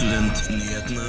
Studentnyhetene. 0.00 1.04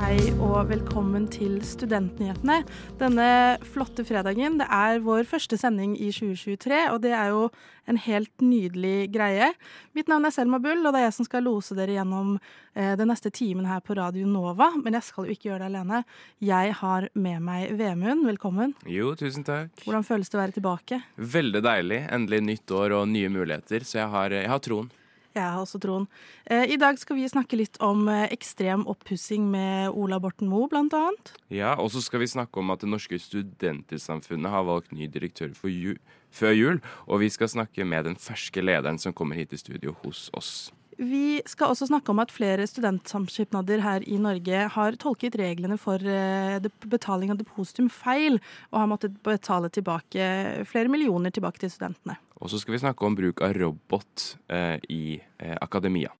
Hei 0.00 0.30
og 0.40 0.70
velkommen 0.70 1.26
til 1.28 1.58
Studentnyhetene. 1.66 2.62
Denne 2.96 3.24
flotte 3.68 4.00
fredagen. 4.08 4.54
Det 4.56 4.64
er 4.72 5.02
vår 5.04 5.26
første 5.28 5.58
sending 5.60 5.92
i 6.00 6.08
2023, 6.08 6.78
og 6.94 7.02
det 7.04 7.10
er 7.12 7.34
jo 7.34 7.42
en 7.84 7.98
helt 8.00 8.32
nydelig 8.40 9.10
greie. 9.12 9.50
Mitt 9.92 10.08
navn 10.08 10.24
er 10.24 10.32
Selma 10.32 10.56
Bull, 10.62 10.80
og 10.80 10.94
det 10.96 11.02
er 11.02 11.04
jeg 11.10 11.16
som 11.18 11.28
skal 11.28 11.44
lose 11.44 11.76
dere 11.76 11.98
gjennom 11.98 12.38
eh, 12.38 12.94
den 12.96 13.12
neste 13.12 13.28
timen 13.28 13.68
her 13.68 13.82
på 13.84 13.98
Radio 13.98 14.24
Nova. 14.24 14.70
Men 14.80 14.96
jeg 14.96 15.04
skal 15.10 15.28
jo 15.28 15.36
ikke 15.36 15.50
gjøre 15.50 15.66
det 15.66 15.68
alene. 15.68 16.00
Jeg 16.48 16.72
har 16.80 17.10
med 17.12 17.44
meg 17.50 17.74
Vemund. 17.76 18.24
Velkommen. 18.30 18.72
Jo, 18.88 19.12
tusen 19.20 19.44
takk. 19.44 19.84
Hvordan 19.84 20.06
føles 20.08 20.32
det 20.32 20.40
å 20.40 20.40
være 20.40 20.56
tilbake? 20.56 21.02
Veldig 21.36 21.62
deilig. 21.68 22.00
Endelig 22.08 22.40
nytt 22.48 22.74
år 22.80 22.96
og 23.02 23.04
nye 23.12 23.28
muligheter, 23.36 23.84
så 23.84 24.00
jeg 24.00 24.10
har, 24.16 24.38
jeg 24.40 24.48
har 24.48 24.64
troen. 24.64 24.88
Jeg 25.36 25.46
har 25.46 25.60
også 25.62 25.78
troen. 25.82 26.08
Eh, 26.50 26.72
I 26.74 26.78
dag 26.80 26.98
skal 26.98 27.16
vi 27.20 27.28
snakke 27.30 27.58
litt 27.58 27.78
om 27.84 28.08
eh, 28.10 28.26
ekstrem 28.34 28.82
oppussing 28.90 29.46
med 29.52 29.94
Ola 29.94 30.18
Borten 30.22 30.50
Moe, 30.50 30.66
blant 30.70 30.94
annet. 30.96 31.34
Ja, 31.54 31.76
Og 31.78 31.92
så 31.94 32.02
skal 32.02 32.24
vi 32.24 32.30
snakke 32.30 32.58
om 32.58 32.70
at 32.74 32.80
Det 32.80 32.90
norske 32.90 33.18
studentersamfunnet 33.18 34.50
har 34.50 34.66
valgt 34.66 34.92
ny 34.92 35.06
direktør 35.06 35.54
for 35.54 35.70
ju 35.70 35.96
før 36.30 36.52
jul. 36.54 36.82
Og 37.06 37.20
vi 37.20 37.30
skal 37.30 37.48
snakke 37.48 37.84
med 37.84 38.04
den 38.04 38.16
ferske 38.18 38.62
lederen 38.62 38.98
som 38.98 39.12
kommer 39.12 39.36
hit 39.36 39.52
i 39.52 39.58
studio 39.60 39.94
hos 40.02 40.30
oss. 40.34 40.72
Vi 41.00 41.40
skal 41.48 41.72
også 41.72 41.86
snakke 41.88 42.12
om 42.12 42.18
at 42.20 42.32
flere 42.32 42.66
studentsamskipnader 42.68 43.80
her 43.80 44.04
i 44.04 44.18
Norge 44.20 44.66
har 44.74 44.98
tolket 45.00 45.38
reglene 45.40 45.78
for 45.80 45.96
eh, 45.96 46.60
betaling 46.84 47.32
av 47.32 47.38
depositum 47.40 47.88
feil, 47.88 48.36
og 48.68 48.82
har 48.82 48.90
måttet 48.90 49.16
betale 49.24 49.70
tilbake 49.72 50.66
flere 50.68 50.92
millioner 50.92 51.32
tilbake 51.32 51.62
til 51.62 51.72
studentene. 51.72 52.18
Og 52.40 52.50
så 52.50 52.60
skal 52.60 52.76
vi 52.76 52.82
snakke 52.82 53.06
om 53.06 53.16
bruk 53.16 53.42
av 53.44 53.54
robot 53.54 54.26
eh, 54.48 54.76
i 54.88 55.20
eh, 55.38 55.56
akademia. 55.60 56.12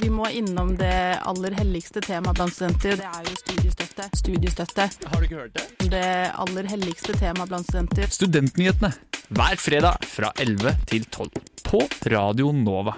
Vi 0.00 0.08
må 0.08 0.28
innom 0.32 0.76
det 0.80 1.18
aller 1.28 1.56
helligste 1.58 2.00
temaet 2.00 2.38
blant 2.38 2.54
studenter, 2.54 2.96
det 3.00 3.08
er 3.08 3.26
jo 3.28 3.36
studiestøtte. 3.36 4.06
Studiestøtte. 4.16 4.86
Har 5.12 5.20
du 5.20 5.28
ikke 5.28 5.42
hørt 5.42 5.58
det? 5.58 5.90
Det 5.92 6.06
aller 6.44 6.70
helligste 6.72 7.16
temaet 7.20 7.52
blant 7.52 7.68
studenter. 7.68 8.08
Studentnyhetene 8.12 8.94
hver 9.30 9.60
fredag 9.60 10.08
fra 10.10 10.32
11 10.40 10.72
til 10.90 11.04
12 11.04 11.30
på 11.68 11.84
Radio 12.10 12.52
Nova. 12.56 12.96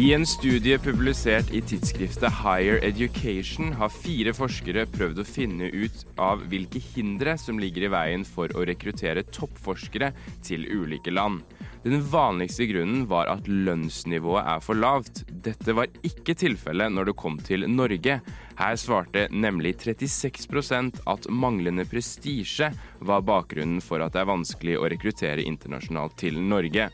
I 0.00 0.14
en 0.14 0.22
studie 0.24 0.78
publisert 0.80 1.50
i 1.52 1.58
tidsskriftet 1.60 2.32
Higher 2.40 2.78
Education 2.86 3.74
har 3.76 3.90
fire 3.92 4.32
forskere 4.32 4.86
prøvd 4.88 5.18
å 5.20 5.26
finne 5.28 5.66
ut 5.74 6.06
av 6.16 6.46
hvilke 6.48 6.80
hindre 6.80 7.34
som 7.36 7.58
ligger 7.60 7.84
i 7.84 7.90
veien 7.92 8.24
for 8.24 8.48
å 8.56 8.64
rekruttere 8.64 9.26
toppforskere 9.28 10.08
til 10.46 10.64
ulike 10.72 11.12
land. 11.12 11.42
Den 11.84 12.00
vanligste 12.14 12.64
grunnen 12.70 13.02
var 13.12 13.28
at 13.28 13.50
lønnsnivået 13.50 14.48
er 14.54 14.64
for 14.64 14.80
lavt. 14.80 15.20
Dette 15.28 15.76
var 15.76 15.92
ikke 16.00 16.38
tilfellet 16.46 16.96
når 16.96 17.10
det 17.10 17.16
kom 17.20 17.36
til 17.44 17.68
Norge. 17.68 18.22
Her 18.56 18.80
svarte 18.80 19.26
nemlig 19.28 19.74
36% 19.84 21.02
at 21.12 21.28
manglende 21.28 21.84
prestisje 21.84 22.72
var 23.04 23.28
bakgrunnen 23.28 23.84
for 23.84 24.00
at 24.00 24.16
det 24.16 24.24
er 24.24 24.32
vanskelig 24.32 24.80
å 24.80 24.88
rekruttere 24.96 25.44
internasjonalt 25.44 26.16
til 26.24 26.40
Norge. 26.40 26.88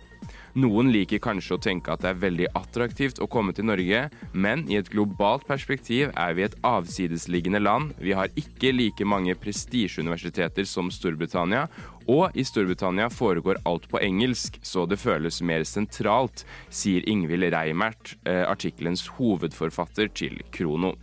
Noen 0.56 0.88
liker 0.88 1.20
kanskje 1.20 1.58
å 1.58 1.60
tenke 1.60 1.92
at 1.92 2.00
det 2.00 2.14
er 2.14 2.20
veldig 2.22 2.46
attraktivt 2.56 3.18
å 3.20 3.26
komme 3.28 3.52
til 3.52 3.66
Norge, 3.68 4.06
men 4.32 4.62
i 4.72 4.78
et 4.78 4.88
globalt 4.88 5.44
perspektiv 5.44 6.14
er 6.16 6.32
vi 6.38 6.46
et 6.46 6.56
avsidesliggende 6.64 7.60
land. 7.60 7.92
Vi 8.00 8.14
har 8.16 8.32
ikke 8.40 8.72
like 8.72 9.04
mange 9.04 9.36
prestisjeuniversiteter 9.36 10.64
som 10.64 10.88
Storbritannia, 10.88 11.66
og 12.08 12.32
i 12.32 12.44
Storbritannia 12.48 13.10
foregår 13.12 13.60
alt 13.68 13.84
på 13.92 14.00
engelsk, 14.00 14.56
så 14.64 14.86
det 14.88 14.96
føles 15.02 15.42
mer 15.44 15.66
sentralt, 15.68 16.46
sier 16.72 17.04
Ingvild 17.04 17.50
Reimert, 17.52 18.16
eh, 18.24 18.46
artikkelens 18.48 19.04
hovedforfatter 19.18 20.08
til 20.08 20.40
Krono. 20.56 20.94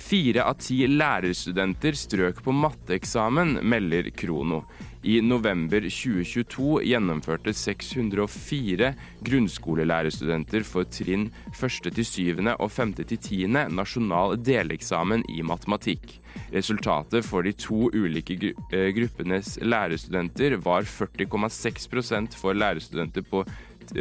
Fire 0.00 0.44
av 0.48 0.56
ti 0.58 0.78
lærerstudenter 0.88 1.96
strøk 1.98 2.40
på 2.44 2.54
matteeksamen, 2.56 3.58
melder 3.68 4.08
Krono. 4.16 4.62
I 5.00 5.20
november 5.24 5.84
2022 5.88 6.82
gjennomførte 6.84 7.54
604 7.56 8.90
grunnskolelærerstudenter 9.24 10.64
for 10.68 10.88
trinn 10.92 11.30
1. 11.54 11.92
til 11.96 12.04
7. 12.04 12.42
og 12.56 12.66
5. 12.68 12.92
til 13.00 13.16
10. 13.16 13.46
nasjonal 13.72 14.36
deleksamen 14.44 15.24
i 15.32 15.40
matematikk. 15.46 16.18
Resultatet 16.52 17.24
for 17.26 17.46
de 17.46 17.54
to 17.56 17.88
ulike 17.96 18.36
eh, 18.50 18.90
gruppenes 18.96 19.56
lærerstudenter 19.64 20.58
var 20.64 20.84
40,6% 20.88 22.36
for 22.36 22.56
lærerstudenter 22.56 23.24
på 23.24 23.44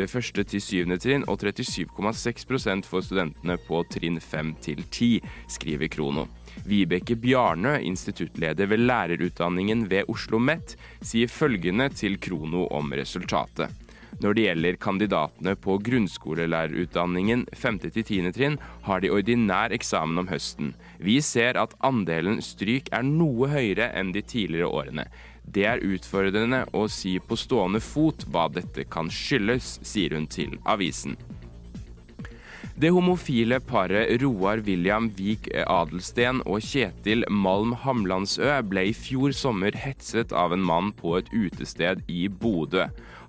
første 0.09 0.43
til 0.43 0.61
syvende 0.61 0.97
trinn 1.01 1.25
og 1.27 1.41
37,6% 1.43 2.85
for 2.85 3.01
studentene 3.01 3.57
på 3.67 3.83
trinn 3.91 4.19
5 4.21 4.55
til 4.61 4.83
10, 4.89 5.19
skriver 5.47 5.87
Krono. 5.91 6.27
Vibeke 6.65 7.15
Bjarnø, 7.15 7.77
instituttleder 7.79 8.67
ved 8.67 8.85
lærerutdanningen 8.85 9.89
ved 9.89 10.07
Oslo 10.07 10.39
OsloMet, 10.39 10.75
sier 11.01 11.27
følgende 11.27 11.89
til 11.89 12.19
Krono 12.21 12.67
om 12.71 12.93
resultatet. 12.93 13.69
Når 14.19 14.33
det 14.35 14.43
gjelder 14.43 14.77
kandidatene 14.81 15.55
på 15.55 15.77
grunnskolelærerutdanningen 15.79 17.45
5. 17.55 17.79
til 17.79 18.03
10. 18.03 18.31
trinn, 18.35 18.57
har 18.83 18.99
de 18.99 19.09
ordinær 19.09 19.71
eksamen 19.71 20.19
om 20.19 20.27
høsten. 20.27 20.73
Vi 20.99 21.21
ser 21.21 21.57
at 21.57 21.75
andelen 21.79 22.41
stryk 22.43 22.89
er 22.91 23.05
noe 23.05 23.47
høyere 23.47 23.91
enn 23.95 24.11
de 24.11 24.21
tidligere 24.21 24.67
årene. 24.67 25.07
Det 25.49 25.65
er 25.65 25.81
utfordrende 25.85 26.65
å 26.77 26.85
si 26.91 27.17
på 27.19 27.37
stående 27.39 27.81
fot 27.81 28.27
hva 28.29 28.47
dette 28.53 28.85
kan 28.91 29.09
skyldes, 29.09 29.79
sier 29.85 30.13
hun 30.17 30.29
til 30.29 30.57
avisen. 30.69 31.17
Det 32.79 32.93
homofile 32.95 33.57
paret 33.59 34.21
Roar 34.21 34.61
William 34.63 35.09
Vik 35.17 35.49
Adelsten 35.65 36.39
og 36.47 36.63
Kjetil 36.63 37.25
Malm 37.27 37.73
Hamlandsø 37.81 38.53
ble 38.71 38.85
i 38.87 38.93
fjor 38.95 39.33
sommer 39.35 39.75
hetset 39.75 40.31
av 40.31 40.55
en 40.55 40.63
mann 40.63 40.93
på 40.95 41.17
et 41.17 41.27
utested 41.33 42.05
i 42.07 42.29
Bodø. 42.31 42.85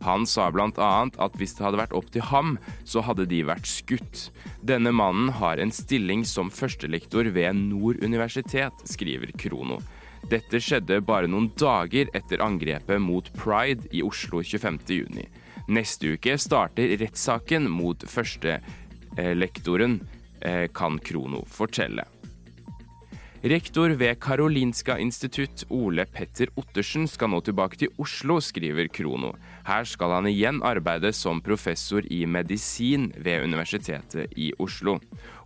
Han 0.06 0.22
sa 0.22 0.47
bl.a. 0.54 0.92
at 1.10 1.34
hvis 1.41 1.56
det 1.56 1.66
hadde 1.66 1.81
vært 1.82 1.97
opp 1.98 2.12
til 2.14 2.28
ham, 2.31 2.60
så 2.87 3.02
hadde 3.02 3.26
de 3.32 3.42
vært 3.48 3.66
skutt. 3.66 4.28
Denne 4.62 4.94
mannen 4.94 5.32
har 5.41 5.58
en 5.58 5.75
stilling 5.75 6.22
som 6.22 6.52
førstelektor 6.54 7.32
ved 7.34 7.58
Nord 7.58 7.98
universitet, 8.06 8.87
skriver 8.87 9.34
Krono. 9.34 9.81
Dette 10.28 10.60
skjedde 10.60 11.00
bare 11.00 11.26
noen 11.31 11.48
dager 11.58 12.10
etter 12.14 12.42
angrepet 12.44 13.00
mot 13.03 13.31
Pride 13.38 13.88
i 13.91 14.03
Oslo 14.04 14.42
25.6. 14.42 15.25
Neste 15.70 16.14
uke 16.16 16.36
starter 16.38 16.97
rettssaken 17.00 17.69
mot 17.70 18.04
førstelektoren, 18.04 20.00
kan 20.72 20.98
Krono 21.04 21.44
fortelle. 21.47 22.06
Rektor 23.43 23.95
ved 23.97 24.19
Karolinska 24.21 24.99
institutt, 25.01 25.62
Ole 25.73 26.05
Petter 26.05 26.51
Ottersen, 26.61 27.06
skal 27.09 27.31
nå 27.33 27.39
tilbake 27.41 27.78
til 27.81 27.89
Oslo, 27.97 28.37
skriver 28.45 28.91
Krono. 28.93 29.31
Her 29.65 29.87
skal 29.89 30.12
han 30.12 30.28
igjen 30.28 30.59
arbeide 30.61 31.09
som 31.17 31.41
professor 31.41 32.05
i 32.12 32.27
medisin 32.29 33.09
ved 33.17 33.47
Universitetet 33.49 34.37
i 34.37 34.50
Oslo. 34.61 34.99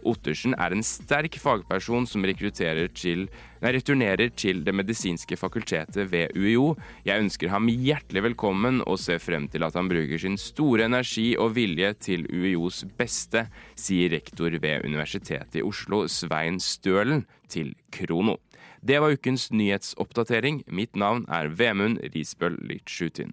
Ottersen 0.02 0.56
er 0.58 0.74
en 0.74 0.82
sterk 0.82 1.38
fagperson 1.38 2.08
som 2.10 2.26
til, 2.26 3.28
nei, 3.62 3.70
returnerer 3.72 4.34
til 4.34 4.64
Det 4.64 4.74
medisinske 4.74 5.36
fakultetet 5.36 6.10
ved 6.10 6.34
UiO. 6.34 6.74
Jeg 7.06 7.22
ønsker 7.22 7.48
ham 7.48 7.68
hjertelig 7.68 8.22
velkommen 8.22 8.82
og 8.88 8.98
ser 8.98 9.22
frem 9.22 9.46
til 9.46 9.62
at 9.62 9.74
han 9.74 9.88
bruker 9.88 10.18
sin 10.18 10.36
store 10.36 10.90
energi 10.90 11.36
og 11.38 11.54
vilje 11.54 11.94
til 11.94 12.26
UiOs 12.26 12.84
beste, 12.98 13.46
sier 13.76 14.10
rektor 14.10 14.50
ved 14.50 14.84
Universitetet 14.84 15.62
i 15.62 15.62
Oslo, 15.62 16.08
Svein 16.08 16.58
Stølen, 16.58 17.24
til 17.48 17.74
Krono. 17.94 18.36
Det 18.84 19.00
var 19.00 19.14
ukens 19.16 19.48
nyhetsoppdatering. 19.52 20.64
Mitt 20.68 20.96
navn 20.96 21.24
er 21.28 21.48
Vemund 21.48 22.02
Risbøl 22.14 22.58
Litsjutin. 22.68 23.32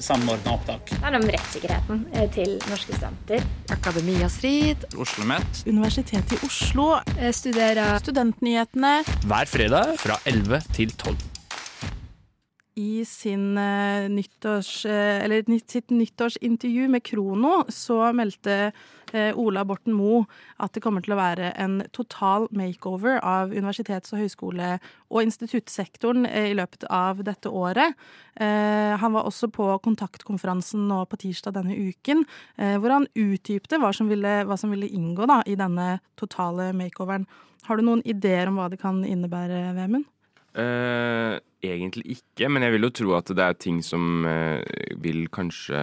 Samordna 0.00 0.54
opptak. 0.56 0.90
Det 0.90 1.06
er 1.06 1.16
om 1.18 1.26
rettssikkerheten 1.28 2.00
eh, 2.16 2.26
til 2.34 2.56
norske 2.70 2.96
studenter. 2.96 3.44
Akademia 3.70 4.30
Strid, 4.32 4.86
Oslo 4.94 5.04
OsloMet 5.04 5.62
Universitetet 5.68 6.38
i 6.38 6.46
Oslo, 6.48 6.88
Jeg 7.20 7.36
Studerer 7.36 7.98
Studentnyhetene. 8.02 8.94
hver 9.28 9.52
fredag 9.52 9.98
fra 10.00 10.18
11 10.26 10.62
til 10.72 10.96
12. 10.96 11.29
i 12.78 13.04
sin 13.04 13.58
uh, 13.58 14.08
nyttårs, 14.10 14.86
uh, 14.86 15.56
sitt 15.66 15.90
nyttårsintervju 15.90 16.88
med 16.88 17.02
Krono 17.02 17.64
så 17.68 18.12
meldte 18.16 18.72
uh, 19.14 19.32
Ola 19.38 19.64
Borten 19.66 19.94
Moe 19.96 20.24
at 20.62 20.74
det 20.74 20.82
kommer 20.84 21.02
til 21.02 21.14
å 21.16 21.18
være 21.18 21.50
en 21.58 21.80
total 21.96 22.46
makeover 22.54 23.18
av 23.26 23.50
universitets- 23.50 24.14
og 24.14 24.22
høyskole- 24.22 24.78
og 25.10 25.24
instituttsektoren 25.24 26.28
i 26.28 26.54
løpet 26.54 26.86
av 26.86 27.24
dette 27.26 27.50
året. 27.50 27.96
han 28.38 29.12
var 29.12 29.26
også 29.26 29.48
på 29.50 29.66
kontaktkonferansen 29.82 30.86
nå 30.86 31.00
på 31.10 31.18
tirsdag 31.18 31.56
denne 31.56 31.74
uken, 31.74 32.22
hvor 32.54 32.94
han 32.94 33.08
utdypte 33.18 33.80
hva 33.82 33.90
som 33.96 34.06
ville, 34.06 34.44
hva 34.46 34.54
som 34.56 34.70
ville 34.70 34.86
inngå 34.86 35.26
da, 35.26 35.40
i 35.50 35.58
denne 35.58 35.98
totale 36.14 36.70
makeoveren. 36.78 37.26
Har 37.66 37.76
du 37.76 37.88
noen 37.88 38.04
ideer 38.06 38.46
om 38.46 38.60
hva 38.60 38.68
det 38.70 38.78
kan 38.78 39.02
innebære, 39.02 39.64
Vemund? 39.74 40.06
Uh, 40.54 41.42
egentlig 41.62 42.16
ikke, 42.16 42.48
men 42.48 42.64
jeg 42.64 42.74
vil 42.74 42.88
jo 42.88 42.92
tro 42.94 43.14
at 43.18 43.32
det 43.36 43.44
er 43.44 43.58
ting 43.58 43.80
som 43.84 44.24
uh, 44.26 44.60
vil 45.02 45.26
kanskje 45.32 45.80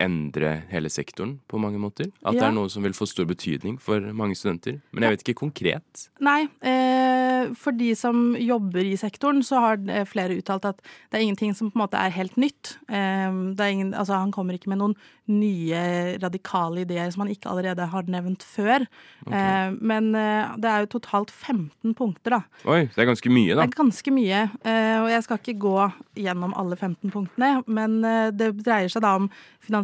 endre 0.00 0.56
hele 0.70 0.90
sektoren 0.92 1.36
på 1.50 1.60
mange 1.62 1.80
måter. 1.82 2.10
At 2.22 2.34
ja. 2.34 2.40
det 2.40 2.46
er 2.48 2.56
noe 2.56 2.72
som 2.72 2.84
vil 2.86 2.96
få 2.96 3.08
stor 3.10 3.28
betydning 3.30 3.78
for 3.82 4.02
mange 4.16 4.38
studenter. 4.38 4.80
Men 4.92 5.06
jeg 5.06 5.16
vet 5.16 5.26
ikke 5.26 5.40
konkret. 5.44 6.06
Nei, 6.24 6.44
eh, 6.64 7.52
for 7.58 7.76
de 7.76 7.92
som 7.98 8.32
jobber 8.38 8.84
i 8.84 8.96
sektoren, 9.00 9.42
så 9.46 9.62
har 9.62 9.82
flere 10.10 10.38
uttalt 10.38 10.68
at 10.68 10.80
det 10.82 11.18
er 11.18 11.26
ingenting 11.26 11.54
som 11.56 11.70
på 11.70 11.78
en 11.78 11.84
måte 11.84 12.00
er 12.00 12.14
helt 12.14 12.38
nytt. 12.40 12.76
Eh, 12.88 13.28
er 13.28 13.70
ingen, 13.70 13.94
altså, 13.94 14.18
han 14.18 14.32
kommer 14.34 14.56
ikke 14.56 14.72
med 14.72 14.82
noen 14.82 14.96
nye 15.30 16.18
radikale 16.20 16.82
ideer 16.84 17.08
som 17.12 17.24
han 17.24 17.32
ikke 17.32 17.48
allerede 17.48 17.86
har 17.88 18.08
nevnt 18.12 18.44
før. 18.44 18.84
Okay. 19.24 19.38
Eh, 19.38 19.76
men 19.80 20.10
eh, 20.18 20.52
det 20.60 20.70
er 20.70 20.84
jo 20.84 20.92
totalt 20.98 21.32
15 21.32 21.94
punkter, 21.96 22.36
da. 22.36 22.40
Oi, 22.68 22.84
det 22.92 23.00
er 23.00 23.08
ganske 23.08 23.32
mye, 23.32 23.54
da. 23.54 23.64
Det 23.64 23.72
er 23.72 23.80
ganske 23.80 24.14
mye. 24.14 24.42
Eh, 24.60 24.96
og 25.00 25.08
jeg 25.14 25.26
skal 25.26 25.40
ikke 25.40 25.56
gå 25.64 25.76
gjennom 26.20 26.56
alle 26.60 26.76
15 26.76 27.12
punktene, 27.14 27.52
men 27.66 27.98
det 28.36 28.52
dreier 28.62 28.92
seg 28.92 29.02
da 29.04 29.14
om 29.18 29.30
finansiering 29.64 29.83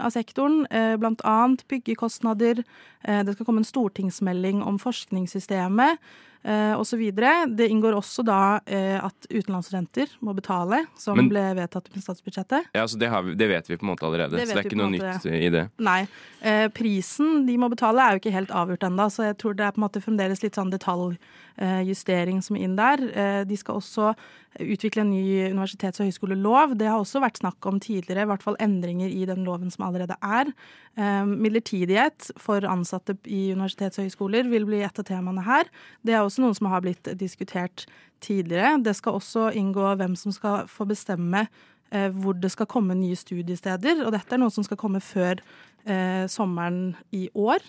av 0.00 0.10
sektoren, 0.14 0.66
blant 1.00 1.20
annet 1.24 1.66
byggekostnader. 1.68 2.62
Det 3.02 3.34
skal 3.34 3.46
komme 3.46 3.60
en 3.60 3.68
stortingsmelding 3.68 4.62
om 4.62 4.78
forskningssystemet 4.78 5.98
eh, 5.98 5.98
osv. 6.78 7.02
Det 7.58 7.68
inngår 7.68 7.96
også 7.98 8.22
da 8.26 8.40
eh, 8.66 8.96
at 9.02 9.28
utenlandsstudenter 9.30 10.12
må 10.24 10.34
betale, 10.36 10.84
som 10.98 11.18
Men, 11.18 11.30
ble 11.32 11.42
vedtatt 11.58 11.90
med 11.94 12.04
statsbudsjettet. 12.04 12.70
Ja, 12.76 12.86
så 12.86 13.00
det, 13.00 13.10
vi, 13.26 13.34
det, 13.38 13.50
vet 13.50 13.70
vi 13.70 13.78
på 13.80 13.86
en 13.86 13.92
måte 13.92 14.06
allerede, 14.06 14.36
det 14.36 14.46
så 14.46 14.54
det 14.54 14.62
er 14.62 14.70
ikke 14.70 14.78
noe 14.78 14.92
nytt 14.94 15.26
i 15.26 15.50
det. 15.52 15.66
Nei. 15.82 16.00
Eh, 16.46 16.66
prisen 16.74 17.46
de 17.48 17.58
må 17.58 17.70
betale 17.72 18.02
er 18.02 18.14
jo 18.14 18.22
ikke 18.22 18.34
helt 18.36 18.54
avgjort 18.54 18.86
ennå, 18.86 19.08
så 19.10 19.30
jeg 19.30 19.38
tror 19.42 19.58
det 19.58 19.66
er 19.66 19.74
på 19.74 19.82
en 19.82 19.86
måte 19.88 20.04
fremdeles 20.04 20.44
litt 20.44 20.58
sånn 20.58 20.70
detaljjustering 20.70 22.42
som 22.44 22.58
er 22.58 22.66
inn 22.68 22.78
der. 22.78 23.06
Eh, 23.10 23.42
de 23.48 23.58
skal 23.58 23.80
også 23.80 24.12
utvikle 24.60 25.02
en 25.02 25.10
ny 25.10 25.52
universitets- 25.52 26.00
og 26.00 26.08
høyskolelov. 26.08 26.76
Det 26.78 26.88
har 26.88 27.00
også 27.00 27.20
vært 27.20 27.40
snakk 27.40 27.66
om 27.68 27.80
tidligere, 27.80 28.24
i 28.24 28.30
hvert 28.30 28.44
fall 28.44 28.56
endringer 28.62 29.10
i 29.12 29.26
den 29.28 29.44
loven 29.44 29.70
som 29.72 29.86
allerede 29.88 30.16
er. 30.22 30.52
Eh, 30.96 31.24
midlertidighet 31.28 32.30
for 32.40 32.64
ansatte 32.64 33.18
i 33.24 33.52
universitets- 33.52 33.98
og 33.98 34.06
høyskoler 34.06 34.48
vil 34.48 34.64
bli 34.68 34.82
et 34.82 34.98
av 34.98 35.04
temaene 35.04 35.44
her. 35.44 35.68
Det 36.02 36.14
er 36.14 36.22
også 36.24 36.35
noe 36.44 36.56
som 36.56 36.68
har 36.72 36.84
blitt 36.84 37.08
diskutert 37.18 37.86
tidligere. 38.24 38.76
Det 38.84 38.96
skal 38.98 39.18
også 39.18 39.50
inngå 39.56 39.94
hvem 39.98 40.16
som 40.18 40.34
skal 40.34 40.68
få 40.70 40.86
bestemme 40.88 41.46
eh, 41.92 42.08
hvor 42.12 42.36
det 42.38 42.52
skal 42.54 42.68
komme 42.70 42.96
nye 42.98 43.16
studiesteder. 43.18 44.04
Og 44.04 44.14
dette 44.14 44.36
er 44.36 44.42
noe 44.42 44.54
som 44.54 44.66
skal 44.66 44.80
komme 44.80 45.02
før 45.04 45.40
eh, 45.86 46.24
sommeren 46.30 46.96
i 47.16 47.26
år. 47.34 47.64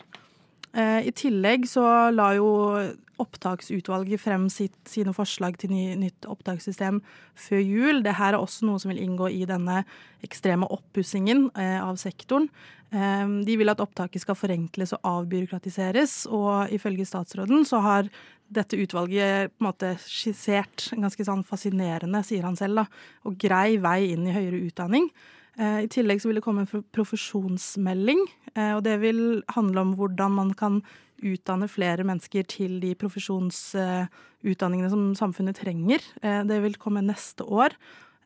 Eh, 0.77 1.07
I 1.09 1.13
tillegg 1.15 1.67
så 1.69 1.83
la 2.13 2.33
jo 2.37 2.49
opptaksutvalget 3.17 4.21
frem 4.21 4.45
sitt, 4.53 4.77
sine 4.85 5.13
forslag 5.15 5.55
til 5.57 5.71
ny, 5.73 5.83
nytt 5.97 6.27
opptakssystem 6.29 6.99
før 7.47 7.63
jul. 7.63 8.01
Det 8.05 8.13
her 8.19 8.35
er 8.35 8.41
også 8.41 8.67
noe 8.67 8.81
som 8.81 8.93
vil 8.93 9.01
inngå 9.01 9.31
i 9.33 9.41
denne 9.49 9.81
ekstreme 10.25 10.69
oppussingen 10.73 11.47
eh, 11.57 11.79
av 11.81 11.97
sektoren. 12.01 12.49
De 12.87 13.55
vil 13.59 13.67
at 13.67 13.81
opptaket 13.83 14.23
skal 14.23 14.37
forenkles 14.39 14.93
og 14.95 15.01
avbyråkratiseres, 15.09 16.21
og 16.31 16.71
ifølge 16.71 17.03
statsråden 17.03 17.65
så 17.67 17.81
har 17.83 18.07
dette 18.53 18.77
utvalget 18.79 19.53
på 19.53 19.63
en 19.63 19.67
måte 19.67 19.93
skissert 20.03 20.89
ganske 20.95 21.25
sånn 21.27 21.43
fascinerende, 21.47 22.21
sier 22.25 22.45
han 22.47 22.57
selv, 22.59 22.81
da, 22.81 22.85
og 23.27 23.37
grei 23.41 23.77
vei 23.81 24.13
inn 24.13 24.27
i 24.27 24.35
høyere 24.35 24.61
utdanning. 24.69 25.09
Eh, 25.57 25.83
I 25.85 25.89
tillegg 25.91 26.21
så 26.21 26.29
vil 26.29 26.39
det 26.39 26.45
komme 26.45 26.65
en 26.65 26.85
profesjonsmelding, 26.93 28.23
eh, 28.53 28.73
og 28.75 28.83
det 28.85 28.99
vil 29.01 29.41
handle 29.55 29.83
om 29.83 29.95
hvordan 29.97 30.35
man 30.37 30.53
kan 30.57 30.81
utdanne 31.17 31.65
flere 31.71 32.05
mennesker 32.05 32.45
til 32.45 32.77
de 32.83 32.93
profesjonsutdanningene 32.99 34.91
som 34.93 35.07
samfunnet 35.17 35.57
trenger. 35.57 36.03
Eh, 36.21 36.43
det 36.45 36.61
vil 36.61 36.77
komme 36.77 37.01
neste 37.05 37.43
år. 37.43 37.73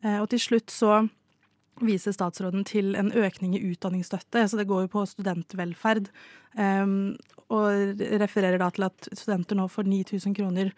Og 0.02 0.24
til 0.32 0.40
slutt 0.42 0.72
så 0.74 0.96
viser 1.80 2.14
statsråden 2.14 2.66
til 2.68 2.96
en 2.98 3.12
økning 3.16 3.56
i 3.56 3.62
utdanningsstøtte, 3.72 4.44
så 4.48 4.58
det 4.58 4.68
går 4.70 4.84
jo 4.84 4.92
på 4.92 5.04
studentvelferd. 5.08 6.10
Og 7.52 8.02
refererer 8.22 8.60
da 8.60 8.68
til 8.70 8.86
at 8.86 9.08
studenter 9.08 9.58
nå 9.58 9.68
får 9.72 9.88
9000 9.88 10.36
kroner 10.36 10.72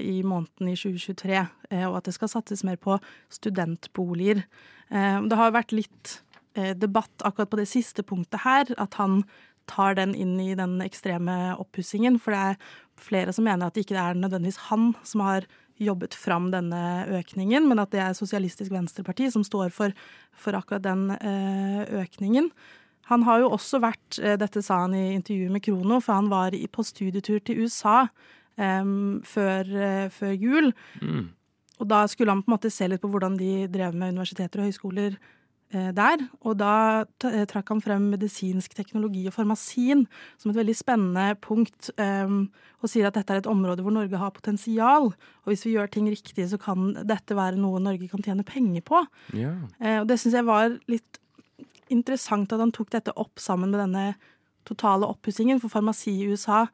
i 0.00 0.16
måneden 0.24 0.72
i 0.72 0.76
2023, 0.76 1.42
og 1.86 1.98
at 2.00 2.08
det 2.08 2.16
skal 2.16 2.32
satses 2.32 2.64
mer 2.66 2.80
på 2.80 2.98
studentboliger. 3.32 4.42
Uh, 4.90 5.22
det 5.26 5.38
har 5.38 5.54
vært 5.54 5.74
litt 5.74 6.16
eh, 6.54 6.74
debatt 6.78 7.24
akkurat 7.26 7.50
på 7.50 7.58
det 7.58 7.68
siste 7.70 8.04
punktet 8.06 8.44
her, 8.44 8.70
at 8.78 8.94
han 9.00 9.22
tar 9.66 9.96
den 9.98 10.14
inn 10.14 10.36
i 10.40 10.54
den 10.58 10.78
ekstreme 10.84 11.56
oppussingen. 11.58 12.20
For 12.22 12.34
det 12.34 12.42
er 12.42 12.60
flere 13.00 13.34
som 13.34 13.46
mener 13.48 13.66
at 13.66 13.74
det 13.74 13.86
ikke 13.86 13.98
er 13.98 14.18
nødvendigvis 14.18 14.68
han 14.70 14.92
som 15.02 15.24
har 15.26 15.48
jobbet 15.82 16.16
fram 16.16 16.50
denne 16.54 16.80
økningen, 17.18 17.68
men 17.68 17.82
at 17.82 17.92
det 17.94 18.02
er 18.02 18.16
Sosialistisk 18.16 18.72
Venstreparti 18.72 19.30
som 19.32 19.44
står 19.46 19.70
for, 19.74 19.94
for 20.36 20.56
akkurat 20.58 20.84
den 20.86 21.10
eh, 21.16 21.82
økningen. 22.02 22.50
Han 23.10 23.22
har 23.22 23.44
jo 23.44 23.52
også 23.54 23.78
vært, 23.84 24.18
dette 24.18 24.64
sa 24.66 24.80
han 24.82 24.96
i 24.98 25.12
intervjuet 25.14 25.52
med 25.54 25.62
Krono, 25.62 26.00
for 26.02 26.18
han 26.18 26.30
var 26.32 26.56
på 26.74 26.82
studietur 26.82 27.38
til 27.38 27.60
USA 27.62 28.08
um, 28.58 29.20
før, 29.22 29.70
før, 30.10 30.32
jul. 30.34 30.72
Mm. 30.98 31.28
Og 31.78 31.88
da 31.90 32.02
skulle 32.10 32.32
han 32.32 32.42
på 32.42 32.50
en 32.50 32.56
måte 32.56 32.72
se 32.72 32.88
litt 32.88 33.02
på 33.02 33.10
hvordan 33.12 33.36
de 33.38 33.68
drev 33.72 33.94
med 33.94 34.14
universiteter 34.16 34.62
og 34.62 34.70
høyskoler 34.70 35.14
eh, 35.14 35.32
der. 35.72 36.22
Og 36.46 36.56
da 36.60 37.04
eh, 37.26 37.44
trakk 37.48 37.72
han 37.72 37.82
frem 37.82 38.08
medisinsk 38.12 38.76
teknologi 38.76 39.24
og 39.26 39.34
farmasien 39.34 40.04
som 40.38 40.52
et 40.52 40.58
veldig 40.60 40.76
spennende 40.78 41.34
punkt, 41.42 41.90
eh, 41.98 42.30
og 42.80 42.92
sier 42.92 43.08
at 43.08 43.18
dette 43.18 43.34
er 43.34 43.42
et 43.42 43.50
område 43.50 43.82
hvor 43.84 43.94
Norge 43.94 44.20
har 44.20 44.34
potensial. 44.36 45.10
Og 45.44 45.52
hvis 45.52 45.66
vi 45.66 45.74
gjør 45.74 45.90
ting 45.92 46.08
riktig, 46.12 46.48
så 46.50 46.60
kan 46.60 46.92
dette 47.08 47.36
være 47.36 47.60
noe 47.60 47.82
Norge 47.82 48.08
kan 48.12 48.24
tjene 48.24 48.46
penger 48.46 48.84
på. 48.86 49.02
Ja. 49.36 49.56
Eh, 49.80 50.00
og 50.02 50.10
det 50.10 50.20
syns 50.22 50.38
jeg 50.38 50.48
var 50.48 50.78
litt 50.90 51.20
interessant 51.92 52.52
at 52.52 52.62
han 52.62 52.74
tok 52.74 52.90
dette 52.94 53.14
opp 53.18 53.38
sammen 53.42 53.72
med 53.72 53.82
denne 53.84 54.06
totale 54.66 55.06
oppussingen, 55.06 55.60
for 55.62 55.70
farmasi 55.70 56.16
i 56.24 56.30
USA 56.32 56.66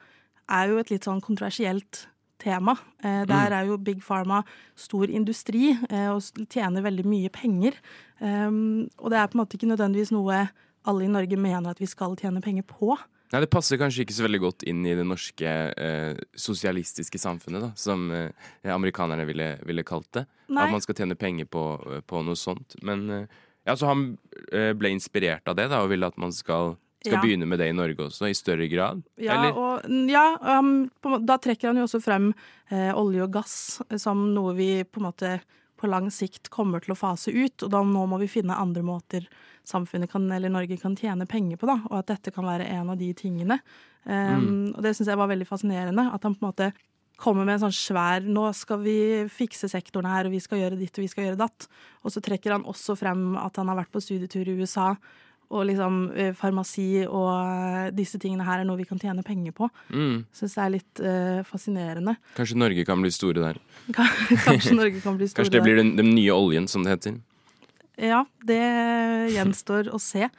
er 0.53 0.71
jo 0.71 0.81
et 0.81 0.91
litt 0.93 1.07
sånn 1.07 1.21
kontroversielt 1.25 2.07
tema. 2.43 2.75
Eh, 3.03 3.23
der 3.29 3.53
mm. 3.53 3.57
er 3.59 3.71
jo 3.71 3.79
Big 3.79 4.03
Pharma 4.05 4.43
stor 4.79 5.11
industri 5.11 5.71
eh, 5.89 6.11
og 6.11 6.47
tjener 6.51 6.85
veldig 6.85 7.07
mye 7.09 7.31
penger. 7.33 7.79
Um, 8.23 8.91
og 9.01 9.11
det 9.11 9.19
er 9.19 9.31
på 9.31 9.39
en 9.39 9.43
måte 9.43 9.59
ikke 9.59 9.71
nødvendigvis 9.71 10.13
noe 10.15 10.45
alle 10.87 11.07
i 11.07 11.11
Norge 11.11 11.39
mener 11.39 11.73
at 11.73 11.81
vi 11.83 11.89
skal 11.91 12.15
tjene 12.19 12.43
penger 12.43 12.67
på. 12.67 12.97
Nei, 13.33 13.41
Det 13.41 13.51
passer 13.51 13.81
kanskje 13.81 14.05
ikke 14.05 14.17
så 14.17 14.27
veldig 14.27 14.43
godt 14.43 14.65
inn 14.69 14.83
i 14.85 14.97
det 14.99 15.07
norske 15.09 15.53
eh, 15.73 16.19
sosialistiske 16.37 17.21
samfunnet, 17.21 17.65
da, 17.65 17.71
som 17.81 18.11
eh, 18.13 18.29
amerikanerne 18.69 19.25
ville, 19.29 19.55
ville, 19.65 19.85
kalt 19.89 20.11
det. 20.19 20.27
Nei. 20.53 20.67
At 20.67 20.75
man 20.75 20.85
skal 20.85 20.99
tjene 20.99 21.17
penger 21.17 21.49
på, 21.49 21.65
på 22.05 22.23
noe 22.27 22.37
sånt. 22.37 22.77
Men 22.85 23.07
eh, 23.09 23.41
ja, 23.65 23.77
så 23.79 23.89
han 23.89 24.05
eh, 24.53 24.73
ble 24.77 24.93
inspirert 24.93 25.49
av 25.49 25.57
det 25.57 25.71
da, 25.73 25.81
og 25.81 25.93
ville 25.95 26.09
at 26.09 26.21
man 26.21 26.35
skal 26.37 26.77
skal 27.03 27.19
ja. 27.19 27.23
begynne 27.23 27.49
med 27.51 27.61
det 27.61 27.69
i 27.71 27.77
Norge 27.77 28.07
også, 28.09 28.29
i 28.31 28.37
større 28.37 28.69
grad? 28.71 29.03
Ja, 29.21 29.39
og, 29.51 29.89
ja 30.11 30.27
um, 30.59 30.87
på, 31.03 31.19
da 31.27 31.39
trekker 31.43 31.71
han 31.71 31.81
jo 31.81 31.89
også 31.89 32.01
frem 32.03 32.31
eh, 32.71 32.93
olje 32.95 33.27
og 33.27 33.35
gass 33.35 33.57
som 34.01 34.29
noe 34.37 34.55
vi 34.59 34.71
på 34.87 35.03
en 35.03 35.09
måte 35.11 35.33
på 35.83 35.91
lang 35.91 36.13
sikt 36.15 36.47
kommer 36.55 36.83
til 36.83 36.95
å 36.95 36.99
fase 36.99 37.33
ut. 37.35 37.65
Og 37.65 37.71
da 37.73 37.81
nå 37.83 38.05
må 38.07 38.21
vi 38.23 38.31
finne 38.31 38.55
andre 38.55 38.85
måter 38.87 39.27
samfunnet 39.67 40.11
kan, 40.13 40.29
eller 40.31 40.53
Norge 40.53 40.79
kan 40.79 40.95
tjene 40.99 41.27
penger 41.27 41.59
på, 41.59 41.67
da. 41.67 41.81
Og 41.91 41.97
at 41.99 42.13
dette 42.13 42.31
kan 42.35 42.47
være 42.47 42.69
en 42.71 42.93
av 42.95 43.01
de 43.01 43.11
tingene. 43.19 43.59
Um, 44.05 44.15
mm. 44.15 44.63
Og 44.77 44.81
det 44.87 44.95
syns 44.95 45.11
jeg 45.11 45.19
var 45.19 45.31
veldig 45.33 45.49
fascinerende. 45.49 46.07
At 46.15 46.23
han 46.23 46.37
på 46.39 46.45
en 46.45 46.51
måte 46.53 46.71
kommer 47.23 47.47
med 47.47 47.59
en 47.59 47.65
sånn 47.67 47.77
svær 47.77 48.25
Nå 48.27 48.49
skal 48.57 48.81
vi 48.83 48.97
fikse 49.31 49.71
sektoren 49.71 50.11
her, 50.11 50.27
og 50.27 50.35
vi 50.35 50.43
skal 50.43 50.63
gjøre 50.63 50.79
ditt 50.79 50.95
og 50.97 51.05
vi 51.05 51.11
skal 51.11 51.29
gjøre 51.29 51.43
datt. 51.43 51.67
Og 52.07 52.15
så 52.15 52.23
trekker 52.25 52.57
han 52.57 52.67
også 52.69 52.97
frem 52.99 53.33
at 53.43 53.59
han 53.59 53.71
har 53.71 53.83
vært 53.83 53.93
på 53.95 54.03
studietur 54.03 54.49
i 54.49 54.57
USA 54.63 54.93
og 55.53 55.67
liksom 55.69 55.99
eh, 56.17 56.31
farmasi 56.37 57.05
og 57.05 57.29
eh, 57.33 57.91
disse 57.97 58.21
tingene 58.21 58.47
her 58.47 58.63
er 58.63 58.69
noe 58.69 58.81
vi 58.81 58.87
kan 58.89 59.01
tjene 59.01 59.25
penger 59.27 59.55
på. 59.57 59.69
Mm. 59.93 60.23
Syns 60.37 60.57
det 60.57 60.63
er 60.63 60.73
litt 60.73 61.03
uh, 61.05 61.43
fascinerende. 61.49 62.17
Kanskje 62.39 62.57
Norge 62.61 62.87
kan 62.89 63.03
bli 63.05 63.13
store 63.13 63.45
der. 63.45 63.61
Kanskje 64.47 64.79
Norge 64.79 65.03
kan 65.05 65.19
bli 65.21 65.29
store 65.29 65.45
Kanskje 65.45 65.59
det 65.59 65.63
blir 65.67 65.79
den, 65.83 65.95
den, 65.99 66.15
nye 66.17 66.33
oljen, 66.33 66.69
som 66.71 66.87
det 66.87 66.97
heter. 66.97 67.21
Ja, 68.01 68.25
det 68.49 68.63
gjenstår 69.35 69.93
å 69.93 70.01
se. 70.03 70.31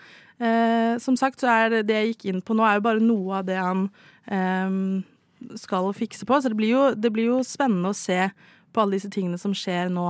Uh, 0.41 0.97
som 1.03 1.17
sagt 1.19 1.43
så 1.43 1.51
er 1.53 1.69
det, 1.75 1.85
det 1.91 1.99
jeg 1.99 2.13
gikk 2.13 2.27
inn 2.31 2.43
på 2.45 2.57
nå, 2.57 2.65
er 2.65 2.79
jo 2.79 2.87
bare 2.89 3.03
noe 3.03 3.39
av 3.43 3.47
det 3.47 3.59
han 3.61 3.85
um, 4.27 5.03
skal 5.59 5.93
fikse 5.95 6.25
på. 6.25 6.41
Så 6.41 6.49
det 6.49 6.57
blir, 6.59 6.73
jo, 6.73 6.83
det 6.97 7.13
blir 7.13 7.29
jo 7.35 7.39
spennende 7.45 7.93
å 7.93 7.97
se 7.97 8.31
på 8.73 8.81
alle 8.81 8.97
disse 8.97 9.11
tingene 9.13 9.37
som 9.37 9.53
skjer 9.53 9.91
nå 9.93 10.07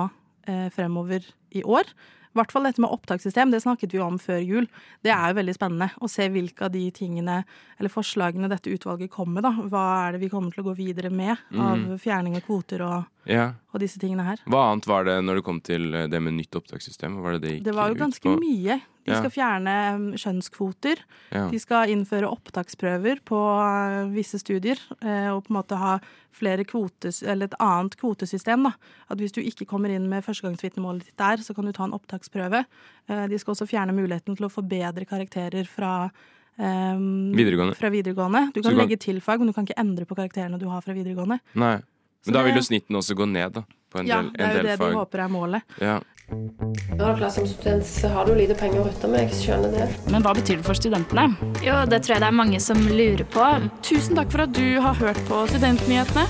eh, 0.48 0.67
fremover 0.74 1.25
i 1.51 1.63
år. 1.63 1.89
I 2.33 2.39
hvert 2.39 2.53
fall 2.53 2.65
dette 2.65 2.81
med 2.81 2.89
opptakssystem, 2.89 3.51
det 3.53 3.61
snakket 3.61 3.93
vi 3.93 3.99
om 4.01 4.15
før 4.17 4.39
jul. 4.41 4.67
Det 5.05 5.11
er 5.13 5.29
jo 5.29 5.37
veldig 5.37 5.53
spennende 5.53 5.91
å 6.01 6.09
se 6.09 6.25
hvilke 6.33 6.65
av 6.65 6.73
de 6.73 6.87
tingene, 6.95 7.43
eller 7.77 7.93
forslagene 7.93 8.49
dette 8.49 8.73
utvalget 8.73 9.13
kommer 9.13 9.37
med, 9.37 9.45
da. 9.45 9.67
Hva 9.69 9.83
er 10.07 10.15
det 10.15 10.23
vi 10.23 10.31
kommer 10.33 10.49
til 10.53 10.63
å 10.63 10.71
gå 10.71 10.77
videre 10.81 11.13
med 11.13 11.37
av 11.61 11.93
fjerning 12.01 12.39
av 12.39 12.45
kvoter 12.47 12.81
og, 12.87 13.03
Ja. 13.25 13.53
og 13.74 13.80
disse 13.80 14.00
tingene 14.00 14.24
her. 14.25 14.38
Hva 14.46 14.72
annet 14.72 14.86
var 14.88 15.03
det 15.08 15.18
når 15.24 15.36
det 15.39 15.44
kom 15.48 15.60
til 15.62 15.94
eh, 15.94 16.08
det 16.08 16.20
med 16.22 16.34
nytt 16.36 16.56
opptakssystem? 16.60 17.22
Var 17.24 17.38
det 17.38 17.42
det 17.42 17.51
gikk 17.58 17.63
Det 17.70 17.75
var 17.75 17.89
jo 17.94 17.96
ganske 17.96 18.22
på? 18.24 18.39
mye. 18.39 18.82
De 19.03 19.12
skal 19.12 19.32
fjerne 19.36 19.74
skjønnskvoter. 20.15 21.01
Ja. 21.36 21.50
De 21.51 21.60
skal 21.60 21.89
innføre 21.92 22.30
opptaksprøver 22.32 23.20
på 23.27 23.36
uh, 23.36 24.08
visse 24.15 24.39
studier, 24.39 24.80
eh, 25.03 25.27
og 25.34 25.44
på 25.44 25.51
en 25.51 25.58
måte 25.58 25.75
ha 25.75 25.98
flere 26.32 26.63
kvotes, 26.63 27.20
eller 27.22 27.50
et 27.51 27.58
annet 27.60 27.98
kvotesystem. 28.00 28.63
da. 28.63 28.72
At 29.12 29.20
hvis 29.20 29.36
du 29.36 29.42
ikke 29.44 29.68
kommer 29.68 29.92
inn 29.92 30.08
med 30.10 30.24
førstegangsvitnemålet 30.24 31.10
ditt 31.10 31.18
der, 31.20 31.44
så 31.44 31.53
kan 31.53 31.65
du 31.68 31.74
ta 31.75 31.84
en 31.84 31.94
opptaksprøve. 31.98 32.63
Eh, 33.10 33.25
De 33.27 33.38
skal 33.39 33.56
også 33.58 33.68
fjerne 33.68 33.92
muligheten 33.96 34.38
til 34.39 34.48
å 34.48 34.51
forbedre 34.53 35.06
karakterer 35.06 35.68
fra 35.68 36.10
um, 36.58 37.34
Videregående. 37.36 37.75
Fra 37.75 37.89
videregående. 37.92 38.53
Du 38.53 38.62
kan 38.62 38.72
du 38.72 38.77
kan- 38.77 38.88
legge 38.88 39.00
til 39.00 39.20
fag, 39.20 39.39
men 39.39 39.48
du 39.48 39.53
kan 39.53 39.65
ikke 39.68 39.80
endre 39.84 40.06
på 40.06 40.15
karakterene 40.15 40.60
du 40.60 40.68
har 40.70 40.82
fra 40.82 40.94
videregående. 40.94 41.39
Nei. 41.56 41.82
Men 42.25 42.34
da 42.38 42.44
vil 42.46 42.56
jo 42.56 42.62
snitten 42.63 42.96
også 42.96 43.15
gå 43.20 43.25
ned, 43.27 43.51
da. 43.58 43.63
På 43.94 44.00
en 44.00 44.08
Ja, 44.08 44.22
del, 44.22 44.32
det 44.34 44.46
er 44.48 44.56
jo 44.56 44.63
det 44.63 44.77
fag. 44.80 44.89
de 44.94 44.98
håper 44.98 45.20
er 45.25 45.27
målet. 45.30 45.62
Ja. 45.82 46.00
Når 46.32 46.98
du 46.98 47.03
er 47.03 47.18
klar 47.20 47.30
som 47.36 47.46
student, 47.46 47.84
så 47.86 48.08
har 48.10 48.25
du 48.25 48.34
lite 48.34 48.56
penger 48.58 48.80
å 48.82 48.86
rutte 48.88 49.10
med. 49.12 49.27
Jeg 49.27 49.42
skjønner 49.44 49.72
det. 49.75 49.88
Men 50.10 50.24
hva 50.24 50.32
betyr 50.34 50.58
det 50.62 50.65
for 50.65 50.74
studentene? 50.80 51.25
Jo, 51.62 51.75
det 51.86 52.00
tror 52.06 52.15
jeg 52.15 52.24
det 52.24 52.30
er 52.32 52.38
mange 52.39 52.60
som 52.63 52.80
lurer 52.88 53.25
på. 53.30 53.50
Tusen 53.86 54.15
takk 54.18 54.32
for 54.32 54.46
at 54.48 54.53
du 54.56 54.80
har 54.82 54.96
hørt 54.96 55.20
på 55.27 55.44
Studentnyhetene. 55.51 56.25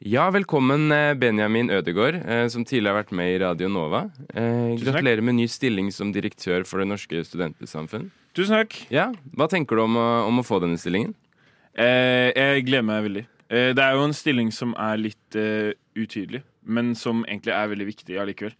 ja, 0.00 0.30
velkommen 0.32 0.90
eh, 0.92 1.12
Benjamin 1.14 1.68
Ødegaard, 1.70 2.14
eh, 2.24 2.46
som 2.48 2.64
tidligere 2.64 2.94
har 2.94 3.02
vært 3.02 3.12
med 3.12 3.34
i 3.34 3.38
Radio 3.42 3.68
Nova. 3.68 4.06
Eh, 4.32 4.78
gratulerer 4.80 5.20
med 5.20 5.34
ny 5.36 5.46
stilling 5.50 5.90
som 5.92 6.12
direktør 6.14 6.64
for 6.64 6.80
Det 6.80 6.88
Norske 6.88 7.20
studentsamfunn. 7.26 8.08
Tusen 8.34 8.54
takk. 8.56 8.78
Ja, 8.94 9.10
Hva 9.36 9.48
tenker 9.50 9.76
du 9.76 9.82
om 9.84 9.98
å, 10.00 10.06
om 10.30 10.40
å 10.40 10.46
få 10.46 10.60
denne 10.62 10.78
stillingen? 10.80 11.12
Eh, 11.78 12.30
jeg 12.34 12.64
gleder 12.66 12.86
meg 12.86 13.04
veldig. 13.06 13.26
Eh, 13.50 13.70
det 13.76 13.84
er 13.84 13.98
jo 13.98 14.06
en 14.06 14.16
stilling 14.16 14.50
som 14.54 14.74
er 14.78 15.00
litt 15.00 15.38
eh, 15.38 15.72
utydelig, 15.98 16.42
men 16.66 16.94
som 16.98 17.24
egentlig 17.26 17.54
er 17.56 17.70
veldig 17.72 17.88
viktig 17.90 18.18
allikevel. 18.22 18.56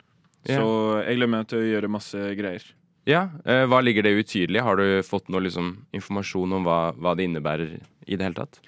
Ja. 0.49 0.57
Så 0.57 0.67
jeg 1.05 1.19
gleder 1.19 1.35
meg 1.35 1.49
til 1.51 1.61
å 1.61 1.69
gjøre 1.69 1.93
masse 1.93 2.35
greier. 2.39 2.67
Ja, 3.09 3.29
eh, 3.45 3.65
Hva 3.69 3.81
ligger 3.83 4.05
det 4.07 4.19
utydelig? 4.19 4.61
Har 4.65 4.77
du 4.81 5.01
fått 5.07 5.31
noe 5.33 5.45
liksom, 5.47 5.73
informasjon 5.97 6.59
om 6.59 6.69
hva, 6.69 6.83
hva 6.97 7.17
det 7.17 7.27
innebærer 7.29 7.79
i 8.07 8.17
det 8.17 8.27
hele 8.27 8.39
tatt? 8.39 8.61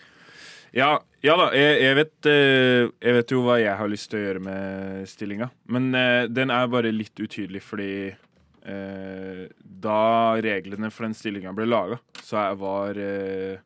Ja, 0.73 0.97
ja 1.21 1.35
da, 1.37 1.51
jeg, 1.57 1.81
jeg, 1.85 1.97
vet, 1.99 2.15
eh, 2.33 2.91
jeg 3.05 3.17
vet 3.19 3.35
jo 3.35 3.43
hva 3.45 3.59
jeg 3.61 3.77
har 3.77 3.91
lyst 3.93 4.09
til 4.11 4.21
å 4.21 4.25
gjøre 4.27 4.45
med 4.47 5.09
stillinga. 5.11 5.51
Men 5.73 5.91
eh, 5.99 6.29
den 6.33 6.53
er 6.55 6.71
bare 6.73 6.95
litt 6.95 7.21
utydelig 7.21 7.61
fordi 7.67 7.93
eh, 8.09 9.43
da 9.61 10.01
reglene 10.45 10.91
for 10.93 11.07
den 11.07 11.17
stillinga 11.19 11.53
ble 11.57 11.69
laga, 11.69 12.01
så 12.23 12.41
jeg 12.41 12.61
var 12.63 13.01
eh, 13.05 13.61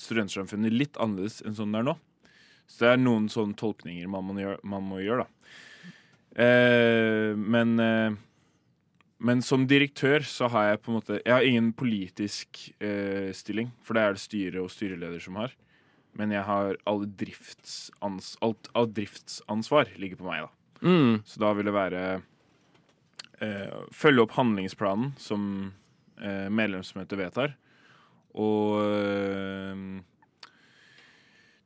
studentsamfunnet 0.00 0.74
litt 0.74 0.96
annerledes 1.00 1.40
enn 1.44 1.58
sånn 1.58 1.76
det 1.76 1.82
er 1.82 1.90
nå. 1.90 1.96
Så 2.70 2.84
det 2.84 2.90
er 2.92 3.02
noen 3.02 3.28
sånne 3.32 3.58
tolkninger 3.58 4.08
man 4.10 4.26
må 4.28 4.38
gjøre, 4.38 4.58
man 4.72 4.86
må 4.86 5.00
gjøre 5.02 5.26
da. 5.26 5.54
Eh, 6.40 7.32
men 7.36 7.78
eh, 7.82 8.18
men 9.20 9.42
som 9.44 9.66
direktør 9.68 10.24
så 10.24 10.48
har 10.48 10.70
jeg 10.70 10.78
på 10.80 10.90
en 10.90 10.96
måte 10.96 11.18
Jeg 11.18 11.34
har 11.34 11.44
ingen 11.44 11.72
politisk 11.76 12.60
eh, 12.80 13.28
stilling, 13.36 13.68
for 13.84 13.96
det 13.96 14.04
er 14.04 14.16
det 14.16 14.22
styret 14.22 14.60
og 14.62 14.70
styreleder 14.72 15.20
som 15.20 15.36
har. 15.36 15.52
Men 16.16 16.32
jeg 16.32 16.42
har 16.48 16.78
alle 16.88 17.08
driftsans, 17.20 18.32
alt 18.40 18.70
av 18.72 18.88
driftsansvar 18.96 19.92
ligger 20.00 20.22
på 20.22 20.26
meg, 20.26 20.46
da. 20.46 20.50
Mm. 20.80 21.20
Så 21.28 21.42
da 21.42 21.52
vil 21.52 21.68
det 21.68 21.76
være 21.76 22.04
eh, 23.44 23.76
følge 23.92 24.24
opp 24.24 24.38
handlingsplanen 24.38 25.12
som 25.20 25.44
eh, 26.16 26.48
medlemsmøtet 26.48 27.20
vedtar. 27.20 27.54
Og 28.34 28.82
øh, 28.84 30.02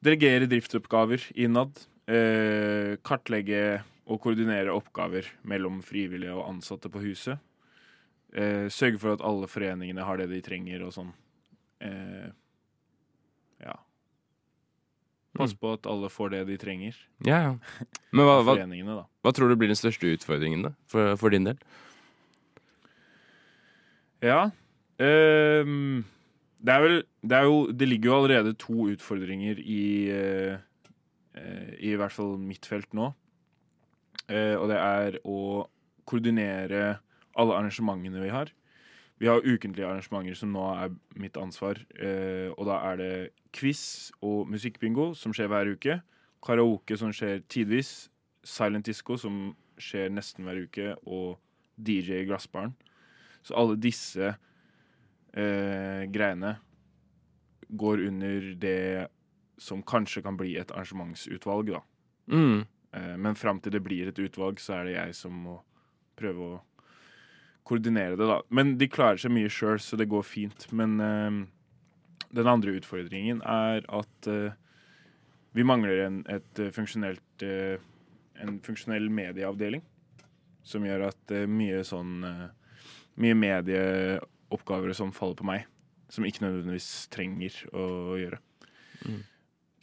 delegere 0.04 0.47
driftsoppgaver 0.50 1.30
innad. 1.35 1.75
Øh, 2.09 2.97
kartlegge 3.04 3.83
og 4.06 4.21
koordinere 4.21 4.73
oppgaver 4.73 5.28
mellom 5.42 5.83
frivillige 5.83 6.33
og 6.33 6.49
ansatte 6.52 6.88
på 6.88 7.00
huset. 7.00 7.38
Øh, 8.33 8.71
sørge 8.71 8.99
for 8.99 9.12
at 9.12 9.25
alle 9.25 9.49
foreningene 9.49 10.04
har 10.04 10.16
det 10.21 10.28
de 10.33 10.40
trenger 10.44 10.85
og 10.85 10.92
sånn. 10.97 11.12
Ja. 13.64 13.76
Passe 15.35 15.56
på 15.59 15.73
at 15.75 15.87
alle 15.90 16.11
får 16.12 16.30
det 16.35 16.44
de 16.47 16.56
trenger. 16.61 16.97
Ja, 17.26 17.38
ja. 17.42 17.54
Men 18.14 18.28
hva, 18.28 18.37
hva, 18.47 18.54
da. 18.54 19.04
hva 19.25 19.33
tror 19.35 19.50
du 19.50 19.56
blir 19.59 19.71
den 19.73 19.78
største 19.78 20.12
utfordringen 20.14 20.68
da, 20.68 20.75
for, 20.90 21.16
for 21.18 21.35
din 21.35 21.49
del? 21.49 21.59
Ja. 24.23 24.52
ehm, 25.02 26.04
det 26.64 26.73
er 26.73 26.80
vel 26.80 26.97
det, 27.21 27.37
er 27.37 27.44
jo, 27.44 27.59
det 27.73 27.88
ligger 27.88 28.11
jo 28.11 28.16
allerede 28.18 28.54
to 28.56 28.88
utfordringer 28.94 29.61
i 29.61 29.85
eh, 30.12 30.56
eh, 31.37 31.73
I 31.90 31.94
hvert 32.00 32.14
fall 32.14 32.38
mitt 32.40 32.66
felt 32.66 32.92
nå. 32.97 33.11
Eh, 34.33 34.56
og 34.56 34.71
det 34.73 34.78
er 34.80 35.18
å 35.28 35.66
koordinere 36.09 36.99
alle 37.37 37.56
arrangementene 37.59 38.23
vi 38.23 38.33
har. 38.33 38.52
Vi 39.21 39.28
har 39.30 39.44
ukentlige 39.44 39.87
arrangementer 39.87 40.37
som 40.38 40.54
nå 40.54 40.64
er 40.73 40.94
mitt 41.21 41.37
ansvar. 41.37 41.78
Eh, 42.00 42.49
og 42.56 42.64
da 42.68 42.80
er 42.90 42.99
det 43.00 43.12
quiz 43.54 44.11
og 44.25 44.49
musikkbingo 44.50 45.12
som 45.18 45.35
skjer 45.37 45.50
hver 45.52 45.71
uke. 45.76 46.00
Karaoke 46.44 46.97
som 47.00 47.12
skjer 47.14 47.44
tidvis. 47.49 48.09
Silent 48.44 48.88
disco 48.88 49.16
som 49.21 49.52
skjer 49.80 50.11
nesten 50.12 50.49
hver 50.49 50.64
uke. 50.64 50.97
Og 51.04 51.38
DJ 51.76 52.23
i 52.23 52.26
Glassbaren. 52.28 52.75
Så 53.44 53.54
alle 53.61 53.76
disse 53.76 54.35
eh, 55.37 56.05
greiene 56.12 56.57
går 57.69 58.07
under 58.07 58.55
det 58.61 59.09
som 59.59 59.83
kanskje 59.83 60.23
kan 60.23 60.37
bli 60.37 60.57
et 60.59 60.71
arrangementsutvalg, 60.75 61.73
da. 61.75 61.83
Mm. 62.31 62.64
Eh, 62.95 63.17
men 63.17 63.38
fram 63.38 63.61
til 63.61 63.75
det 63.75 63.83
blir 63.85 64.11
et 64.11 64.19
utvalg, 64.19 64.61
så 64.62 64.79
er 64.79 64.88
det 64.88 64.97
jeg 64.97 65.19
som 65.19 65.37
må 65.47 65.59
prøve 66.19 66.49
å 66.55 66.62
koordinere 67.67 68.19
det, 68.19 68.29
da. 68.29 68.41
Men 68.55 68.76
de 68.79 68.91
klarer 68.91 69.21
seg 69.21 69.33
mye 69.35 69.50
sjøl, 69.50 69.81
så 69.81 69.99
det 69.99 70.11
går 70.11 70.26
fint. 70.26 70.67
Men 70.73 70.99
eh, 71.00 71.41
den 72.35 72.50
andre 72.50 72.76
utfordringen 72.79 73.43
er 73.47 73.87
at 73.95 74.29
eh, 74.31 74.55
vi 75.55 75.67
mangler 75.67 76.05
en, 76.07 76.21
et 76.31 76.61
eh, 76.61 76.73
funksjonelt 76.75 77.47
eh, 77.47 77.79
en 78.43 78.59
funksjonell 78.64 79.09
medieavdeling. 79.14 79.85
Som 80.64 80.87
gjør 80.87 81.11
at 81.11 81.33
mye 81.50 81.83
sånn 81.85 82.23
Mye 83.21 83.35
medieoppgaver 83.38 84.34
og 84.54 84.94
som 84.94 85.12
faller 85.12 85.34
på 85.34 85.44
meg. 85.44 85.66
Som 86.08 86.25
ikke 86.25 86.44
nødvendigvis 86.44 87.08
trenger 87.11 87.54
å 87.75 88.16
gjøre. 88.20 88.38
Mm. 89.04 89.23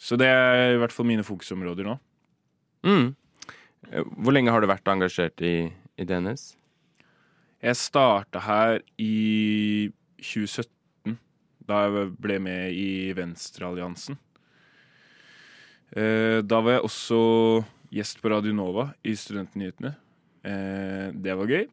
Så 0.02 0.18
det 0.18 0.28
er 0.32 0.74
i 0.74 0.80
hvert 0.82 0.94
fall 0.96 1.06
mine 1.06 1.24
fokusområder 1.26 1.86
nå. 1.86 2.00
Mm. 2.88 3.16
Eh, 3.92 4.04
Hvor 4.18 4.34
lenge 4.34 4.52
har 4.54 4.62
du 4.62 4.68
vært 4.70 4.88
engasjert 4.90 5.42
i, 5.46 5.72
i 5.98 6.06
DNS? 6.06 6.56
Jeg 7.62 7.78
starta 7.78 8.42
her 8.42 8.80
i 8.98 9.92
2017, 10.18 11.18
da 11.70 11.84
jeg 11.86 12.08
ble 12.22 12.40
med 12.42 12.74
i 12.74 13.12
Venstrealliansen. 13.18 14.18
Eh, 15.94 16.42
Da 16.42 16.62
var 16.62 16.80
jeg 16.80 16.88
også 16.88 17.22
gjest 17.94 18.22
på 18.24 18.32
Radio 18.34 18.54
Nova 18.58 18.88
i 19.06 19.14
Studentnyhetene. 19.14 19.94
Eh, 20.44 21.12
Det 21.14 21.38
var 21.38 21.48
gøy. 21.54 21.68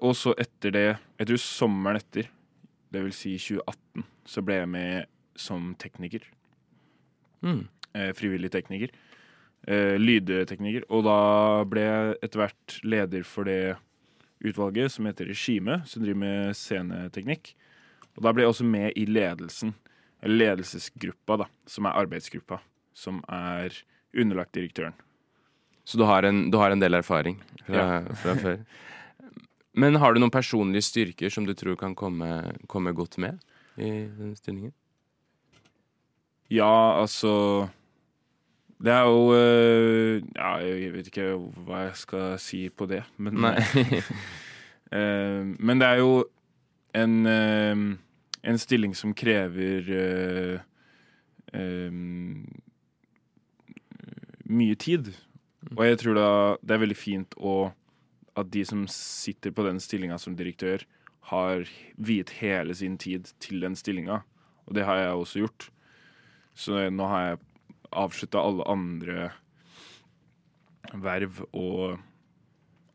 Og 0.00 0.14
så 0.16 0.32
etter 0.40 0.72
det, 0.72 0.88
jeg 1.20 1.28
tror 1.28 1.40
sommeren 1.44 2.00
etter, 2.00 2.30
det 2.90 3.04
vil 3.04 3.12
si 3.12 3.34
2018, 3.36 4.06
så 4.24 4.42
ble 4.44 4.56
jeg 4.62 4.70
med 4.72 5.10
som 5.38 5.74
tekniker. 5.80 6.24
Mm. 7.44 7.68
eh, 7.92 8.12
frivillig 8.16 8.50
tekniker. 8.52 8.92
Eh, 9.68 9.98
lydtekniker. 10.00 10.86
Og 10.88 11.04
da 11.04 11.20
ble 11.68 11.84
jeg 11.84 12.16
etter 12.24 12.40
hvert 12.40 12.76
leder 12.84 13.24
for 13.28 13.48
det 13.48 13.76
utvalget 14.40 14.94
som 14.94 15.08
heter 15.08 15.28
Regime, 15.28 15.82
som 15.84 16.04
driver 16.04 16.22
med 16.22 16.56
sceneteknikk. 16.56 17.52
Og 18.16 18.24
da 18.24 18.32
ble 18.32 18.46
jeg 18.46 18.54
også 18.54 18.68
med 18.68 18.96
i 18.96 19.04
ledelsen, 19.04 19.74
eller 20.24 20.40
ledelsesgruppa, 20.40 21.42
da, 21.44 21.48
som 21.68 21.88
er 21.88 22.00
arbeidsgruppa, 22.00 22.60
som 22.96 23.20
er 23.28 23.76
underlagt 24.16 24.56
direktøren. 24.56 24.96
Så 25.84 26.00
du 26.00 26.04
har 26.08 26.24
en, 26.24 26.46
du 26.50 26.56
har 26.60 26.72
en 26.72 26.80
del 26.80 26.96
erfaring 26.96 27.36
fra, 27.66 28.06
fra 28.22 28.36
før. 28.40 28.64
Men 29.74 30.00
har 30.02 30.14
du 30.14 30.20
noen 30.20 30.32
personlige 30.34 30.82
styrker 30.88 31.30
som 31.30 31.46
du 31.46 31.54
tror 31.54 31.76
kan 31.78 31.94
komme, 31.94 32.28
komme 32.70 32.92
godt 32.96 33.18
med 33.22 33.38
i 33.78 33.90
denne 34.06 34.36
stillingen? 34.38 34.72
Ja, 36.50 36.98
altså 37.00 37.68
Det 38.82 38.90
er 38.90 39.04
jo 39.06 39.34
eh, 39.36 40.22
Ja, 40.34 40.56
jeg 40.58 40.92
vet 40.96 41.10
ikke 41.12 41.28
hva 41.62 41.84
jeg 41.84 41.96
skal 42.00 42.38
si 42.42 42.68
på 42.68 42.86
det, 42.90 43.04
men. 43.16 43.44
Eh, 44.90 45.44
men 45.46 45.78
det 45.78 45.86
er 45.86 46.00
jo 46.00 46.24
en, 46.98 47.12
eh, 47.30 47.82
en 48.42 48.56
stilling 48.58 48.90
som 48.98 49.12
krever 49.14 49.86
mye 54.50 54.74
tid. 54.74 55.12
Og 55.76 55.84
jeg 55.86 56.00
tror 56.02 56.18
da 56.18 56.26
det 56.58 56.74
er 56.74 56.82
veldig 56.82 56.98
fint 56.98 57.38
å, 57.38 57.70
at 58.38 58.50
de 58.50 58.64
som 58.64 58.86
sitter 58.90 59.50
på 59.54 59.64
den 59.66 59.80
stillinga 59.82 60.18
som 60.18 60.36
direktør, 60.38 60.84
har 61.30 61.66
viet 62.00 62.30
hele 62.40 62.74
sin 62.74 62.96
tid 62.98 63.28
til 63.42 63.60
den 63.60 63.76
stillinga. 63.76 64.22
Og 64.66 64.74
det 64.74 64.84
har 64.86 64.96
jeg 64.96 65.14
også 65.14 65.42
gjort. 65.44 65.68
Så 66.54 66.90
nå 66.90 67.06
har 67.10 67.26
jeg 67.26 67.40
avslutta 67.92 68.42
alle 68.42 68.66
andre 68.70 69.30
verv 70.94 71.42
og 71.52 71.98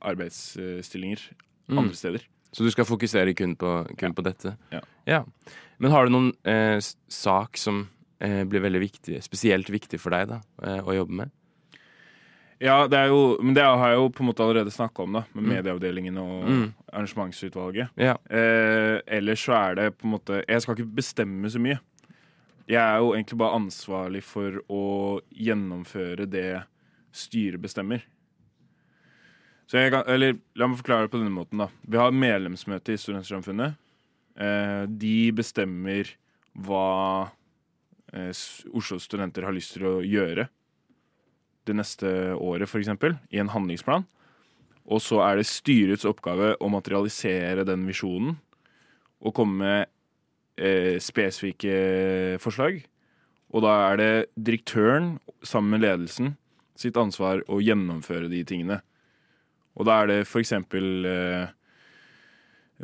arbeidsstillinger 0.06 1.32
Mm. 1.68 1.80
andre 1.80 1.96
steder. 1.96 2.22
Så 2.54 2.64
du 2.64 2.70
skal 2.70 2.86
fokusere 2.86 3.34
kun 3.34 3.56
på, 3.56 3.70
kun 3.98 4.14
på 4.14 4.22
dette? 4.24 4.56
Ja. 5.08 5.24
Men 5.80 5.92
har 5.92 6.06
du 6.06 6.12
noen 6.14 6.28
eh, 6.46 6.78
sak 7.10 7.58
som 7.58 7.88
eh, 8.22 8.44
blir 8.46 8.62
veldig 8.62 8.82
viktig, 8.84 9.18
spesielt 9.24 9.70
viktig 9.74 10.00
for 10.00 10.12
deg 10.12 10.30
da, 10.30 10.42
eh, 10.62 10.80
å 10.86 10.94
jobbe 10.94 11.12
med? 11.12 11.32
Ja, 12.64 12.88
det 12.88 13.02
jo, 13.10 13.38
men 13.44 13.54
det 13.54 13.64
har 13.66 13.90
jeg 13.92 13.98
jo 14.00 14.10
på 14.16 14.24
en 14.24 14.30
måte 14.30 14.44
allerede 14.46 14.72
snakka 14.72 15.04
om, 15.04 15.14
da, 15.14 15.24
med 15.34 15.44
Mm. 15.44 15.50
medieavdelingen 15.56 16.18
og 16.18 16.44
Mm. 16.50 16.74
arrangementsutvalget. 16.94 17.90
Ja. 17.98 18.16
Eh, 18.30 19.02
ellers 19.08 19.44
så 19.46 19.54
er 19.54 19.76
det 19.76 19.98
på 19.98 20.06
en 20.06 20.12
måte 20.18 20.44
Jeg 20.48 20.62
skal 20.62 20.76
ikke 20.76 20.96
bestemme 20.96 21.46
så 21.52 21.60
mye. 21.60 21.80
Jeg 22.68 22.82
er 22.82 22.98
jo 23.00 23.12
egentlig 23.14 23.38
bare 23.38 23.60
ansvarlig 23.60 24.24
for 24.24 24.62
å 24.70 25.20
gjennomføre 25.36 26.26
det 26.30 26.64
styret 27.14 27.62
bestemmer. 27.62 28.02
Så 29.68 29.78
jeg 29.82 29.92
kan, 29.92 30.04
eller 30.08 30.38
La 30.56 30.68
meg 30.68 30.78
forklare 30.78 31.08
det 31.08 31.12
på 31.12 31.20
denne 31.20 31.34
måten. 31.36 31.58
da 31.58 31.68
Vi 31.88 31.98
har 31.98 32.12
medlemsmøte 32.12 32.94
i 32.94 32.98
Studentsamfunnet. 32.98 33.76
Eh, 34.38 34.86
de 34.86 35.32
bestemmer 35.32 36.10
hva 36.58 37.30
eh, 38.14 38.30
Oslos 38.74 39.04
studenter 39.08 39.44
har 39.44 39.52
lyst 39.54 39.74
til 39.74 39.84
å 39.84 40.02
gjøre 40.04 40.48
det 41.66 41.76
neste 41.78 42.10
året, 42.38 42.70
f.eks., 42.70 42.92
i 43.34 43.42
en 43.42 43.52
handlingsplan. 43.54 44.06
Og 44.86 45.02
så 45.02 45.22
er 45.26 45.40
det 45.40 45.50
styrets 45.50 46.06
oppgave 46.06 46.54
å 46.62 46.70
materialisere 46.70 47.66
den 47.66 47.88
visjonen 47.90 48.36
og 49.26 49.34
komme 49.34 49.58
med 49.62 49.88
eh, 50.62 50.98
spesifikke 51.02 52.38
forslag. 52.44 52.84
Og 53.56 53.64
da 53.66 53.74
er 53.90 54.02
det 54.02 54.12
direktøren 54.36 55.16
sammen 55.46 55.76
med 55.76 55.86
ledelsen 55.86 56.36
sitt 56.78 56.98
ansvar 57.00 57.42
å 57.48 57.62
gjennomføre 57.64 58.30
de 58.30 58.44
tingene. 58.48 58.82
Og 59.76 59.88
da 59.88 60.02
er 60.02 60.12
det 60.12 60.20
f.eks. 60.28 60.54
Eh, 60.54 61.54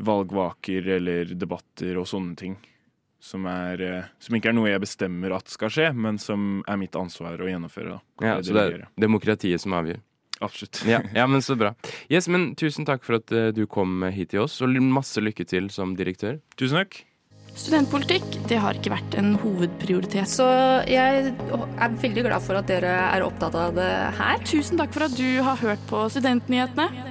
valgvaker 0.01 0.87
eller 0.97 1.33
debatter 1.35 1.99
og 1.99 2.07
sånne 2.07 2.37
ting. 2.39 2.55
Som, 3.21 3.45
er, 3.45 3.81
eh, 3.85 4.05
som 4.17 4.33
ikke 4.33 4.49
er 4.49 4.55
noe 4.57 4.71
jeg 4.71 4.81
bestemmer 4.81 5.35
at 5.37 5.51
skal 5.53 5.69
skje, 5.69 5.91
men 5.93 6.17
som 6.21 6.63
er 6.65 6.79
mitt 6.81 6.95
ansvar 6.97 7.37
å 7.37 7.49
gjennomføre. 7.49 7.99
Da. 7.99 8.25
Ja, 8.25 8.39
så 8.41 8.55
det 8.57 8.63
er 8.65 8.87
demokratiet 8.97 9.61
som 9.61 9.75
avgjør. 9.77 10.01
Absolutt. 10.41 10.81
Ja, 10.89 11.03
ja, 11.19 11.27
men 11.29 11.45
så 11.45 11.55
bra. 11.55 11.75
Yes, 12.09 12.25
men 12.31 12.55
Tusen 12.57 12.87
takk 12.89 13.05
for 13.05 13.19
at 13.21 13.29
eh, 13.29 13.51
du 13.53 13.67
kom 13.69 14.01
hit 14.09 14.33
til 14.33 14.47
oss, 14.47 14.57
og 14.65 14.73
masse 14.89 15.21
lykke 15.21 15.45
til 15.45 15.69
som 15.73 15.93
direktør. 15.99 16.41
Tusen 16.57 16.81
takk. 16.81 17.03
Studentpolitikk 17.51 18.25
det 18.47 18.61
har 18.63 18.77
ikke 18.79 18.93
vært 18.93 19.15
en 19.19 19.33
hovedprioritet. 19.41 20.29
Så 20.31 20.47
jeg 20.87 21.33
er 21.35 21.97
veldig 21.99 22.23
glad 22.29 22.43
for 22.45 22.57
at 22.57 22.69
dere 22.71 22.93
er 23.11 23.25
opptatt 23.25 23.57
av 23.59 23.75
det 23.75 23.91
her. 24.17 24.39
Tusen 24.47 24.79
takk 24.79 24.93
for 24.95 25.05
at 25.09 25.17
du 25.19 25.43
har 25.43 25.59
hørt 25.59 25.83
på 25.91 26.05
Studentnyhetene. 26.15 27.10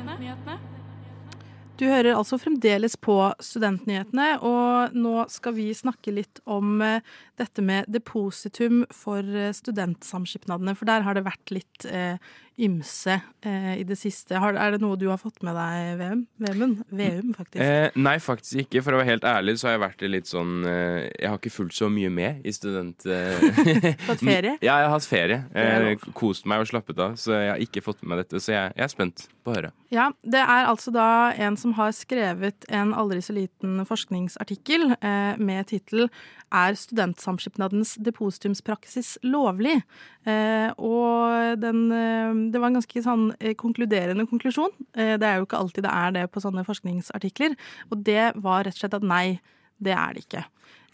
Du 1.81 1.87
hører 1.89 2.13
altså 2.13 2.37
fremdeles 2.37 2.93
på 3.01 3.15
Studentnyhetene, 3.41 4.35
og 4.45 4.93
nå 4.93 5.23
skal 5.33 5.55
vi 5.57 5.71
snakke 5.73 6.13
litt 6.13 6.43
om 6.45 6.75
eh, 6.85 7.01
dette 7.41 7.65
med 7.65 7.89
depositum 7.89 8.83
for 8.93 9.25
eh, 9.25 9.55
studentsamskipnadene, 9.57 10.75
for 10.77 10.91
der 10.91 11.07
har 11.07 11.17
det 11.17 11.25
vært 11.25 11.55
litt 11.57 11.87
eh, 11.89 12.21
ymse 12.61 13.17
eh, 13.47 13.75
i 13.81 13.85
det 13.89 13.97
siste. 13.99 14.39
Har, 14.41 14.57
er 14.61 14.77
det 14.77 14.83
noe 14.83 14.99
du 15.01 15.09
har 15.11 15.21
fått 15.21 15.43
med 15.47 15.57
deg, 15.59 15.95
Veum? 16.01 16.25
Veum, 16.41 16.77
Veum 16.93 17.35
faktisk. 17.37 17.63
Eh, 17.65 17.89
nei, 17.99 18.17
faktisk 18.23 18.65
ikke. 18.67 18.85
For 18.85 18.97
å 18.97 19.01
være 19.01 19.15
helt 19.15 19.29
ærlig 19.29 19.57
så 19.61 19.69
har 19.71 19.77
jeg 19.77 19.85
vært 19.85 20.07
litt 20.11 20.31
sånn 20.31 20.65
eh, 20.69 21.09
Jeg 21.09 21.33
har 21.33 21.41
ikke 21.41 21.55
fulgt 21.55 21.79
så 21.79 21.91
mye 21.93 22.13
med 22.13 22.45
i 22.47 22.55
student... 22.55 23.07
hatt 24.11 24.23
ferie? 24.23 24.57
ja, 24.61 24.81
jeg 24.81 24.89
har 24.89 24.95
hatt 24.95 25.09
ferie. 25.09 25.43
er 25.57 25.81
Eh, 25.81 26.09
kost 26.17 26.47
meg 26.49 26.63
og 26.63 26.69
slappet 26.71 26.99
av, 27.01 27.17
så 27.21 27.35
jeg 27.37 27.53
har 27.53 27.63
ikke 27.63 27.83
fått 27.85 28.03
med 28.03 28.15
meg 28.15 28.25
dette. 28.25 28.41
Så 28.43 28.55
jeg, 28.55 28.75
jeg 28.77 28.87
er 28.87 28.93
spent 28.93 29.27
på 29.45 29.53
å 29.53 29.57
høre. 29.57 29.73
Ja, 29.95 30.11
det 30.23 30.43
er 30.43 30.69
altså 30.71 30.93
da 30.95 31.09
en 31.35 31.57
som 31.61 31.75
har 31.79 31.95
skrevet 31.97 32.67
en 32.69 32.95
aldri 32.97 33.23
så 33.25 33.35
liten 33.37 33.83
forskningsartikkel 33.89 34.95
eh, 34.99 35.41
med 35.41 35.71
tittel 35.71 36.09
'Er 36.51 36.75
studentsamskipnadens 36.75 37.97
depositumspraksis 38.03 39.19
lovlig?' 39.23 39.83
Eh, 40.27 40.71
og 40.77 41.57
den, 41.61 41.91
eh, 41.93 42.53
det 42.53 42.61
var 42.61 42.69
en 42.69 42.77
ganske 42.77 43.03
sånn 43.03 43.33
eh, 43.41 43.55
konkluderende 43.55 44.27
konklusjon. 44.29 44.71
Eh, 44.95 45.17
det 45.17 45.25
er 45.25 45.39
jo 45.39 45.47
ikke 45.47 45.57
alltid 45.57 45.83
det 45.85 45.95
er 45.95 46.11
det 46.13 46.31
på 46.31 46.43
sånne 46.43 46.65
forskningsartikler. 46.67 47.57
Og 47.91 48.05
det 48.05 48.35
var 48.37 48.65
rett 48.65 48.75
og 48.75 48.83
slett 48.83 48.95
at 48.95 49.03
nei, 49.03 49.41
det 49.81 49.97
er 49.97 50.13
det 50.13 50.27
ikke. 50.27 50.45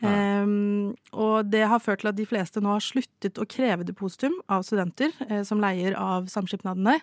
Um, 0.05 0.92
og 1.16 1.49
det 1.49 1.62
har 1.71 1.81
ført 1.81 2.03
til 2.03 2.11
at 2.11 2.19
de 2.19 2.27
fleste 2.29 2.61
nå 2.61 2.75
har 2.75 2.85
sluttet 2.85 3.38
å 3.40 3.47
kreve 3.49 3.87
depositum 3.88 4.35
av 4.53 4.66
studenter 4.69 5.14
eh, 5.25 5.40
som 5.47 5.62
leier 5.62 5.97
av 5.97 6.27
samskipnadene, 6.29 6.99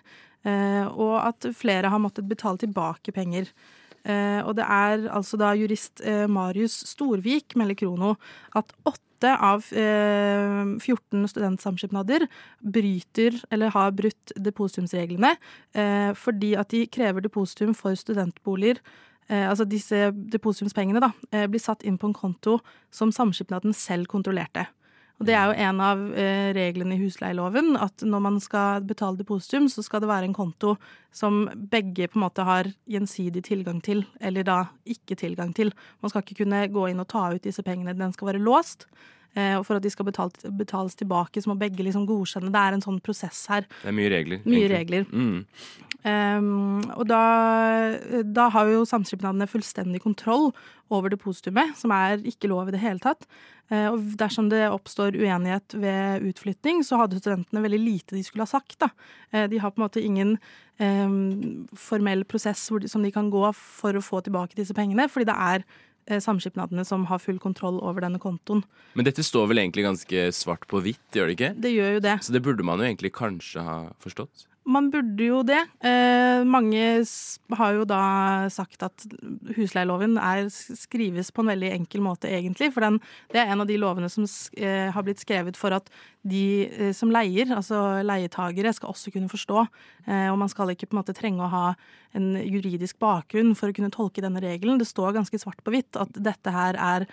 eh, 0.46 0.84
og 0.86 1.16
at 1.18 1.48
flere 1.58 1.90
har 1.90 2.02
måttet 2.02 2.28
betale 2.30 2.62
tilbake 2.62 3.14
penger. 3.16 3.50
Eh, 4.04 4.40
og 4.44 4.54
det 4.58 4.66
er 4.68 5.08
altså 5.08 5.40
da 5.40 5.54
jurist 5.56 6.02
eh, 6.04 6.26
Marius 6.30 6.82
Storvik 6.90 7.56
melder 7.56 7.78
Krono 7.80 8.14
at 8.56 8.74
åtte 8.84 9.32
av 9.32 9.64
eh, 9.72 10.74
14 10.76 11.24
studentsamskipnader 11.32 12.26
bryter 12.60 13.38
eller 13.54 13.72
har 13.72 13.94
brutt 13.96 14.34
depositumsreglene 14.36 15.32
eh, 15.72 16.12
fordi 16.18 16.52
at 16.60 16.74
de 16.74 16.84
krever 16.92 17.24
depositum 17.24 17.72
for 17.78 17.96
studentboliger 17.96 18.82
Eh, 19.28 19.48
altså 19.48 19.64
disse 19.64 20.10
depositumspengene 20.12 21.00
da, 21.00 21.10
eh, 21.32 21.46
blir 21.48 21.60
satt 21.60 21.82
inn 21.82 21.96
på 21.98 22.10
en 22.10 22.16
konto 22.16 22.58
som 22.92 23.12
samskipnaden 23.12 23.72
selv 23.72 24.06
kontrollerte. 24.06 24.66
Og 25.22 25.28
Det 25.28 25.34
er 25.38 25.46
jo 25.46 25.58
en 25.68 25.80
av 25.80 26.00
eh, 26.18 26.48
reglene 26.56 26.96
i 26.96 27.02
husleieloven, 27.04 27.76
at 27.78 28.02
når 28.02 28.22
man 28.24 28.38
skal 28.42 28.82
betale 28.82 29.20
depositum, 29.20 29.68
så 29.70 29.84
skal 29.86 30.02
det 30.02 30.10
være 30.10 30.26
en 30.26 30.34
konto 30.34 30.74
som 31.14 31.44
begge 31.54 32.08
på 32.10 32.18
en 32.18 32.24
måte 32.24 32.46
har 32.46 32.72
gjensidig 32.90 33.44
tilgang 33.46 33.78
til, 33.84 34.02
eller 34.18 34.46
da 34.46 34.58
ikke 34.82 35.14
tilgang 35.20 35.54
til. 35.54 35.70
Man 36.02 36.10
skal 36.10 36.24
ikke 36.24 36.40
kunne 36.42 36.64
gå 36.74 36.88
inn 36.90 37.02
og 37.02 37.08
ta 37.14 37.28
ut 37.30 37.46
disse 37.46 37.62
pengene, 37.62 37.94
den 37.94 38.12
skal 38.16 38.32
være 38.32 38.42
låst. 38.42 38.88
Eh, 39.34 39.54
og 39.58 39.64
for 39.66 39.78
at 39.78 39.84
de 39.84 39.90
skal 39.90 40.06
betalt, 40.06 40.38
betales 40.58 40.94
tilbake, 40.98 41.42
så 41.42 41.50
må 41.50 41.58
begge 41.58 41.82
liksom 41.86 42.06
godkjenne. 42.06 42.52
Det 42.54 42.60
er 42.60 42.76
en 42.76 42.84
sånn 42.84 43.00
prosess 43.04 43.44
her. 43.50 43.66
Det 43.82 43.90
er 43.90 43.96
mye 43.96 44.12
regler. 44.12 44.44
Mye 44.46 44.70
regler. 44.70 45.08
Mm. 45.10 45.42
Um, 46.04 46.82
og 46.98 47.06
da, 47.08 47.22
da 48.28 48.50
har 48.52 48.68
jo 48.68 48.84
samskipnadene 48.84 49.48
fullstendig 49.48 50.02
kontroll 50.04 50.50
over 50.92 51.08
depositumet, 51.14 51.72
som 51.80 51.94
er 51.96 52.20
ikke 52.28 52.50
lov 52.52 52.68
i 52.68 52.74
det 52.74 52.82
hele 52.82 53.00
tatt. 53.02 53.24
Uh, 53.72 53.88
og 53.94 54.02
dersom 54.20 54.50
det 54.52 54.66
oppstår 54.68 55.16
uenighet 55.16 55.74
ved 55.80 56.28
utflytting, 56.28 56.84
så 56.84 57.00
hadde 57.00 57.22
studentene 57.22 57.64
veldig 57.64 57.80
lite 57.80 58.18
de 58.18 58.22
skulle 58.26 58.44
ha 58.44 58.52
sagt. 58.52 58.76
Da. 58.84 58.92
Uh, 59.32 59.46
de 59.50 59.62
har 59.62 59.72
på 59.72 59.80
en 59.80 59.86
måte 59.86 60.04
ingen 60.04 60.36
um, 60.78 61.64
formell 61.72 62.26
prosess 62.28 62.68
de, 62.84 62.92
som 62.92 63.02
de 63.02 63.14
kan 63.14 63.32
gå 63.32 63.48
for 63.56 63.96
å 63.96 64.04
få 64.04 64.20
tilbake 64.26 64.60
disse 64.60 64.76
pengene, 64.76 65.08
fordi 65.10 65.30
det 65.32 65.40
er 65.48 65.66
samskipnadene 66.06 66.84
som 66.86 67.06
har 67.10 67.22
full 67.22 67.38
kontroll 67.42 67.80
over 67.80 68.04
denne 68.04 68.20
kontoen. 68.22 68.64
Men 68.94 69.06
dette 69.08 69.24
står 69.24 69.48
vel 69.50 69.62
egentlig 69.62 69.86
ganske 69.86 70.26
svart 70.36 70.66
på 70.70 70.82
hvitt, 70.84 71.04
gjør 71.16 71.30
det 71.30 71.36
ikke? 71.38 71.52
Det 71.64 71.72
gjør 71.74 71.94
jo 71.96 72.02
det. 72.04 72.16
Så 72.26 72.34
det 72.34 72.42
burde 72.44 72.66
man 72.66 72.82
jo 72.82 72.88
egentlig 72.88 73.14
kanskje 73.16 73.64
ha 73.64 73.78
forstått. 74.04 74.46
Man 74.64 74.86
burde 74.88 75.26
jo 75.26 75.42
det. 75.44 75.60
Eh, 75.84 76.40
mange 76.48 76.80
har 77.58 77.74
jo 77.76 77.84
da 77.84 78.04
sagt 78.52 78.84
at 78.86 79.04
husleieloven 79.58 80.16
er, 80.16 80.46
skrives 80.48 81.28
på 81.34 81.44
en 81.44 81.50
veldig 81.52 81.72
enkel 81.74 82.00
måte, 82.04 82.30
egentlig. 82.32 82.70
For 82.72 82.86
den, 82.86 82.96
det 83.34 83.42
er 83.42 83.52
en 83.52 83.60
av 83.60 83.68
de 83.68 83.76
lovene 83.80 84.08
som 84.12 84.24
eh, 84.56 84.88
har 84.94 85.04
blitt 85.04 85.20
skrevet 85.20 85.60
for 85.60 85.76
at 85.76 85.92
de 86.24 86.64
eh, 86.70 86.94
som 86.96 87.12
leier, 87.12 87.52
altså 87.52 88.00
leietagere, 88.08 88.72
skal 88.72 88.94
også 88.94 89.12
kunne 89.12 89.28
forstå. 89.28 89.66
Eh, 90.08 90.30
og 90.32 90.40
man 90.40 90.52
skal 90.52 90.72
ikke 90.72 90.88
på 90.88 90.96
en 90.96 91.02
måte 91.02 91.16
trenge 91.16 91.44
å 91.44 91.52
ha 91.52 91.66
en 92.16 92.32
juridisk 92.40 92.96
bakgrunn 93.02 93.52
for 93.58 93.68
å 93.68 93.76
kunne 93.76 93.92
tolke 93.92 94.24
denne 94.24 94.40
regelen. 94.40 94.80
Det 94.80 94.88
står 94.88 95.18
ganske 95.18 95.44
svart 95.44 95.60
på 95.60 95.76
hvitt 95.76 96.00
at 96.00 96.16
dette 96.16 96.56
her 96.56 96.80
er 96.80 97.08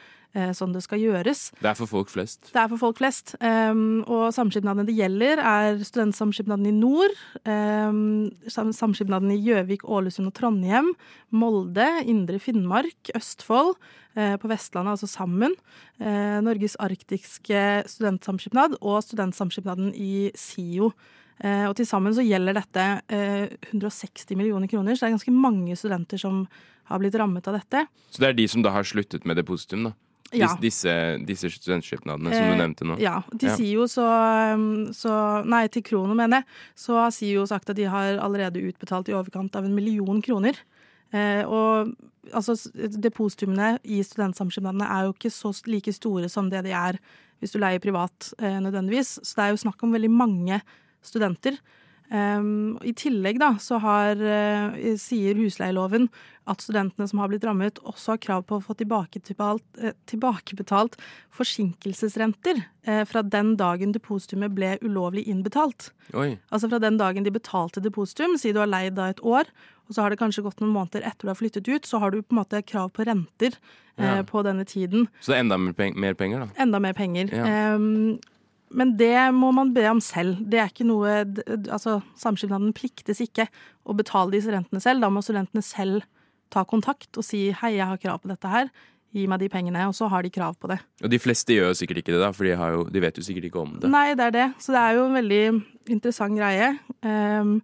sånn 0.56 0.72
det 0.72 0.80
skal 0.86 1.02
gjøres. 1.02 1.39
Det 1.60 1.67
er 1.74 1.76
for 1.76 1.89
folk 1.91 2.12
flest. 2.12 2.52
Det 2.54 2.60
er 2.62 2.70
for 2.72 2.80
folk 2.80 3.02
flest. 3.02 3.34
Um, 3.44 4.00
og 4.08 4.30
samskipnadene 4.32 4.86
det 4.88 4.96
gjelder, 4.96 5.41
er 5.44 5.82
studentsamskipnaden 5.84 6.70
i 6.70 6.76
nord, 6.76 7.17
sam 7.44 8.72
samskipnaden 8.76 9.34
i 9.34 9.39
Gjøvik, 9.44 9.84
Ålesund 9.84 10.32
og 10.32 10.36
Trondheim, 10.38 10.94
Molde, 11.36 11.88
Indre 12.08 12.39
Finnmark, 12.39 13.12
Østfold, 13.17 13.76
eh, 14.15 14.36
på 14.38 14.50
Vestlandet, 14.52 14.96
altså 14.96 15.08
Sammen, 15.08 15.56
eh, 16.00 16.39
Norges 16.41 16.76
arktiske 16.80 17.84
studentsamskipnad 17.88 18.78
og 18.82 19.02
studentsamskipnaden 19.04 19.94
i 19.96 20.32
SIO. 20.36 20.91
Eh, 21.41 21.65
og 21.67 21.76
til 21.76 21.88
sammen 21.89 22.13
så 22.13 22.26
gjelder 22.26 22.54
dette 22.54 23.02
eh, 23.10 23.50
160 23.72 24.36
millioner 24.36 24.67
kroner, 24.67 24.94
så 24.94 25.06
det 25.06 25.12
er 25.12 25.17
ganske 25.17 25.34
mange 25.34 25.76
studenter 25.76 26.22
som 26.22 26.48
har 26.91 27.00
blitt 27.00 27.15
rammet 27.15 27.48
av 27.48 27.58
dette. 27.58 27.88
Så 28.12 28.22
det 28.22 28.30
er 28.30 28.38
de 28.38 28.48
som 28.48 28.62
da 28.62 28.74
har 28.76 28.84
sluttet 28.84 29.26
med 29.26 29.39
depositum, 29.39 29.89
da. 29.89 29.96
Ja. 30.34 30.54
Disse, 30.62 30.91
disse 31.28 31.50
studentskipnadene 31.52 32.32
som 32.32 32.44
Eh, 32.44 32.52
du 32.52 32.62
nevnte 32.62 32.86
nå. 32.88 33.00
Ja. 33.00 33.24
De 33.36 33.48
Ja. 33.48 33.56
sier 33.56 33.74
jo 33.74 33.84
så, 33.88 34.06
um, 34.54 34.88
så 34.94 35.46
Nei, 35.46 35.67
til 35.67 35.84
Krono, 35.84 36.15
mener 36.15 36.41
jeg. 36.41 36.46
Så 36.76 36.94
har 36.96 37.12
SIO 37.12 37.46
sagt 37.46 37.70
at 37.70 37.76
de 37.76 37.84
har 37.84 38.17
allerede 38.17 38.62
utbetalt 38.63 39.10
i 39.10 39.13
overkant 39.13 39.56
av 39.56 39.65
en 39.65 39.76
million 39.76 40.22
kroner. 40.22 40.56
Eh, 41.13 41.44
og 41.44 41.94
altså, 42.34 42.56
depositumene 42.74 43.80
i 43.84 44.02
studentsamskipnadene 44.02 44.88
er 44.88 45.08
jo 45.08 45.13
ikke 45.13 45.32
så 45.32 45.52
like 45.67 45.91
store 45.91 46.30
som 46.30 46.50
det 46.50 46.63
de 46.63 46.72
er 46.72 46.98
hvis 47.41 47.52
du 47.52 47.60
leier 47.60 47.82
privat, 47.82 48.34
eh, 48.39 48.60
nødvendigvis. 48.62 49.20
Så 49.26 49.36
det 49.36 49.44
er 49.44 49.50
jo 49.56 49.63
snakk 49.67 49.84
om 49.84 49.91
veldig 49.91 50.12
mange 50.12 50.62
studenter. 51.04 51.58
Um, 52.12 52.76
I 52.84 52.91
tillegg 52.91 53.38
da, 53.39 53.54
så 53.63 53.78
har, 53.80 54.19
uh, 54.19 54.74
sier 55.00 55.38
husleieloven 55.39 56.10
at 56.52 56.60
studentene 56.60 57.06
som 57.08 57.21
har 57.21 57.30
blitt 57.32 57.45
rammet, 57.47 57.78
også 57.88 58.15
har 58.17 58.19
krav 58.26 58.41
på 58.50 58.58
å 58.58 58.63
få 58.65 58.76
tilbakebetalt, 58.82 59.63
uh, 59.80 59.93
tilbakebetalt 60.12 60.97
forsinkelsesrenter 61.38 62.60
uh, 62.88 63.04
fra 63.08 63.21
den 63.24 63.54
dagen 63.60 63.93
depositumet 63.95 64.54
ble 64.56 64.74
ulovlig 64.84 65.24
innbetalt. 65.32 65.91
Oi. 66.13 66.34
Altså 66.52 66.69
fra 66.71 66.82
den 66.84 66.97
dagen 67.00 67.24
de 67.24 67.32
betalte 67.34 67.84
depositum, 67.84 68.36
si 68.39 68.52
du 68.52 68.60
har 68.60 68.69
leid 68.69 68.97
da 69.00 69.10
et 69.12 69.21
år, 69.24 69.47
og 69.88 69.95
så 69.95 70.04
har 70.06 70.12
det 70.13 70.19
kanskje 70.21 70.43
gått 70.45 70.60
noen 70.63 70.74
måneder 70.76 71.06
etter 71.08 71.28
du 71.28 71.32
har 71.32 71.39
flyttet 71.39 71.67
ut, 71.71 71.88
så 71.88 72.00
har 72.04 72.12
du 72.12 72.21
på 72.21 72.36
en 72.36 72.41
måte 72.41 72.62
krav 72.63 72.91
på 72.95 73.06
renter 73.08 73.56
eh, 73.97 74.04
Ja. 74.06 74.21
på 74.24 74.43
denne 74.43 74.63
tiden. 74.65 75.08
Så 75.19 75.34
det 75.34 75.39
er 75.39 75.43
enda 75.45 75.58
mer, 75.60 76.13
penger, 76.15 76.45
da. 76.45 76.47
Enda 76.63 76.80
mer 76.80 76.93
penger. 76.95 77.28
Ja. 77.36 77.43
Ehm, 77.47 78.19
men 78.71 78.93
det 78.99 79.15
må 79.36 79.51
man 79.55 79.73
be 79.75 79.84
om 79.91 79.99
selv. 80.03 80.39
Det 80.47 80.62
er 80.62 80.71
ikke 80.71 80.88
noe 80.88 81.21
Altså, 81.71 81.99
Samskipnaden 82.19 82.71
pliktes 82.75 83.19
ikke 83.23 83.47
å 83.84 83.95
betale 83.97 84.31
disse 84.36 84.53
rentene 84.53 84.81
selv. 84.84 85.03
Da 85.03 85.12
må 85.12 85.23
studentene 85.25 85.63
selv 85.65 86.05
ta 86.51 86.63
kontakt 86.67 87.17
og 87.19 87.23
si 87.23 87.49
'hei, 87.51 87.77
jeg 87.77 87.88
har 87.88 87.99
krav 87.99 88.21
på 88.21 88.31
dette 88.31 88.47
her', 88.47 88.71
gi 89.12 89.27
meg 89.27 89.39
de 89.39 89.49
pengene, 89.51 89.88
og 89.88 89.95
så 89.95 90.07
har 90.12 90.23
de 90.23 90.31
krav 90.31 90.55
på 90.60 90.67
det. 90.71 90.79
Og 91.03 91.12
de 91.12 91.19
fleste 91.19 91.55
gjør 91.55 91.75
sikkert 91.75 92.01
ikke 92.01 92.13
det, 92.15 92.21
da, 92.23 92.31
for 92.31 92.47
de, 92.47 92.55
har 92.55 92.71
jo, 92.75 92.84
de 92.88 93.03
vet 93.03 93.17
jo 93.17 93.23
sikkert 93.23 93.49
ikke 93.49 93.60
om 93.60 93.77
det. 93.79 93.91
Nei, 93.91 94.15
det 94.15 94.25
er 94.29 94.36
det. 94.36 94.47
Så 94.60 94.75
det 94.75 94.79
er 94.79 94.95
jo 94.95 95.05
en 95.07 95.17
veldig 95.19 95.43
interessant 95.91 96.38
greie. 96.38 96.71
Um, 97.03 97.62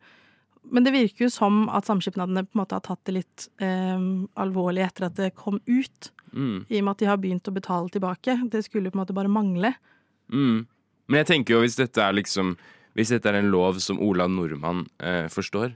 men 0.67 0.84
det 0.84 0.91
virker 0.91 1.28
jo 1.28 1.32
som 1.32 1.70
at 1.72 1.88
samskipnadene 1.88 2.43
på 2.43 2.58
en 2.58 2.62
måte 2.63 2.76
har 2.76 2.84
tatt 2.84 3.04
det 3.08 3.15
litt 3.22 3.48
um, 3.63 4.28
alvorlig 4.36 4.84
etter 4.84 5.08
at 5.08 5.15
det 5.15 5.36
kom 5.39 5.62
ut. 5.67 6.12
Mm. 6.34 6.65
I 6.67 6.82
og 6.82 6.84
med 6.84 6.91
at 6.91 7.04
de 7.04 7.12
har 7.12 7.22
begynt 7.24 7.48
å 7.48 7.56
betale 7.56 7.91
tilbake. 7.96 8.36
Det 8.52 8.65
skulle 8.67 8.91
på 8.91 9.00
en 9.00 9.06
måte 9.06 9.15
bare 9.15 9.32
mangle. 9.32 9.72
Mm. 10.28 10.65
Men 11.08 11.22
jeg 11.22 11.30
tenker 11.32 11.56
jo 11.56 11.63
hvis 11.63 11.78
dette 11.80 12.04
er 12.04 12.15
liksom 12.17 12.56
Hvis 12.98 13.12
dette 13.13 13.30
er 13.30 13.39
en 13.39 13.52
lov 13.54 13.78
som 13.84 14.00
Ola 14.02 14.26
Nordmann 14.28 14.88
eh, 15.00 15.28
forstår, 15.30 15.76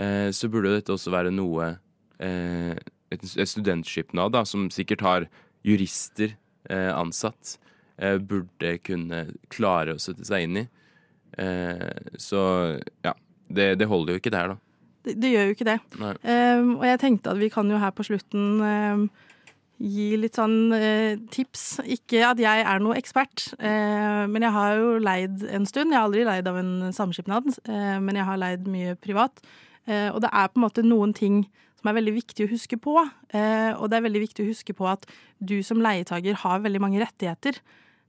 eh, 0.00 0.30
så 0.32 0.48
burde 0.48 0.70
jo 0.70 0.78
dette 0.78 0.94
også 0.94 1.12
være 1.12 1.32
noe 1.34 1.74
eh, 2.18 2.72
Et, 3.12 3.20
et 3.20 3.50
studentskipnad 3.50 4.32
da, 4.34 4.44
som 4.48 4.70
sikkert 4.72 5.04
har 5.04 5.26
jurister 5.64 6.32
eh, 6.70 6.90
ansatt, 6.96 7.58
eh, 8.00 8.16
burde 8.18 8.78
kunne 8.82 9.26
klare 9.52 9.94
å 9.94 10.00
sette 10.02 10.24
seg 10.26 10.48
inn 10.48 10.58
i. 10.64 10.64
Eh, 11.38 12.16
så 12.18 12.40
ja. 13.04 13.14
Det, 13.44 13.74
det 13.78 13.86
holder 13.86 14.16
jo 14.16 14.20
ikke 14.22 14.32
der, 14.32 14.54
da. 14.54 14.56
Det, 15.04 15.14
det 15.20 15.30
gjør 15.34 15.46
jo 15.46 15.54
ikke 15.54 15.66
det. 15.68 15.76
Ehm, 16.24 16.70
og 16.78 16.84
jeg 16.88 17.00
tenkte 17.02 17.34
at 17.34 17.38
vi 17.38 17.50
kan 17.52 17.68
jo 17.70 17.76
her 17.78 17.92
på 17.94 18.06
slutten 18.08 18.62
ehm, 18.64 19.02
gi 19.84 20.14
litt 20.20 20.38
sånn 20.38 20.72
eh, 20.76 21.18
tips. 21.34 21.64
Ikke 21.96 22.22
at 22.30 22.40
jeg 22.40 22.64
er 22.64 22.80
noe 22.82 22.96
ekspert, 22.98 23.50
eh, 23.58 24.24
men 24.30 24.46
jeg 24.46 24.54
har 24.54 24.78
jo 24.80 24.94
leid 25.02 25.44
en 25.50 25.68
stund. 25.68 25.92
Jeg 25.92 26.00
har 26.00 26.08
aldri 26.08 26.24
leid 26.28 26.48
av 26.50 26.58
en 26.60 26.72
samskipnad, 26.94 27.50
eh, 27.68 27.98
men 28.00 28.20
jeg 28.20 28.28
har 28.28 28.40
leid 28.40 28.70
mye 28.70 28.96
privat. 29.00 29.44
Eh, 29.84 30.08
og 30.10 30.22
det 30.24 30.32
er 30.32 30.50
på 30.50 30.60
en 30.60 30.66
måte 30.66 30.86
noen 30.86 31.14
ting 31.16 31.44
som 31.78 31.90
er 31.90 31.98
veldig 31.98 32.16
viktig 32.16 32.46
å 32.46 32.52
huske 32.52 32.80
på. 32.80 32.96
Eh, 33.36 33.72
og 33.76 33.90
det 33.90 33.98
er 33.98 34.06
veldig 34.06 34.24
viktig 34.24 34.44
å 34.44 34.50
huske 34.50 34.76
på 34.76 34.88
at 34.88 35.04
du 35.38 35.58
som 35.66 35.82
leietager 35.84 36.40
har 36.40 36.64
veldig 36.64 36.80
mange 36.80 37.02
rettigheter. 37.04 37.60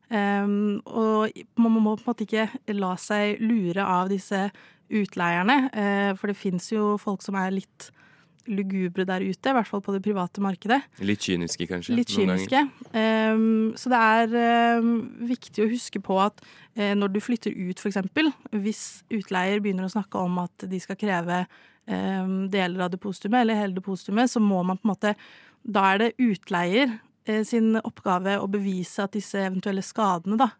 Um, 0.06 0.84
og 0.86 1.34
man 1.58 1.74
må 1.74 1.96
på 1.98 2.04
en 2.04 2.10
måte 2.12 2.26
ikke 2.28 2.76
la 2.78 2.92
seg 3.02 3.40
lure 3.42 3.82
av 3.82 4.12
disse 4.12 4.52
utleierne, 4.94 5.56
eh, 5.74 6.12
for 6.14 6.30
det 6.30 6.38
fins 6.38 6.70
jo 6.70 6.94
folk 7.02 7.26
som 7.26 7.36
er 7.40 7.56
litt 7.56 7.90
lugubre 8.47 9.05
der 9.08 9.23
ute, 9.25 9.49
i 9.49 9.55
hvert 9.58 9.69
fall 9.69 9.81
på 9.84 9.93
det 9.95 10.01
private 10.05 10.41
markedet. 10.43 10.81
Litt 11.05 11.23
kyniske, 11.25 11.67
kanskje. 11.69 11.95
Litt 11.97 12.12
kyniske. 12.13 12.62
Um, 12.91 13.73
så 13.79 13.91
det 13.91 14.01
er 14.01 14.36
um, 14.81 14.91
viktig 15.29 15.65
å 15.65 15.69
huske 15.71 16.01
på 16.03 16.19
at 16.23 16.43
uh, 16.43 16.93
når 16.97 17.15
du 17.15 17.21
flytter 17.23 17.55
ut, 17.55 17.81
f.eks., 17.81 18.01
hvis 18.65 18.84
utleier 19.13 19.63
begynner 19.63 19.88
å 19.88 19.95
snakke 19.95 20.21
om 20.21 20.39
at 20.43 20.67
de 20.69 20.81
skal 20.84 20.99
kreve 20.99 21.45
um, 21.88 22.45
deler 22.51 22.86
av 22.86 22.93
depositumet 22.93 23.43
eller 23.43 23.60
hele 23.60 23.77
depositumet, 23.79 24.31
så 24.31 24.43
må 24.43 24.62
man 24.63 24.79
på 24.79 24.88
en 24.88 24.95
måte 24.95 25.17
Da 25.65 25.81
er 25.93 25.97
det 26.03 26.12
utleier 26.21 26.91
uh, 27.29 27.43
sin 27.47 27.73
oppgave 27.81 28.38
å 28.38 28.49
bevise 28.51 29.05
at 29.05 29.15
disse 29.17 29.41
eventuelle 29.41 29.84
skadene 29.86 30.38
da, 30.39 30.51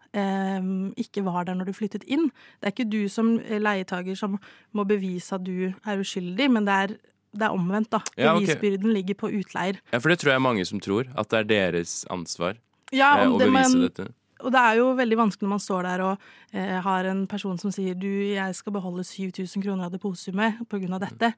ikke 0.96 1.26
var 1.26 1.44
der 1.44 1.58
når 1.60 1.68
du 1.70 1.76
flyttet 1.76 2.06
inn. 2.08 2.30
Det 2.60 2.70
er 2.70 2.74
ikke 2.74 2.88
du 2.88 3.10
som 3.12 3.34
eh, 3.44 3.60
leietager 3.60 4.16
som 4.16 4.38
må 4.72 4.86
bevise 4.88 5.36
at 5.36 5.44
du 5.44 5.74
er 5.76 6.00
uskyldig, 6.00 6.48
men 6.56 6.68
det 6.68 6.78
er, 6.86 6.94
det 7.36 7.48
er 7.48 7.56
omvendt. 7.56 7.92
da. 7.94 8.02
Ja, 8.18 8.34
okay. 8.34 8.46
Bevisbyrden 8.46 8.94
ligger 8.96 9.18
på 9.20 9.32
utleier. 9.32 9.80
Ja, 9.92 10.00
for 10.00 10.12
det 10.12 10.20
tror 10.22 10.34
jeg 10.34 10.40
er 10.40 10.46
mange 10.46 10.66
som 10.68 10.82
tror. 10.84 11.10
At 11.16 11.32
det 11.32 11.42
er 11.42 11.50
deres 11.50 12.04
ansvar 12.14 12.56
Ja, 12.94 13.18
eh, 13.22 13.30
å 13.30 13.40
det, 13.40 13.50
bevise 13.50 13.76
men, 13.76 13.90
dette. 13.90 14.08
Og 14.46 14.52
det 14.52 14.62
er 14.62 14.80
jo 14.80 14.90
veldig 14.98 15.18
vanskelig 15.18 15.48
når 15.48 15.54
man 15.56 15.64
står 15.64 15.86
der 15.88 16.04
og 16.06 16.26
eh, 16.54 16.80
har 16.86 17.08
en 17.10 17.26
person 17.28 17.58
som 17.62 17.72
sier 17.74 17.96
du, 17.98 18.10
jeg 18.34 18.58
skal 18.58 18.76
beholde 18.76 19.06
7000 19.08 19.64
kroner 19.64 19.88
av 19.88 19.96
deposumet 19.96 20.60
pga. 20.70 21.00
dette. 21.08 21.32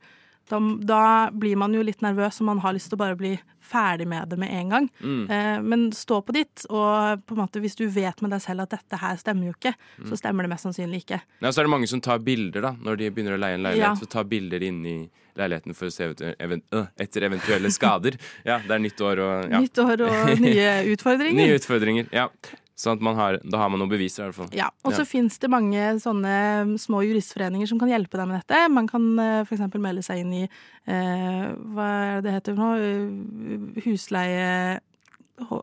Da, 0.50 0.60
da 0.88 1.00
blir 1.36 1.58
man 1.60 1.74
jo 1.76 1.82
litt 1.84 2.00
nervøs, 2.02 2.38
og 2.42 2.46
man 2.48 2.60
har 2.64 2.74
lyst 2.78 2.88
til 2.92 2.96
å 2.96 3.02
bare 3.02 3.18
bli 3.20 3.34
ferdig 3.68 4.06
med 4.08 4.30
det 4.32 4.38
med 4.40 4.52
en 4.56 4.70
gang. 4.72 4.86
Mm. 5.04 5.24
Eh, 5.30 5.58
men 5.62 5.82
stå 5.92 6.22
på 6.24 6.32
ditt, 6.38 6.64
og 6.70 7.24
på 7.28 7.36
en 7.36 7.42
måte 7.42 7.60
hvis 7.60 7.76
du 7.76 7.84
vet 7.92 8.22
med 8.24 8.32
deg 8.32 8.40
selv 8.46 8.64
at 8.64 8.72
dette 8.78 9.00
her 9.02 9.18
stemmer 9.20 9.50
jo 9.50 9.56
ikke, 9.58 9.74
Mm. 10.00 10.08
så 10.10 10.18
stemmer 10.22 10.44
det 10.48 10.50
mest 10.54 10.64
sannsynlig 10.64 11.02
ikke. 11.04 11.20
Ja, 11.42 11.52
så 11.52 11.60
er 11.60 11.68
det 11.68 11.74
mange 11.74 11.88
som 11.92 12.00
tar 12.02 12.20
bilder 12.24 12.62
da, 12.62 12.72
når 12.80 12.98
de 13.02 13.10
begynner 13.12 13.36
å 13.36 13.42
leie 13.42 13.58
en 13.60 13.64
leilighet. 13.68 13.90
Ja. 13.92 13.96
Så 14.00 14.08
tar 14.08 14.24
bilder 14.24 14.64
inn 14.64 14.86
i 14.86 14.96
leiligheten 15.38 15.76
for 15.76 15.86
å 15.86 15.92
se 15.94 16.08
ut 16.10 16.22
øh, 16.22 16.88
etter 16.98 17.28
eventuelle 17.28 17.70
skader. 17.70 18.16
Ja, 18.48 18.58
det 18.64 18.72
er 18.72 18.80
nytt 18.80 19.02
år 19.04 19.20
og 19.20 19.52
ja. 19.52 19.60
Nytt 19.60 19.78
år 19.84 20.02
og 20.08 20.40
nye 20.48 20.72
utfordringer. 20.96 21.44
Nye 21.44 21.60
utfordringer. 21.60 22.08
Ja. 22.16 22.30
Sånn 22.78 22.94
at 23.00 23.02
man 23.02 23.16
har, 23.18 23.40
da 23.42 23.58
har 23.58 23.70
man 23.74 23.80
noen 23.82 23.90
beviser, 23.90 24.22
i 24.22 24.30
hvert 24.30 24.36
fall. 24.38 24.50
Ja, 24.54 24.68
og 24.86 24.94
så 24.94 25.02
Ja. 25.02 25.10
finnes 25.10 25.40
det 25.42 25.50
mange 25.50 25.82
sånne 26.00 26.78
små 26.78 27.00
juristforeninger 27.02 27.66
som 27.68 27.80
kan 27.82 27.90
hjelpe 27.90 28.18
deg 28.20 28.28
med 28.30 28.38
dette. 28.44 28.60
Man 28.70 28.86
kan 28.88 29.02
f.eks. 29.18 29.48
for 29.50 29.56
eksempel 29.58 29.82
melde 29.82 30.04
seg 30.06 30.20
inn 30.22 30.34
i 30.34 30.44
eh, 30.46 31.56
Hva 31.74 31.88
er 31.88 32.22
det 32.22 32.24
det 32.30 32.36
heter 32.38 32.54
nå? 32.60 32.70
Eh, 32.78 33.82
Husleie... 33.88 34.80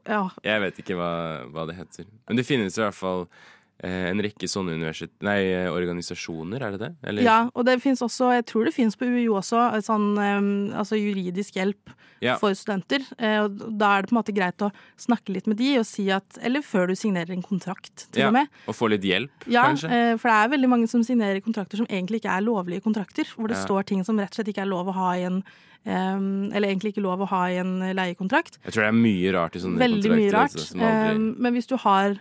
Ja, 0.06 0.28
Jeg 0.46 0.60
vet 0.62 0.76
ikke 0.78 0.94
hva, 0.98 1.46
hva 1.50 1.64
det 1.66 1.74
heter. 1.78 2.04
Men 2.28 2.36
det 2.38 2.46
finnes 2.46 2.76
i 2.78 2.82
hvert 2.82 2.94
fall 2.94 3.24
eh, 3.26 3.63
en 3.82 4.20
rekke 4.22 4.46
sånne. 4.48 4.78
Nei, 5.20 5.40
eh, 5.52 5.68
organisasjoner, 5.68 6.62
er 6.62 6.70
det 6.72 6.80
det? 6.80 6.92
Eller? 7.02 7.22
ja, 7.22 7.50
og 7.54 7.64
det 7.66 7.80
fins 7.82 8.00
også, 8.00 8.30
jeg 8.36 8.46
tror 8.46 8.64
det 8.64 8.74
finnes 8.74 8.94
på 8.96 9.04
UiO 9.04 9.34
også, 9.40 9.82
sånn 9.84 10.16
eh, 10.18 10.78
altså 10.78 10.96
juridisk 10.96 11.54
hjelp 11.58 11.90
Ja. 12.22 12.36
for 12.38 12.54
studenter. 12.54 13.02
Eh, 13.18 13.40
og 13.42 13.58
da 13.76 13.98
er 13.98 14.02
det 14.02 14.08
på 14.10 14.14
en 14.16 14.22
måte 14.22 14.32
greit 14.34 14.56
å 14.64 14.70
snakke 14.96 15.34
litt 15.34 15.46
med 15.46 15.58
de 15.58 15.78
og 15.78 15.84
si 15.84 16.08
at 16.10 16.38
Eller 16.40 16.62
før 16.62 16.86
du 16.88 16.94
signerer 16.94 17.30
en 17.34 17.42
kontrakt, 17.42 18.06
til 18.12 18.22
Ja, 18.22 18.28
og 18.28 18.32
med. 18.34 18.48
Og 18.68 18.74
få 18.74 18.88
litt 18.88 19.02
hjelp, 19.02 19.30
Ja, 19.46 19.66
kanskje? 19.74 19.90
eh, 19.90 20.16
for 20.16 20.28
det 20.30 20.38
er 20.38 20.56
veldig 20.56 20.68
mange 20.70 20.88
som 20.88 21.02
signerer 21.02 21.42
kontrakter 21.42 21.76
som 21.76 21.86
egentlig 21.86 22.22
ikke 22.22 22.30
er 22.38 22.40
lovlige 22.46 22.80
kontrakter. 22.82 23.24
Hvor 23.36 23.48
det 23.48 23.56
Ja. 23.58 23.64
står 23.66 23.84
ting 23.86 24.04
som 24.04 24.16
rett 24.16 24.30
og 24.30 24.36
slett 24.44 24.48
ikke 24.54 24.62
er 24.62 24.70
lov 24.70 24.86
å 24.86 24.94
ha 24.94 25.12
i 25.14 25.22
en 25.24 25.42
Um, 25.86 26.50
Eller 26.54 26.68
egentlig 26.68 26.94
ikke 26.94 27.02
lov 27.02 27.20
å 27.20 27.26
ha 27.28 27.44
i 27.52 27.58
en 27.60 27.78
leiekontrakt. 27.94 28.56
Jeg 28.64 28.72
tror 28.72 28.84
det 28.84 28.88
er 28.88 28.92
mye 28.92 29.32
rart 29.34 29.54
i 29.54 29.58
sånne 29.60 29.76
Veldig 29.76 30.00
kontrakter. 30.00 30.16
mye 30.16 30.32
rart. 30.32 30.50
altså, 30.54 30.66
som 30.70 30.80
aldri- 30.80 31.14
um, 31.14 31.36
men 31.38 31.52
hvis 31.54 31.66
du 31.68 31.76
har 31.76 32.16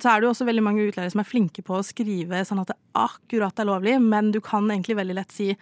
så 0.00 0.08
er 0.12 0.20
det 0.20 0.26
jo 0.28 0.32
også 0.32 0.46
veldig 0.48 0.64
mange 0.64 0.86
utleiere 0.88 1.12
som 1.12 1.20
er 1.22 1.28
flinke 1.28 1.62
på 1.66 1.76
å 1.78 1.84
skrive 1.86 2.44
sånn 2.48 2.62
at 2.62 2.72
det 2.72 2.78
akkurat 2.98 3.58
er 3.60 3.68
lovlig, 3.68 3.98
men 4.02 4.32
du 4.34 4.40
kan 4.44 4.68
egentlig 4.70 4.98
veldig 4.98 5.18
lett 5.20 5.34
si 5.34 5.52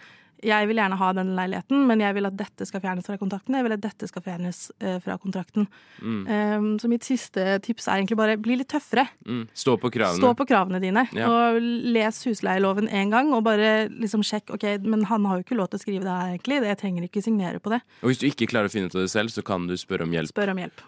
jeg 0.41 0.67
vil 0.69 0.79
gjerne 0.79 0.97
ha 0.97 1.09
den 1.13 1.35
leiligheten, 1.37 1.83
men 1.85 2.01
jeg 2.01 2.15
vil 2.17 2.25
at 2.25 2.37
dette 2.37 2.65
skal 2.65 2.81
fjernes 2.81 3.05
fra 3.05 3.17
kontrakten. 3.21 3.55
Jeg 3.57 3.65
vil 3.67 3.75
at 3.75 3.83
dette 3.83 4.07
skal 4.09 4.23
fjernes 4.25 4.61
eh, 4.81 4.97
fra 5.03 5.17
kontrakten. 5.21 5.67
Mm. 6.01 6.21
Eh, 6.25 6.65
så 6.81 6.89
mitt 6.89 7.05
siste 7.05 7.59
tips 7.61 7.85
er 7.87 7.99
egentlig 8.01 8.17
bare 8.17 8.39
bli 8.41 8.57
litt 8.57 8.71
tøffere. 8.73 9.05
mm. 9.27 9.43
Stå 9.53 9.75
på 9.81 9.91
kravene. 9.93 10.17
Stå 10.21 10.33
på 10.37 10.47
kravene 10.49 10.81
dine, 10.81 11.05
Ja. 11.13 11.29
og 11.29 11.61
les 11.61 12.23
husleieloven 12.25 12.89
én 12.89 13.13
gang, 13.13 13.29
og 13.37 13.43
bare 13.45 13.89
liksom 13.89 14.25
sjekk 14.25 14.55
ok, 14.57 14.65
men 14.81 15.05
han 15.11 15.25
har 15.29 15.37
jo 15.37 15.45
ikke 15.45 15.59
lov 15.59 15.69
til 15.69 15.77
å 15.79 15.83
skrive 15.85 16.07
det 16.07 16.17
her, 16.17 16.33
egentlig. 16.33 16.61
Jeg 16.65 16.81
trenger 16.81 17.05
ikke 17.05 17.23
signere 17.23 17.61
på 17.61 17.75
det. 17.75 17.83
Og 18.01 18.09
hvis 18.09 18.23
du 18.23 18.25
ikke 18.31 18.49
klarer 18.49 18.71
å 18.71 18.73
finne 18.73 18.89
ut 18.89 18.97
av 18.97 19.05
det 19.05 19.13
selv, 19.13 19.29
så 19.29 19.45
kan 19.45 19.67
du 19.69 19.77
spørre 19.77 20.09
om 20.09 20.17
hjelp. 20.17 20.33
Spør 20.33 20.55
om 20.55 20.63
hjelp. 20.65 20.81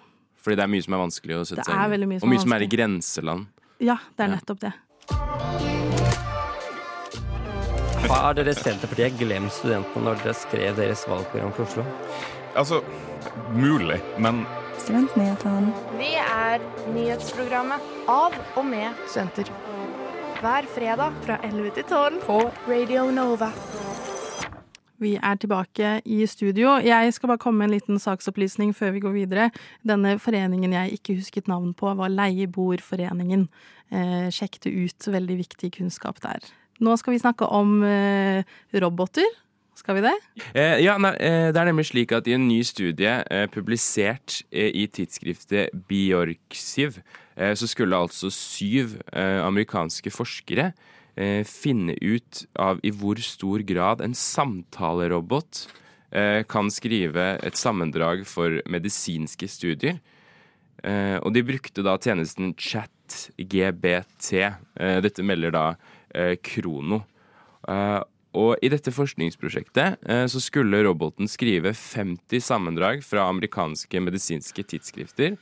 Fordi 0.43 0.55
det 0.59 0.63
er 0.65 0.71
mye 0.73 0.83
som 0.83 0.93
er 0.97 1.01
vanskelig 1.05 1.35
å 1.39 1.43
sette 1.47 1.63
Det 1.63 1.65
seg 1.65 1.93
inn 1.93 2.03
i. 2.03 2.05
mye 2.05 2.19
som 2.19 2.27
Og 2.27 2.33
er 2.33 2.35
mye 2.35 2.43
som 2.43 2.53
er 2.57 2.61
i 2.65 2.67
grenseland. 2.67 3.45
Ja, 3.79 3.97
det 4.17 4.25
er 4.25 4.29
Ja. 4.29 4.35
nettopp 4.35 4.59
det. 4.59 4.73
Har 8.09 8.33
dere 8.37 8.53
Senterpartiet 8.55 9.15
glemt 9.17 9.51
studentene 9.55 10.03
når 10.03 10.19
dere 10.23 10.33
skrev 10.37 10.75
deres 10.75 11.05
valgprogram 11.09 11.53
for 11.55 11.63
Oslo? 11.65 11.85
Altså, 12.55 12.81
mulig, 13.55 14.01
men 14.19 14.45
Studentnyhetene. 14.83 15.71
Vi 15.97 16.09
er 16.19 16.59
nyhetsprogrammet 16.93 17.81
av 18.09 18.33
og 18.57 18.65
med 18.65 18.91
studenter. 19.07 19.47
Hver 20.41 20.67
fredag 20.75 21.13
fra 21.23 21.37
11 21.47 21.69
til 21.77 21.83
12 21.87 22.19
på 22.25 22.39
Radio 22.67 23.05
Nova. 23.15 23.51
Vi 25.03 25.17
er 25.19 25.35
tilbake 25.41 25.97
i 26.05 26.23
studio. 26.29 26.77
Jeg 26.79 27.13
skal 27.15 27.33
bare 27.33 27.41
komme 27.41 27.63
med 27.63 27.69
en 27.69 27.75
liten 27.75 27.99
saksopplysning 27.99 28.71
før 28.77 28.93
vi 28.95 29.03
går 29.03 29.15
videre. 29.17 29.49
Denne 29.83 30.15
foreningen 30.21 30.75
jeg 30.75 30.97
ikke 30.97 31.17
husket 31.19 31.49
navn 31.51 31.73
på, 31.75 31.91
var 31.99 32.13
Leieboerforeningen. 32.13 33.47
Eh, 33.91 34.27
sjekk 34.31 34.61
det 34.63 34.71
ut. 34.71 35.09
Veldig 35.11 35.39
viktig 35.43 35.73
kunnskap 35.75 36.21
der. 36.23 36.39
Nå 36.83 36.95
skal 36.99 37.15
vi 37.15 37.23
snakke 37.23 37.47
om 37.51 37.81
eh, 37.83 38.47
roboter. 38.79 39.27
Skal 39.75 39.97
vi 39.97 40.03
det? 40.05 40.13
Eh, 40.53 40.79
ja, 40.85 40.95
nei, 41.01 41.15
eh, 41.17 41.49
Det 41.51 41.59
er 41.59 41.69
nemlig 41.71 41.87
slik 41.89 42.13
at 42.13 42.27
i 42.29 42.35
en 42.37 42.47
ny 42.47 42.61
studie 42.63 43.17
eh, 43.25 43.47
publisert 43.51 44.43
eh, 44.51 44.69
i 44.69 44.85
tidsskriftet 44.87 45.73
Bjorksiv, 45.89 47.01
så 47.33 47.65
skulle 47.65 47.97
altså 47.97 48.29
syv 48.29 48.91
amerikanske 49.09 50.11
forskere 50.13 50.67
finne 51.45 51.93
ut 52.01 52.39
av 52.57 52.79
i 52.81 52.89
hvor 52.89 53.19
stor 53.21 53.61
grad 53.69 54.01
en 54.01 54.15
samtalerobot 54.17 55.67
eh, 56.13 56.41
kan 56.49 56.71
skrive 56.71 57.37
et 57.43 57.57
sammendrag 57.59 58.25
for 58.29 58.61
medisinske 58.69 59.49
studier. 59.49 59.99
Eh, 60.83 61.17
og 61.21 61.33
de 61.35 61.43
brukte 61.45 61.83
da 61.85 61.95
tjenesten 62.01 62.53
ChatGBT. 62.59 64.31
Eh, 64.43 64.97
dette 65.03 65.25
melder 65.25 65.53
da 65.55 65.67
eh, 66.13 66.35
Krono. 66.43 67.03
Eh, 67.67 68.01
og 68.33 68.57
i 68.65 68.69
dette 68.73 68.91
forskningsprosjektet 68.93 70.03
eh, 70.09 70.25
så 70.29 70.41
skulle 70.41 70.81
roboten 70.85 71.29
skrive 71.29 71.75
50 71.77 72.41
sammendrag 72.41 73.03
fra 73.05 73.27
amerikanske 73.29 74.01
medisinske 74.01 74.65
tidsskrifter. 74.73 75.37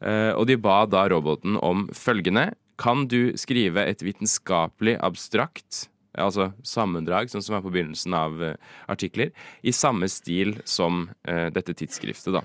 Eh, 0.00 0.32
og 0.36 0.46
de 0.48 0.58
ba 0.60 0.82
da 0.88 1.06
roboten 1.10 1.56
om 1.56 1.88
følgende. 1.96 2.50
Kan 2.76 3.06
du 3.08 3.32
skrive 3.40 3.86
et 3.88 4.02
vitenskapelig 4.04 4.98
abstrakt, 5.04 5.86
altså 6.16 6.50
sammendrag, 6.66 7.30
sånn 7.32 7.44
som 7.44 7.56
er 7.56 7.64
på 7.64 7.72
begynnelsen 7.72 8.16
av 8.16 8.42
eh, 8.44 8.56
artikler, 8.92 9.32
i 9.64 9.72
samme 9.74 10.08
stil 10.12 10.56
som 10.68 11.06
uh, 11.28 11.48
dette 11.52 11.76
tidsskriftet, 11.76 12.36
da. 12.36 12.44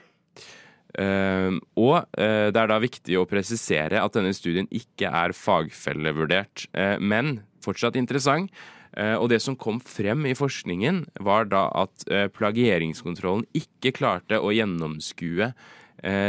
Uh, 0.91 1.55
og 1.79 2.03
uh, 2.19 2.51
det 2.51 2.59
er 2.59 2.67
da 2.67 2.79
viktig 2.83 3.15
å 3.19 3.27
presisere 3.29 4.01
at 4.01 4.17
denne 4.17 4.33
studien 4.35 4.67
ikke 4.75 5.07
er 5.07 5.35
fagfellevurdert, 5.35 6.67
men 6.99 7.39
fortsatt 7.63 7.99
interessant. 7.99 8.51
Og 8.91 9.29
det 9.31 9.37
som 9.39 9.55
kom 9.55 9.77
frem 9.79 10.25
i 10.27 10.33
forskningen, 10.35 10.97
var 11.23 11.45
da 11.47 11.61
at 11.79 12.03
plagieringskontrollen 12.35 13.45
ikke 13.55 13.93
klarte 13.95 14.35
å 14.35 14.49
gjennomskue 14.51 15.47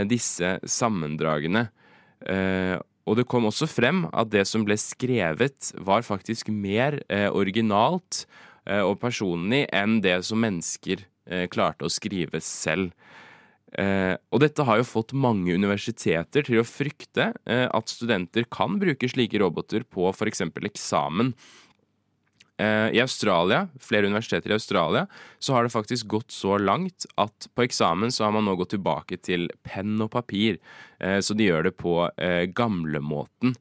disse 0.06 0.52
sammendragene. 0.70 1.64
Og 3.08 3.18
det 3.18 3.26
kom 3.30 3.48
også 3.48 3.66
frem 3.70 4.04
at 4.14 4.30
det 4.32 4.44
som 4.48 4.64
ble 4.66 4.76
skrevet, 4.78 5.72
var 5.82 6.06
faktisk 6.06 6.52
mer 6.54 7.00
eh, 7.08 7.28
originalt 7.28 8.24
eh, 8.66 8.82
og 8.82 9.00
personlig 9.02 9.64
enn 9.74 10.00
det 10.04 10.20
som 10.28 10.42
mennesker 10.42 11.02
eh, 11.26 11.48
klarte 11.50 11.88
å 11.88 11.92
skrive 11.92 12.42
selv. 12.44 12.92
Eh, 13.72 14.14
og 14.30 14.42
dette 14.42 14.64
har 14.68 14.78
jo 14.78 14.84
fått 14.84 15.14
mange 15.16 15.54
universiteter 15.56 16.44
til 16.44 16.60
å 16.60 16.68
frykte 16.68 17.30
eh, 17.48 17.64
at 17.64 17.88
studenter 17.88 18.44
kan 18.52 18.76
bruke 18.80 19.08
slike 19.08 19.40
roboter 19.40 19.86
på 19.88 20.10
f.eks. 20.12 20.44
eksamen. 20.68 21.32
Eh, 22.62 22.88
I 22.96 23.00
Australia, 23.02 23.68
flere 23.80 24.06
universiteter 24.06 24.50
i 24.50 24.56
Australia, 24.56 25.06
så 25.38 25.54
har 25.56 25.62
det 25.66 25.74
faktisk 25.74 26.06
gått 26.06 26.30
så 26.30 26.58
langt 26.58 27.06
at 27.16 27.48
på 27.54 27.64
eksamen 27.66 28.12
så 28.12 28.24
har 28.24 28.34
man 28.36 28.46
nå 28.46 28.54
gått 28.60 28.74
tilbake 28.76 29.18
til 29.24 29.48
penn 29.66 29.96
og 30.04 30.12
papir. 30.14 30.60
Eh, 31.00 31.18
så 31.24 31.34
de 31.34 31.48
gjør 31.48 31.70
det 31.70 31.76
på 31.80 31.96
eh, 32.16 32.46
gamlemåten. 32.52 33.56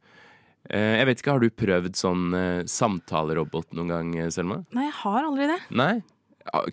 Jeg 0.71 1.05
vet 1.09 1.19
ikke, 1.19 1.33
Har 1.33 1.41
du 1.41 1.49
prøvd 1.49 1.97
sånn 1.97 2.35
samtalerobot 2.69 3.73
noen 3.75 3.89
gang, 3.89 4.11
Selma? 4.31 4.59
Nei, 4.77 4.85
jeg 4.85 4.93
har 5.01 5.25
aldri 5.25 5.47
det. 5.49 5.57
Nei? 5.73 5.95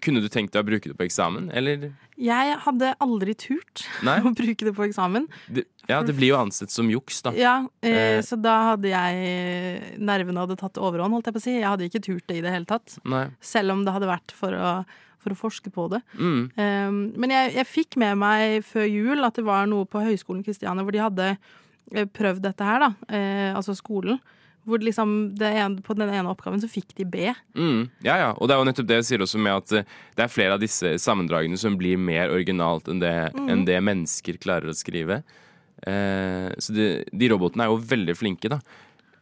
Kunne 0.02 0.22
du 0.24 0.28
tenkt 0.33 0.54
deg 0.54 0.62
å 0.64 0.66
bruke 0.68 0.88
det 0.90 0.96
på 0.98 1.04
eksamen, 1.04 1.50
eller? 1.52 1.90
Jeg 2.18 2.54
hadde 2.64 2.92
aldri 3.04 3.35
turt 3.38 3.85
Nei? 4.07 4.16
å 4.26 4.33
bruke 4.35 4.64
det 4.66 4.72
på 4.74 4.87
eksamen. 4.87 5.26
Det, 5.46 5.66
ja, 5.90 6.00
det 6.02 6.14
blir 6.16 6.33
jo 6.33 6.38
ansett 6.40 6.72
som 6.74 6.88
juks, 6.90 7.20
da. 7.26 7.35
Ja, 7.38 7.57
eh, 7.85 7.98
Eh. 7.98 8.20
så 8.24 8.38
da 8.40 8.54
hadde 8.72 8.88
jeg 8.90 9.98
Nervene 10.00 10.40
hadde 10.44 10.57
tatt 10.61 10.81
overhånd, 10.81 11.12
holdt 11.18 11.28
jeg 11.31 11.37
på 11.37 11.42
å 11.42 11.44
si. 11.44 11.54
Jeg 11.59 11.68
hadde 11.68 11.87
ikke 11.90 12.02
turt 12.04 12.26
det 12.31 12.38
i 12.40 12.44
det 12.44 12.54
hele 12.54 12.68
tatt. 12.68 12.96
Nei. 13.04 13.26
Selv 13.44 13.76
om 13.76 13.85
det 13.87 13.92
hadde 13.94 14.09
vært 14.11 14.35
for 14.35 14.57
å, 14.57 14.72
for 15.18 15.35
å 15.35 15.38
forske 15.38 15.70
på 15.74 15.88
det. 15.92 16.00
Mm. 16.16 16.40
Um, 16.57 16.98
men 17.20 17.35
jeg, 17.37 17.54
jeg 17.59 17.66
fikk 17.70 17.96
med 18.00 18.18
meg 18.20 18.64
før 18.66 18.88
jul 18.88 19.24
at 19.26 19.38
det 19.38 19.44
var 19.46 19.68
noe 19.70 19.87
på 19.90 20.02
Høgskolen 20.04 20.44
Kristiania 20.46 20.85
hvor 20.87 20.94
de 20.96 21.04
hadde 21.04 21.28
eh, 21.37 22.07
prøvd 22.09 22.44
dette 22.48 22.64
her, 22.66 22.87
da. 22.88 22.90
Eh, 23.12 23.52
altså 23.59 23.76
skolen. 23.78 24.18
Hvor 24.68 24.83
liksom 24.85 25.12
det 25.40 25.48
ene, 25.57 25.81
på 25.85 25.96
den 25.96 26.11
ene 26.12 26.28
oppgaven 26.28 26.61
så 26.61 26.68
fikk 26.68 26.92
de 26.98 27.07
B. 27.09 27.31
Mm, 27.57 27.87
ja, 28.04 28.18
ja. 28.20 28.31
Og 28.37 28.48
det 28.50 28.54
er 28.54 28.61
jo 28.61 28.66
nettopp 28.68 28.88
det 28.90 28.98
jeg 29.00 29.07
sier 29.09 29.24
også 29.24 29.40
med 29.40 29.54
at 29.62 29.72
eh, 29.81 29.87
det 30.18 30.26
er 30.26 30.33
flere 30.35 30.59
av 30.59 30.61
disse 30.61 30.90
sammendragene 31.00 31.57
som 31.61 31.78
blir 31.81 31.96
mer 31.96 32.28
originalt 32.35 32.90
enn 32.92 33.00
det, 33.00 33.14
Mm. 33.33 33.48
enn 33.54 33.64
det 33.64 33.78
mennesker 33.83 34.37
klarer 34.42 34.68
å 34.68 34.76
skrive. 34.76 35.22
Eh, 35.87 36.50
så 36.59 36.74
de, 36.76 36.88
de 37.12 37.28
robotene 37.33 37.64
er 37.64 37.72
jo 37.72 37.81
veldig 37.81 38.16
flinke, 38.18 38.50
da. 38.52 38.61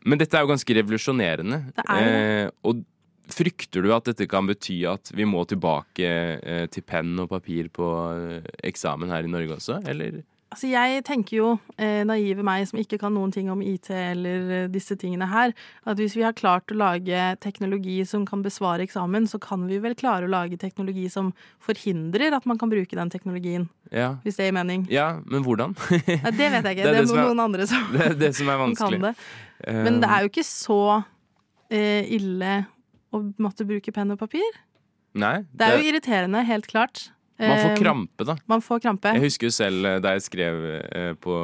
Men 0.07 0.19
dette 0.19 0.39
er 0.39 0.45
jo 0.45 0.51
ganske 0.53 0.77
revolusjonerende. 0.79 1.63
Det 1.77 1.85
er 1.89 2.05
det. 2.05 2.21
Eh, 2.47 2.51
og 2.71 2.85
frykter 3.27 3.83
du 3.83 3.91
at 3.95 4.07
dette 4.07 4.29
kan 4.31 4.47
bety 4.47 4.77
at 4.87 5.11
vi 5.19 5.25
må 5.27 5.41
tilbake 5.51 6.07
eh, 6.39 6.67
til 6.71 6.85
penn 6.87 7.17
og 7.25 7.31
papir 7.33 7.67
på 7.75 7.89
eh, 8.15 8.47
eksamen 8.71 9.11
her 9.11 9.27
i 9.27 9.33
Norge 9.33 9.57
også, 9.59 9.81
eller? 9.91 10.21
Altså 10.57 10.71
jeg 10.71 11.03
tenker 11.05 11.37
jo, 11.37 11.47
eh, 11.77 12.01
naive 12.09 12.41
meg 12.47 12.63
som 12.65 12.79
ikke 12.81 12.97
kan 13.03 13.13
noen 13.13 13.29
ting 13.35 13.51
om 13.53 13.61
IT 13.61 13.91
eller 13.93 14.53
eh, 14.63 14.69
disse 14.73 14.97
tingene 14.97 15.27
her, 15.29 15.51
at 15.85 15.99
hvis 16.01 16.15
vi 16.17 16.23
har 16.25 16.33
klart 16.33 16.73
å 16.73 16.79
lage 16.81 17.27
teknologi 17.45 17.99
som 18.09 18.23
kan 18.25 18.41
besvare 18.41 18.87
eksamen, 18.87 19.27
så 19.29 19.37
kan 19.37 19.67
vi 19.69 19.77
vel 19.85 19.93
klare 20.01 20.25
å 20.25 20.33
lage 20.33 20.57
teknologi 20.57 21.11
som 21.13 21.29
forhindrer 21.61 22.33
at 22.39 22.49
man 22.49 22.57
kan 22.57 22.73
bruke 22.73 22.97
den 22.97 23.13
teknologien. 23.13 23.67
Ja. 23.93 24.15
Hvis 24.25 24.41
det 24.41 24.47
gir 24.49 24.57
mening. 24.57 24.87
Ja, 24.89 25.19
men 25.29 25.45
hvordan? 25.45 25.77
ja, 26.09 26.33
det 26.33 26.49
vet 26.57 26.71
jeg 26.71 26.79
ikke. 26.79 26.87
Det 26.87 26.89
er 26.89 27.03
Det, 27.03 27.05
det 27.05 27.05
er 27.05 27.11
noen 27.13 27.37
er- 27.37 27.45
andre 27.45 27.67
som, 27.69 27.85
Det 27.93 28.07
er 28.07 28.17
det 28.25 28.33
som 28.41 28.49
er 28.49 28.63
vanskelig. 28.63 29.03
kan 29.03 29.11
det. 29.11 29.77
Men 29.85 30.01
det 30.01 30.09
er 30.09 30.25
jo 30.25 30.31
ikke 30.33 30.47
så 30.49 30.81
eh, 31.69 32.09
ille 32.17 32.55
å 33.13 33.21
måtte 33.45 33.69
bruke 33.69 33.93
penn 33.93 34.17
og 34.17 34.23
papir. 34.25 34.57
Nei. 35.13 35.43
Det 35.53 35.69
er 35.69 35.77
jo 35.77 35.93
irriterende, 35.93 36.41
helt 36.49 36.73
klart. 36.73 37.11
Man 37.39 37.59
får 37.61 37.71
Eh, 37.71 37.77
krampe, 37.77 38.25
da. 38.25 38.37
Man 38.49 38.63
får 38.65 38.81
krampe. 38.81 39.13
Jeg 39.13 39.21
husker 39.27 39.47
jo 39.47 39.51
selv 39.53 39.85
eh, 39.85 39.99
da 40.01 40.15
jeg 40.17 40.23
skrev 40.25 40.55
eh, 40.89 41.13
på 41.21 41.35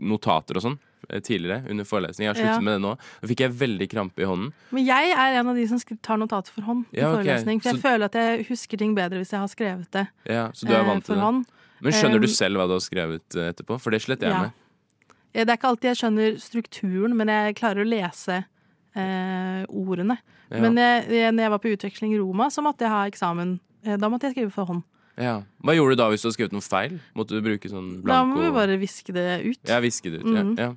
notater 0.00 0.56
og 0.56 0.62
sånn 0.64 0.78
tidligere 1.26 1.66
under 1.68 1.84
forelesning. 1.84 2.24
Jeg 2.28 2.30
har 2.32 2.38
sluttet 2.38 2.54
Ja. 2.54 2.60
med 2.64 2.72
det 2.78 2.82
nå. 2.84 2.92
Da 3.20 3.28
fikk 3.28 3.40
jeg 3.42 3.52
veldig 3.58 3.88
krampe 3.90 4.22
i 4.22 4.24
hånden. 4.24 4.52
Men 4.70 4.84
jeg 4.86 5.10
er 5.12 5.34
en 5.40 5.48
av 5.48 5.56
de 5.58 5.66
som 5.68 5.78
tar 6.00 6.16
notater 6.16 6.48
for 6.54 6.62
hånd 6.62 6.84
i 6.92 7.00
Ja, 7.00 7.10
okay. 7.12 7.24
forelesning. 7.24 7.60
For 7.60 7.72
jeg 7.74 7.82
føler 7.82 8.04
at 8.06 8.12
jeg 8.14 8.46
husker 8.48 8.78
ting 8.78 8.94
bedre 8.94 9.18
hvis 9.20 9.32
jeg 9.34 9.40
har 9.40 9.48
skrevet 9.48 9.90
det 9.90 10.06
Ja, 10.30 10.48
så 10.54 10.66
du 10.66 10.72
er 10.72 10.84
vant 10.84 11.04
til 11.04 11.16
det. 11.16 11.44
Men 11.82 11.92
skjønner 11.92 12.20
du 12.22 12.28
selv 12.28 12.56
hva 12.56 12.66
du 12.70 12.72
har 12.78 12.80
skrevet 12.80 13.28
etterpå? 13.34 13.80
For 13.80 13.90
det 13.90 14.00
sletter 14.00 14.28
jeg 14.28 14.32
Ja. 14.32 14.40
med. 14.42 14.52
Det 15.34 15.48
er 15.48 15.56
ikke 15.56 15.68
alltid 15.68 15.88
jeg 15.90 15.96
skjønner 15.96 16.40
strukturen, 16.40 17.16
men 17.16 17.26
jeg 17.28 17.56
klarer 17.56 17.82
å 17.84 17.88
lese 17.88 18.44
eh, 18.94 19.64
ordene. 19.68 20.18
Men 20.50 20.76
jeg, 20.76 21.32
når 21.32 21.42
jeg 21.42 21.50
var 21.50 21.58
på 21.58 21.72
utveksling 21.76 22.14
i 22.14 22.18
Roma, 22.20 22.46
så 22.48 22.62
måtte 22.62 22.80
jeg 22.84 22.90
ha 22.90 23.04
eksamen. 23.08 23.58
Da 23.82 24.08
måtte 24.08 24.28
jeg 24.28 24.34
skrive 24.36 24.52
for 24.52 24.64
hånd. 24.66 24.82
Ja. 25.20 25.42
Hva 25.62 25.74
gjorde 25.76 25.96
du 25.96 26.00
da 26.00 26.06
hvis 26.12 26.22
du 26.24 26.28
hadde 26.28 26.36
skrevet 26.38 26.54
noe 26.56 26.64
feil? 26.64 26.94
Måtte 27.18 27.36
du 27.36 27.42
bruke 27.44 27.68
sånn 27.68 27.98
blanko 28.02 28.14
Da 28.14 28.22
må 28.30 28.40
vi 28.46 28.52
bare 28.54 28.78
viske 28.80 29.12
det 29.12 29.26
ut. 29.44 29.60
Ja, 29.68 29.80
viske 29.84 30.10
det 30.10 30.22
ut. 30.22 30.30
Mm. 30.30 30.54
Ja. 30.56 30.70
Ja. 30.70 30.72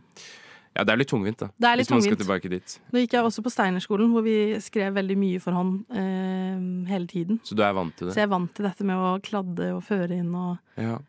ja, 0.75 0.83
det 0.83 0.91
er 0.91 0.99
litt 0.99 1.11
tungvint, 1.13 1.39
da. 1.39 1.47
Det 1.55 1.69
er 1.71 1.79
litt 1.79 1.87
hvis 1.87 1.95
man 1.95 2.03
skal 2.03 2.19
tilbake 2.19 2.51
dit. 2.51 2.75
Nå 2.91 2.99
gikk 3.05 3.15
jeg 3.15 3.23
også 3.29 3.45
på 3.45 3.53
Steinerskolen, 3.53 4.11
hvor 4.11 4.25
vi 4.27 4.35
skrev 4.59 4.93
veldig 4.99 5.17
mye 5.23 5.39
for 5.43 5.55
hånd 5.55 5.85
eh, 5.95 6.61
hele 6.91 7.07
tiden. 7.07 7.39
Så 7.47 7.55
du 7.55 7.63
er 7.63 7.73
vant 7.77 7.95
til 7.95 8.09
det? 8.09 8.15
Så 8.17 8.23
jeg 8.25 8.27
er 8.27 8.33
vant 8.35 8.51
til 8.57 8.67
dette 8.67 8.83
med 8.91 8.95
å 8.99 9.15
kladde 9.23 9.71
og 9.77 9.83
føre 9.87 10.19
inn 10.19 10.33
og 10.35 10.57
Ja. 10.83 10.99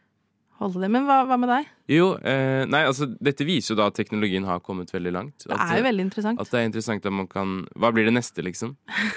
holde 0.63 0.81
det. 0.87 0.89
Men 0.95 1.05
hva, 1.11 1.19
hva 1.27 1.37
med 1.37 1.51
deg? 1.51 1.67
Jo, 1.99 2.13
eh, 2.23 2.63
nei, 2.71 2.85
altså 2.87 3.11
dette 3.19 3.45
viser 3.45 3.75
jo 3.75 3.81
da 3.83 3.91
at 3.91 3.99
teknologien 3.99 4.47
har 4.47 4.63
kommet 4.65 4.89
veldig 4.95 5.13
langt. 5.13 5.45
Det 5.45 5.53
er 5.59 5.83
jo 5.83 5.85
veldig 5.91 6.07
interessant. 6.07 6.41
At 6.41 6.49
det 6.55 6.63
er 6.63 6.71
interessant 6.71 7.05
at 7.05 7.13
man 7.13 7.27
kan 7.29 7.67
Hva 7.77 7.91
blir 7.93 8.07
det 8.09 8.15
neste, 8.15 8.41
liksom? 8.47 8.77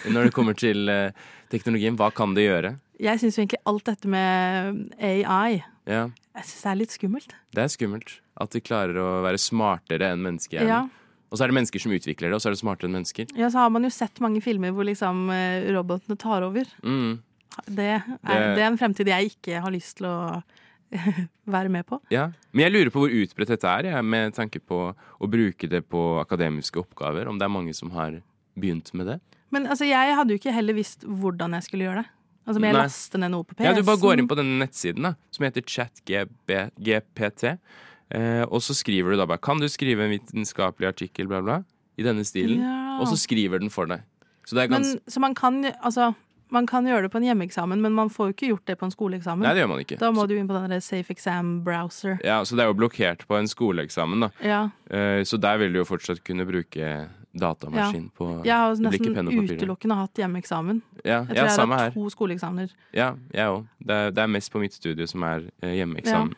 Når 0.09 0.27
det 0.27 0.33
kommer 0.35 0.57
til 0.57 0.89
eh, 0.89 1.11
teknologien, 1.53 1.95
hva 1.95 2.09
kan 2.11 2.33
det 2.33 2.49
gjøre? 2.49 2.73
Jeg 2.99 3.19
syns 3.21 3.37
jo 3.37 3.43
egentlig 3.45 3.61
alt 3.69 3.85
dette 3.87 4.09
med 4.11 4.93
AI 4.99 5.61
Ja, 5.87 6.09
Jeg 6.35 6.43
synes 6.45 6.61
det 6.63 6.69
er 6.71 6.75
litt 6.81 6.91
skummelt. 6.95 7.35
det 7.55 7.63
er 7.63 7.71
skummelt. 7.71 8.19
At 8.39 8.51
de 8.51 8.61
klarer 8.61 8.95
å 8.99 9.21
være 9.23 9.39
smartere 9.39 10.11
enn 10.13 10.21
mennesker. 10.23 10.61
Ja. 10.67 10.81
Og 11.31 11.37
så 11.37 11.43
er 11.45 11.51
det 11.51 11.55
mennesker 11.59 11.79
som 11.83 11.91
utvikler 11.93 12.29
det, 12.29 12.33
og 12.35 12.41
så 12.41 12.49
er 12.49 12.55
det 12.55 12.61
smartere 12.63 12.89
enn 12.89 12.95
mennesker. 12.97 13.27
Ja, 13.37 13.49
så 13.53 13.59
har 13.63 13.69
man 13.69 13.83
jo 13.83 13.89
sett 13.93 14.19
mange 14.23 14.41
filmer 14.41 14.71
hvor 14.75 14.83
liksom 14.87 15.29
eh, 15.33 15.67
robotene 15.75 16.17
tar 16.19 16.41
over. 16.47 16.65
Mm. 16.83 17.19
Det 17.67 17.85
er, 17.97 18.03
Det- 18.07 18.55
det 18.55 18.63
er 18.63 18.67
en 18.69 18.77
fremtid 18.77 19.07
jeg 19.07 19.31
ikke 19.33 19.61
har 19.61 19.71
lyst 19.71 19.97
til 19.97 20.07
å 20.07 20.43
være 21.55 21.69
med 21.69 21.85
på. 21.85 21.99
Ja. 22.13 22.29
Men 22.51 22.65
jeg 22.67 22.73
lurer 22.73 22.91
på 22.93 23.03
hvor 23.03 23.13
utbredt 23.13 23.51
dette 23.53 23.67
er, 23.69 23.89
ja, 23.93 24.01
med 24.01 24.33
tanke 24.37 24.59
på 24.59 24.93
å 24.95 25.29
bruke 25.29 25.69
det 25.69 25.83
på 25.89 26.03
akademiske 26.23 26.81
oppgaver. 26.81 27.27
Om 27.29 27.37
det 27.39 27.45
er 27.45 27.53
mange 27.53 27.73
som 27.77 27.91
har 27.91 28.21
begynt 28.57 28.91
med 28.93 29.07
det. 29.07 29.19
Men 29.51 29.65
altså, 29.67 29.85
jeg 29.89 30.15
hadde 30.15 30.33
jo 30.35 30.39
ikke 30.41 30.53
heller 30.53 30.73
visst 30.77 31.05
hvordan 31.05 31.53
jeg 31.57 31.63
skulle 31.67 31.85
gjøre 31.89 32.03
det. 32.03 32.09
Altså, 32.49 32.59
Må 32.63 32.65
jeg 32.71 32.73
Nei. 32.73 32.81
laste 32.87 33.19
ned 33.21 33.29
noe 33.35 33.45
på 33.45 33.53
PC-en? 33.55 33.67
Ja, 33.69 33.73
Du 33.77 33.85
bare 33.85 34.01
går 34.01 34.19
inn 34.23 34.27
på 34.27 34.35
denne 34.39 34.57
nettsiden 34.63 35.05
da, 35.05 35.13
som 35.35 35.45
heter 35.45 35.61
ChatGPT. 35.69 37.43
Eh, 38.09 38.43
og 38.49 38.63
så 38.65 38.73
skriver 38.73 39.13
du 39.13 39.19
da 39.21 39.27
bare 39.29 39.37
Kan 39.45 39.59
du 39.61 39.67
skrive 39.69 40.01
en 40.07 40.09
vitenskapelig 40.15 40.87
artikkel, 40.89 41.27
bla, 41.29 41.43
bla, 41.45 41.59
i 41.99 42.05
denne 42.07 42.25
stilen? 42.25 42.63
Ja. 42.65 42.97
Og 43.03 43.07
så 43.11 43.19
skriver 43.21 43.61
den 43.61 43.69
for 43.69 43.85
deg. 43.85 44.01
Så 44.49 44.57
det 44.57 44.65
er 44.65 44.73
Men, 44.73 44.99
så 45.05 45.19
man 45.21 45.35
kan 45.37 45.61
Altså, 45.83 46.15
man 46.49 46.65
kan 46.65 46.87
gjøre 46.89 47.03
det 47.05 47.11
på 47.13 47.19
en 47.21 47.27
hjemmeeksamen, 47.27 47.79
men 47.79 47.93
man 47.93 48.09
får 48.09 48.31
jo 48.31 48.33
ikke 48.33 48.47
gjort 48.49 48.65
det 48.65 48.77
på 48.79 48.85
en 48.87 48.91
skoleeksamen. 48.95 49.43
Nei, 49.45 49.53
det 49.53 49.61
gjør 49.61 49.69
man 49.69 49.79
ikke. 49.83 49.99
Da 50.01 50.09
må 50.09 50.25
du 50.27 50.33
inn 50.33 50.47
på 50.49 50.57
den 50.57 50.81
Safe 50.81 51.13
Exam 51.13 51.59
Browser. 51.63 52.17
Ja, 52.25 52.41
Så 52.43 52.55
det 52.57 52.63
er 52.65 52.71
jo 52.73 52.79
blokkert 52.79 53.27
på 53.29 53.37
en 53.37 53.45
skoleeksamen, 53.45 54.25
da. 54.25 54.29
Ja. 54.41 54.69
Eh, 54.89 55.21
Så 55.23 55.37
der 55.37 55.57
vil 55.61 55.73
du 55.73 55.83
jo 55.83 55.85
fortsatt 55.85 56.23
kunne 56.25 56.47
bruke 56.49 57.09
datamaskin 57.41 58.09
på 58.15 58.29
Jeg 58.47 58.55
har 58.55 58.75
nesten 58.83 59.29
utelukkende 59.29 59.99
hatt 60.01 60.21
hjemmeeksamen. 60.21 60.81
Ja, 61.03 61.23
Jeg 61.23 61.35
tror 61.35 61.37
ja, 61.37 61.45
jeg 61.45 61.67
har 61.67 61.83
hatt 61.85 61.97
to 61.97 62.09
skoleeksamener. 62.13 62.73
Ja, 62.95 63.13
jeg 63.33 63.55
òg. 63.55 63.67
Det, 63.79 63.99
det 64.15 64.23
er 64.25 64.31
mest 64.31 64.51
på 64.53 64.61
mitt 64.63 64.75
studie 64.75 65.07
som 65.09 65.25
er 65.27 65.47
eh, 65.63 65.79
hjemmeeksamen. 65.79 66.35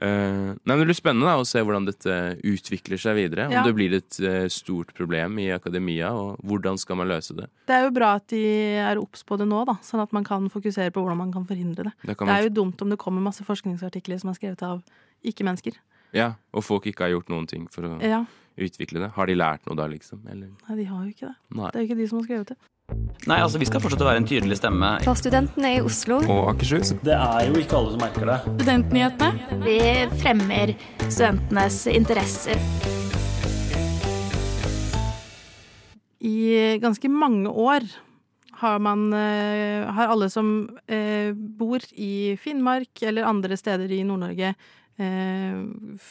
Uh, 0.00 0.54
nei, 0.64 0.70
men 0.70 0.78
Det 0.80 0.86
blir 0.88 0.96
spennende 0.96 1.28
da, 1.28 1.40
å 1.42 1.44
se 1.44 1.60
hvordan 1.60 1.84
dette 1.84 2.14
utvikler 2.46 3.00
seg 3.00 3.18
videre. 3.18 3.48
Om 3.50 3.66
det 3.66 3.74
blir 3.76 3.96
et 3.98 4.20
uh, 4.22 4.46
stort 4.52 4.94
problem 4.96 5.36
i 5.42 5.50
akademia, 5.52 6.12
og 6.16 6.40
hvordan 6.46 6.78
skal 6.80 7.00
man 7.02 7.10
løse 7.10 7.36
det. 7.36 7.50
Det 7.68 7.76
er 7.76 7.84
jo 7.84 7.92
bra 7.98 8.14
at 8.20 8.30
de 8.32 8.40
er 8.80 9.00
obs 9.02 9.26
på 9.26 9.36
det 9.40 9.48
nå, 9.50 9.60
da, 9.68 9.76
sånn 9.84 10.00
at 10.04 10.14
man 10.16 10.24
kan 10.24 10.48
fokusere 10.52 10.94
på 10.94 11.04
hvordan 11.04 11.20
man 11.20 11.34
kan 11.34 11.44
forhindre 11.48 11.90
det. 11.90 11.94
Det, 12.06 12.16
det 12.16 12.36
er 12.36 12.48
jo 12.48 12.56
dumt 12.62 12.80
om 12.80 12.94
det 12.94 13.00
kommer 13.02 13.24
masse 13.24 13.44
forskningsartikler 13.44 14.22
som 14.22 14.32
er 14.32 14.38
skrevet 14.38 14.64
av 14.64 14.80
ikke-mennesker. 15.26 15.76
Ja, 16.12 16.32
Og 16.52 16.64
folk 16.66 16.86
ikke 16.90 17.04
har 17.06 17.12
gjort 17.14 17.28
noen 17.30 17.46
ting 17.46 17.68
for 17.70 17.82
å 17.86 18.02
Ja. 18.02 18.24
utvikle 18.58 18.98
det. 19.00 19.10
Har 19.14 19.26
de 19.26 19.34
lært 19.34 19.66
noe 19.66 19.76
da, 19.76 19.86
liksom? 19.86 20.20
Eller? 20.28 20.48
Nei, 20.68 20.76
de 20.76 20.84
har 20.84 21.04
jo 21.04 21.10
ikke 21.10 21.28
det. 21.28 21.36
Nei. 21.54 21.70
Det 21.70 21.76
er 21.76 21.80
jo 21.86 21.88
ikke 21.88 21.96
de 22.00 22.06
som 22.08 22.18
har 22.18 22.24
skrevet 22.26 22.46
det. 22.48 22.56
Nei, 23.28 23.36
altså 23.38 23.58
vi 23.60 23.66
skal 23.66 23.80
fortsette 23.80 24.02
å 24.02 24.08
være 24.10 24.16
en 24.16 24.26
tydelig 24.26 24.56
stemme. 24.58 24.88
For 25.04 25.14
studentene 25.14 25.76
i 25.76 25.80
Oslo. 25.80 26.16
Og 26.26 26.48
Akershus. 26.56 26.90
Det 27.04 27.14
er 27.14 27.46
jo 27.46 27.54
ikke 27.60 27.76
alle 27.78 27.90
som 27.94 28.00
merker 28.02 28.26
det. 28.26 28.38
Studentnyhetene. 28.58 29.62
Vi 29.62 29.78
fremmer 30.18 30.74
studentenes 31.08 31.86
interesser. 31.86 32.58
I 36.20 36.78
ganske 36.82 37.08
mange 37.08 37.48
år 37.48 37.86
har 38.60 38.78
man 38.78 39.06
eh, 39.16 39.86
Har 39.96 40.10
alle 40.12 40.28
som 40.28 40.50
eh, 40.86 41.32
bor 41.32 41.80
i 41.96 42.36
Finnmark 42.36 43.02
eller 43.08 43.24
andre 43.24 43.56
steder 43.56 43.88
i 43.96 44.02
Nord-Norge 44.04 44.54
eh, 45.00 46.08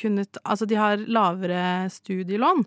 kunnet 0.00 0.38
Altså, 0.42 0.66
de 0.66 0.78
har 0.78 1.02
lavere 1.06 1.88
studielån. 1.92 2.64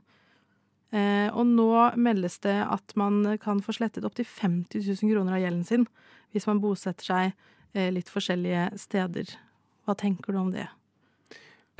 Eh, 0.95 1.27
og 1.33 1.49
nå 1.49 1.71
meldes 1.99 2.39
det 2.45 2.55
at 2.63 2.93
man 2.95 3.37
kan 3.41 3.59
få 3.63 3.75
slettet 3.75 4.05
opptil 4.07 4.27
50 4.29 4.85
000 4.85 5.11
kroner 5.11 5.35
av 5.35 5.43
gjelden 5.43 5.65
sin 5.67 5.87
hvis 6.35 6.45
man 6.47 6.61
bosetter 6.63 7.07
seg 7.07 7.33
eh, 7.75 7.89
litt 7.91 8.11
forskjellige 8.11 8.69
steder. 8.79 9.33
Hva 9.85 9.95
tenker 9.99 10.35
du 10.35 10.39
om 10.41 10.53
det? 10.53 10.67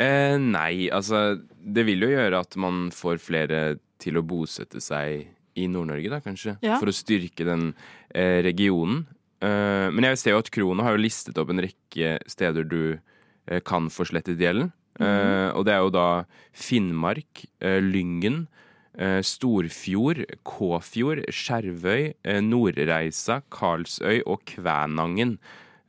Eh, 0.02 0.36
nei, 0.42 0.90
altså 0.92 1.38
Det 1.40 1.86
vil 1.88 2.04
jo 2.04 2.12
gjøre 2.12 2.42
at 2.44 2.58
man 2.60 2.90
får 2.92 3.22
flere 3.24 3.62
til 4.02 4.20
å 4.20 4.26
bosette 4.28 4.82
seg 4.84 5.30
i 5.56 5.70
Nord-Norge, 5.72 6.12
da, 6.12 6.20
kanskje. 6.20 6.58
Ja. 6.66 6.82
For 6.82 6.92
å 6.92 6.96
styrke 6.96 7.46
den 7.48 7.70
eh, 8.12 8.42
regionen. 8.44 9.06
Eh, 9.40 9.88
men 9.94 10.10
jeg 10.10 10.20
ser 10.20 10.36
jo 10.36 10.42
at 10.44 10.52
Krono 10.52 10.84
har 10.84 10.98
jo 10.98 11.06
listet 11.06 11.40
opp 11.40 11.54
en 11.54 11.64
rekke 11.64 12.18
steder 12.28 12.68
du 12.68 12.82
eh, 12.98 13.15
kan 13.68 13.92
få 13.94 14.08
slettet 14.10 14.42
gjelden. 14.42 14.72
Eh, 15.00 15.50
og 15.52 15.66
det 15.68 15.76
er 15.76 15.84
jo 15.84 15.92
da 15.94 16.08
Finnmark, 16.56 17.46
eh, 17.60 17.82
Lyngen, 17.84 18.46
eh, 18.98 19.20
Storfjord, 19.22 20.24
Kåfjord, 20.48 21.26
Skjervøy, 21.28 22.14
eh, 22.24 22.42
Nordreisa, 22.42 23.42
Karlsøy 23.52 24.24
og 24.26 24.46
Kvænangen. 24.46 25.38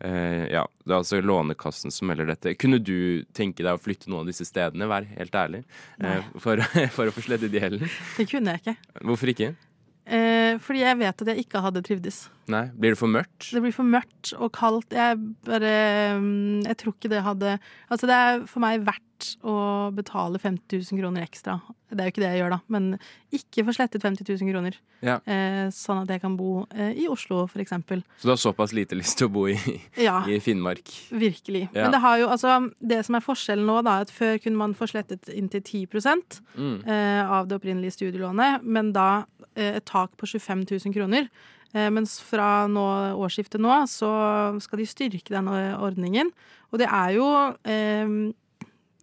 Eh, 0.05 0.53
ja, 0.53 0.67
det 0.85 0.93
er 0.93 0.99
altså 0.99 1.23
Lånekassen 1.23 1.95
som 1.95 2.11
melder 2.11 2.27
dette. 2.27 2.57
Kunne 2.59 2.83
du 2.83 3.25
tenke 3.33 3.63
deg 3.63 3.73
å 3.73 3.81
flytte 3.81 4.11
noen 4.11 4.27
av 4.27 4.33
disse 4.33 4.45
stedene, 4.45 4.89
vær 4.91 5.07
helt 5.09 5.39
ærlig, 5.39 5.65
eh, 6.03 6.27
for, 6.43 6.61
for 6.97 7.09
å 7.09 7.15
få 7.15 7.25
slettet 7.25 7.55
gjelden? 7.55 7.87
Det 8.19 8.29
kunne 8.29 8.57
jeg 8.57 8.65
ikke. 8.65 8.77
Hvorfor 9.07 9.33
ikke? 9.33 9.55
Eh, 10.07 10.59
fordi 10.63 10.83
jeg 10.85 10.99
vet 10.99 11.23
at 11.23 11.31
jeg 11.33 11.47
ikke 11.47 11.63
hadde 11.65 11.83
trivdes. 11.87 12.27
Nei, 12.53 12.67
Blir 12.79 12.95
det 12.95 12.99
for 13.01 13.11
mørkt? 13.11 13.49
Det 13.53 13.63
blir 13.65 13.75
for 13.75 13.89
mørkt 13.89 14.33
og 14.39 14.53
kaldt. 14.55 14.93
Jeg 14.95 15.19
bare 15.47 15.75
mm, 16.21 16.63
Jeg 16.69 16.77
tror 16.83 16.95
ikke 16.95 17.11
det 17.11 17.25
hadde 17.27 17.57
Altså, 17.91 18.07
det 18.07 18.15
er 18.15 18.45
for 18.51 18.63
meg 18.63 18.85
verdt 18.87 19.03
å 19.49 19.55
betale 19.97 20.37
50 20.39 20.83
000 20.93 21.01
kroner 21.01 21.25
ekstra. 21.25 21.55
Det 21.89 22.03
er 22.03 22.09
jo 22.11 22.13
ikke 22.13 22.21
det 22.21 22.29
jeg 22.35 22.41
gjør, 22.43 22.53
da, 22.53 22.59
men 22.75 22.89
ikke 23.33 23.63
få 23.65 23.73
slettet 23.73 24.03
50 24.05 24.29
000 24.29 24.51
kroner. 24.53 24.77
Ja. 25.01 25.15
Eh, 25.25 25.71
sånn 25.73 26.03
at 26.03 26.11
jeg 26.13 26.21
kan 26.21 26.35
bo 26.37 26.67
eh, 26.77 26.91
i 27.01 27.07
Oslo, 27.09 27.47
for 27.49 27.63
eksempel. 27.65 28.03
Så 28.21 28.29
du 28.29 28.35
har 28.35 28.43
såpass 28.43 28.75
lite 28.77 28.93
lyst 29.01 29.17
til 29.17 29.31
å 29.31 29.33
bo 29.33 29.47
i, 29.49 29.57
Ja. 30.05 30.19
i 30.29 30.37
Finnmark? 30.45 30.85
Virkelig. 31.17 31.65
Ja. 31.73 31.87
Men 31.87 31.97
det 31.97 32.03
har 32.05 32.21
jo 32.21 32.29
altså 32.35 32.59
Det 32.77 33.01
som 33.09 33.17
er 33.17 33.25
forskjellen 33.25 33.65
nå, 33.71 33.79
da, 33.89 33.97
at 34.05 34.13
før 34.13 34.37
kunne 34.45 34.61
man 34.61 34.77
få 34.77 34.91
slettet 34.93 35.33
inntil 35.33 35.65
10 35.65 35.89
Mm. 36.57 36.85
eh, 36.87 37.25
av 37.25 37.49
det 37.49 37.57
opprinnelige 37.57 37.97
studielånet, 37.97 38.63
men 38.69 38.93
da 38.93 39.25
eh, 39.57 39.79
et 39.81 39.87
tak 39.89 40.13
på 40.21 40.29
25 40.29 40.67
000 40.69 40.93
kroner. 40.95 41.31
Eh, 41.75 41.91
mens 41.91 42.19
fra 42.23 42.67
nå, 42.71 42.87
årsskiftet 43.19 43.61
nå 43.63 43.83
så 43.91 44.11
skal 44.63 44.83
de 44.83 44.87
styrke 44.89 45.35
den 45.35 45.49
eh, 45.53 45.75
ordningen. 45.83 46.31
Og 46.73 46.81
det 46.83 46.89
er 46.91 47.17
jo, 47.17 47.29
eh, 47.69 48.07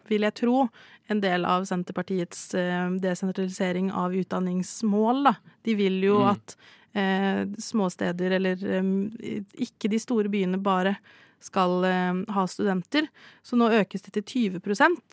vil 0.10 0.28
jeg 0.28 0.38
tro, 0.40 0.68
en 1.12 1.20
del 1.20 1.44
av 1.46 1.66
Senterpartiets 1.68 2.54
eh, 2.56 2.86
desentralisering 3.04 3.92
av 3.92 4.16
utdanningsmål. 4.16 5.26
Da. 5.28 5.36
De 5.68 5.76
vil 5.76 6.00
jo 6.06 6.22
Mm. 6.24 6.30
at 6.32 6.56
eh, 6.96 7.44
småsteder, 7.60 8.38
eller 8.40 8.64
eh, 8.64 9.42
ikke 9.68 9.90
de 9.92 10.00
store 10.00 10.30
byene, 10.32 10.62
bare 10.64 10.96
skal 11.44 11.84
eh, 11.84 12.24
ha 12.32 12.46
studenter. 12.48 13.10
Så 13.44 13.60
nå 13.60 13.68
økes 13.82 14.06
det 14.06 14.14
til 14.14 14.24
20 14.56 14.62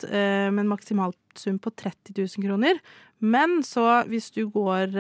eh, 0.07 0.51
med 0.51 0.63
en 0.63 0.71
maksimalsum 0.71 1.59
på 1.59 1.75
30 1.75 2.15
000 2.15 2.47
kroner. 2.47 2.79
Men 3.19 3.63
så 3.67 4.05
hvis 4.07 4.31
du 4.31 4.47
går 4.49 4.95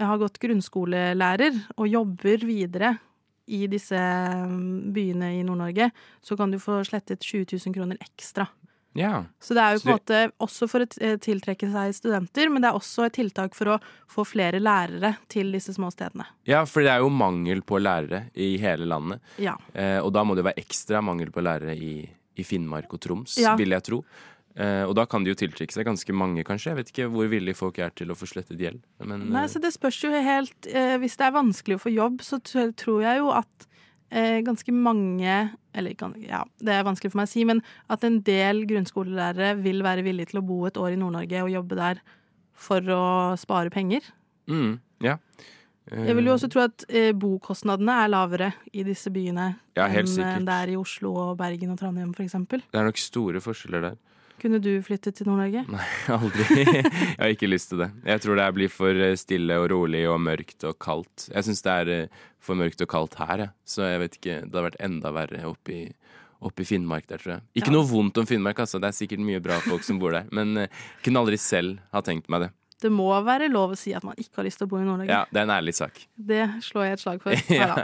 eh, 0.00 0.06
har 0.08 0.18
gått 0.22 0.40
grunnskolelærer 0.42 1.60
og 1.76 1.88
jobber 1.88 2.46
videre 2.48 2.94
i 3.50 3.64
disse 3.70 3.98
mm, 3.98 4.92
byene 4.94 5.32
i 5.38 5.44
Nord-Norge, 5.46 5.90
så 6.22 6.36
kan 6.38 6.52
du 6.52 6.58
få 6.62 6.80
slettet 6.86 7.20
20 7.26 7.46
000 7.66 7.74
kroner 7.74 7.98
ekstra. 8.00 8.46
Ja. 8.98 9.24
Så 9.38 9.54
det 9.54 9.62
er 9.62 9.76
jo 9.76 9.82
på 9.84 9.90
en 9.92 9.98
måte 10.00 10.20
også 10.42 10.66
for 10.70 10.82
å 10.82 10.86
eh, 11.02 11.16
tiltrekke 11.22 11.68
seg 11.70 11.92
studenter, 11.94 12.50
men 12.50 12.62
det 12.62 12.70
er 12.72 12.78
også 12.78 13.04
et 13.06 13.14
tiltak 13.20 13.54
for 13.58 13.76
å 13.76 13.78
få 14.10 14.24
flere 14.26 14.58
lærere 14.62 15.12
til 15.30 15.52
disse 15.54 15.74
små 15.76 15.92
stedene. 15.94 16.26
Ja, 16.48 16.64
for 16.66 16.82
det 16.82 16.90
er 16.96 17.04
jo 17.04 17.10
mangel 17.14 17.62
på 17.66 17.78
lærere 17.82 18.24
i 18.34 18.56
hele 18.62 18.88
landet. 18.90 19.22
Ja. 19.38 19.54
Eh, 19.74 19.98
og 20.02 20.10
da 20.16 20.24
må 20.26 20.34
det 20.38 20.46
være 20.48 20.62
ekstra 20.62 21.02
mangel 21.06 21.30
på 21.34 21.42
lærere 21.46 21.76
i, 21.78 21.94
i 22.34 22.46
Finnmark 22.46 22.90
og 22.98 23.02
Troms, 23.06 23.38
Ja. 23.38 23.54
vil 23.58 23.76
jeg 23.76 23.86
tro. 23.86 24.02
Eh, 24.58 24.82
og 24.82 24.96
da 24.98 25.04
kan 25.06 25.22
de 25.22 25.30
jo 25.30 25.38
tiltrekke 25.38 25.74
seg 25.74 25.86
ganske 25.86 26.14
mange, 26.16 26.42
kanskje. 26.46 26.72
Jeg 26.72 26.78
vet 26.80 26.92
ikke 26.92 27.08
hvor 27.12 27.30
villige 27.30 27.58
folk 27.58 27.78
er 27.82 27.92
til 27.94 28.10
å 28.10 28.16
få 28.18 28.26
slettet 28.26 28.58
gjeld. 28.60 28.82
Men 29.04 29.28
Nei, 29.28 29.44
eh, 29.44 29.50
så 29.52 29.62
det 29.62 29.72
spørs 29.76 30.00
jo 30.02 30.10
helt 30.10 30.70
uh, 30.74 30.96
Hvis 31.02 31.16
det 31.20 31.28
er 31.28 31.36
vanskelig 31.36 31.78
å 31.78 31.82
få 31.84 31.92
jobb, 31.94 32.24
så 32.26 32.40
tror 32.42 33.04
jeg 33.04 33.20
jo 33.20 33.30
at 33.36 33.68
uh, 34.10 34.40
ganske 34.46 34.74
mange 34.74 35.36
Eller 35.70 35.94
ja, 36.26 36.42
det 36.58 36.74
er 36.74 36.88
vanskelig 36.88 37.14
for 37.14 37.22
meg 37.22 37.30
å 37.30 37.32
si, 37.32 37.46
men 37.46 37.62
at 37.92 38.04
en 38.06 38.18
del 38.26 38.64
grunnskolelærere 38.66 39.54
vil 39.62 39.84
være 39.86 40.04
villige 40.06 40.32
til 40.32 40.42
å 40.42 40.46
bo 40.50 40.64
et 40.66 40.80
år 40.80 40.96
i 40.96 40.98
Nord-Norge 40.98 41.46
og 41.46 41.54
jobbe 41.54 41.78
der 41.78 42.02
for 42.60 42.92
å 42.92 43.04
spare 43.40 43.70
penger. 43.72 44.04
mm, 44.50 44.74
ja. 45.06 45.16
Jeg 45.90 46.14
vil 46.14 46.28
jo 46.28 46.34
også 46.36 46.46
tro 46.52 46.60
at 46.62 46.84
bokostnadene 47.18 47.94
er 48.02 48.10
lavere 48.12 48.50
i 48.76 48.84
disse 48.86 49.10
byene 49.10 49.46
Ja, 49.74 49.88
enn 49.88 50.44
det 50.46 50.54
er 50.54 50.70
i 50.70 50.76
Oslo 50.78 51.14
og 51.18 51.30
Bergen 51.40 51.72
og 51.72 51.80
Trondheim, 51.80 52.12
eksempel. 52.14 52.62
Det 52.70 52.78
er 52.78 52.86
nok 52.86 53.00
store 53.00 53.40
forskjeller 53.42 53.86
der. 53.88 53.96
Kunne 54.40 54.58
du 54.64 54.70
flyttet 54.82 55.18
til 55.18 55.28
Nord-Norge? 55.28 55.66
Nei, 55.68 55.86
aldri. 56.16 56.44
jeg 56.64 57.18
har 57.20 57.32
ikke 57.34 57.50
lyst 57.50 57.70
til 57.72 57.82
det. 57.82 57.90
Jeg 58.08 58.22
tror 58.24 58.38
det 58.40 58.46
blir 58.56 58.72
for 58.72 58.96
eh, 59.04 59.16
stille 59.20 59.58
og 59.60 59.66
rolig 59.74 60.06
og 60.08 60.20
mørkt 60.24 60.64
og 60.68 60.78
kaldt. 60.80 61.26
Jeg 61.34 61.44
syns 61.48 61.60
det 61.66 61.74
er 61.82 61.92
eh, 61.96 62.22
for 62.40 62.56
mørkt 62.56 62.80
og 62.80 62.88
kaldt 62.88 63.18
her, 63.20 63.44
jeg. 63.44 63.52
så 63.68 63.84
jeg 63.90 64.00
vet 64.06 64.16
ikke. 64.20 64.38
Det 64.48 64.56
har 64.60 64.68
vært 64.70 64.80
enda 64.88 65.12
verre 65.12 65.42
oppe 65.50 65.74
i, 65.76 65.82
oppe 66.40 66.64
i 66.64 66.68
Finnmark 66.70 67.04
der, 67.10 67.20
tror 67.20 67.34
jeg. 67.36 67.42
Ikke 67.60 67.68
Ja. 67.68 67.76
noe 67.76 67.88
vondt 67.90 68.16
om 68.22 68.24
Finnmark, 68.30 68.62
altså. 68.64 68.80
Det 68.80 68.88
er 68.88 68.96
sikkert 68.96 69.20
mye 69.28 69.42
bra 69.44 69.58
folk 69.66 69.84
som 69.84 70.00
bor 70.00 70.16
der. 70.16 70.24
Men 70.32 70.56
jeg 70.64 70.72
kunne 71.04 71.20
aldri 71.20 71.36
selv 71.40 71.82
ha 71.92 72.00
tenkt 72.06 72.32
meg 72.32 72.46
det. 72.46 72.50
Det 72.80 72.90
må 72.92 73.08
være 73.26 73.50
lov 73.52 73.74
å 73.74 73.78
si 73.78 73.92
at 73.96 74.04
man 74.06 74.18
ikke 74.20 74.40
har 74.40 74.48
lyst 74.48 74.60
til 74.60 74.68
å 74.68 74.70
bo 74.72 74.80
i 74.80 74.86
Nord-Norge. 74.86 75.12
Ja, 75.12 75.24
det 75.30 75.42
er 75.42 75.48
en 75.48 75.54
ærlig 75.54 75.74
sak. 75.76 76.00
Det 76.16 76.42
slår 76.64 76.88
jeg 76.88 76.98
et 76.98 77.04
slag 77.04 77.22
for. 77.24 77.36
Ja. 77.60 77.74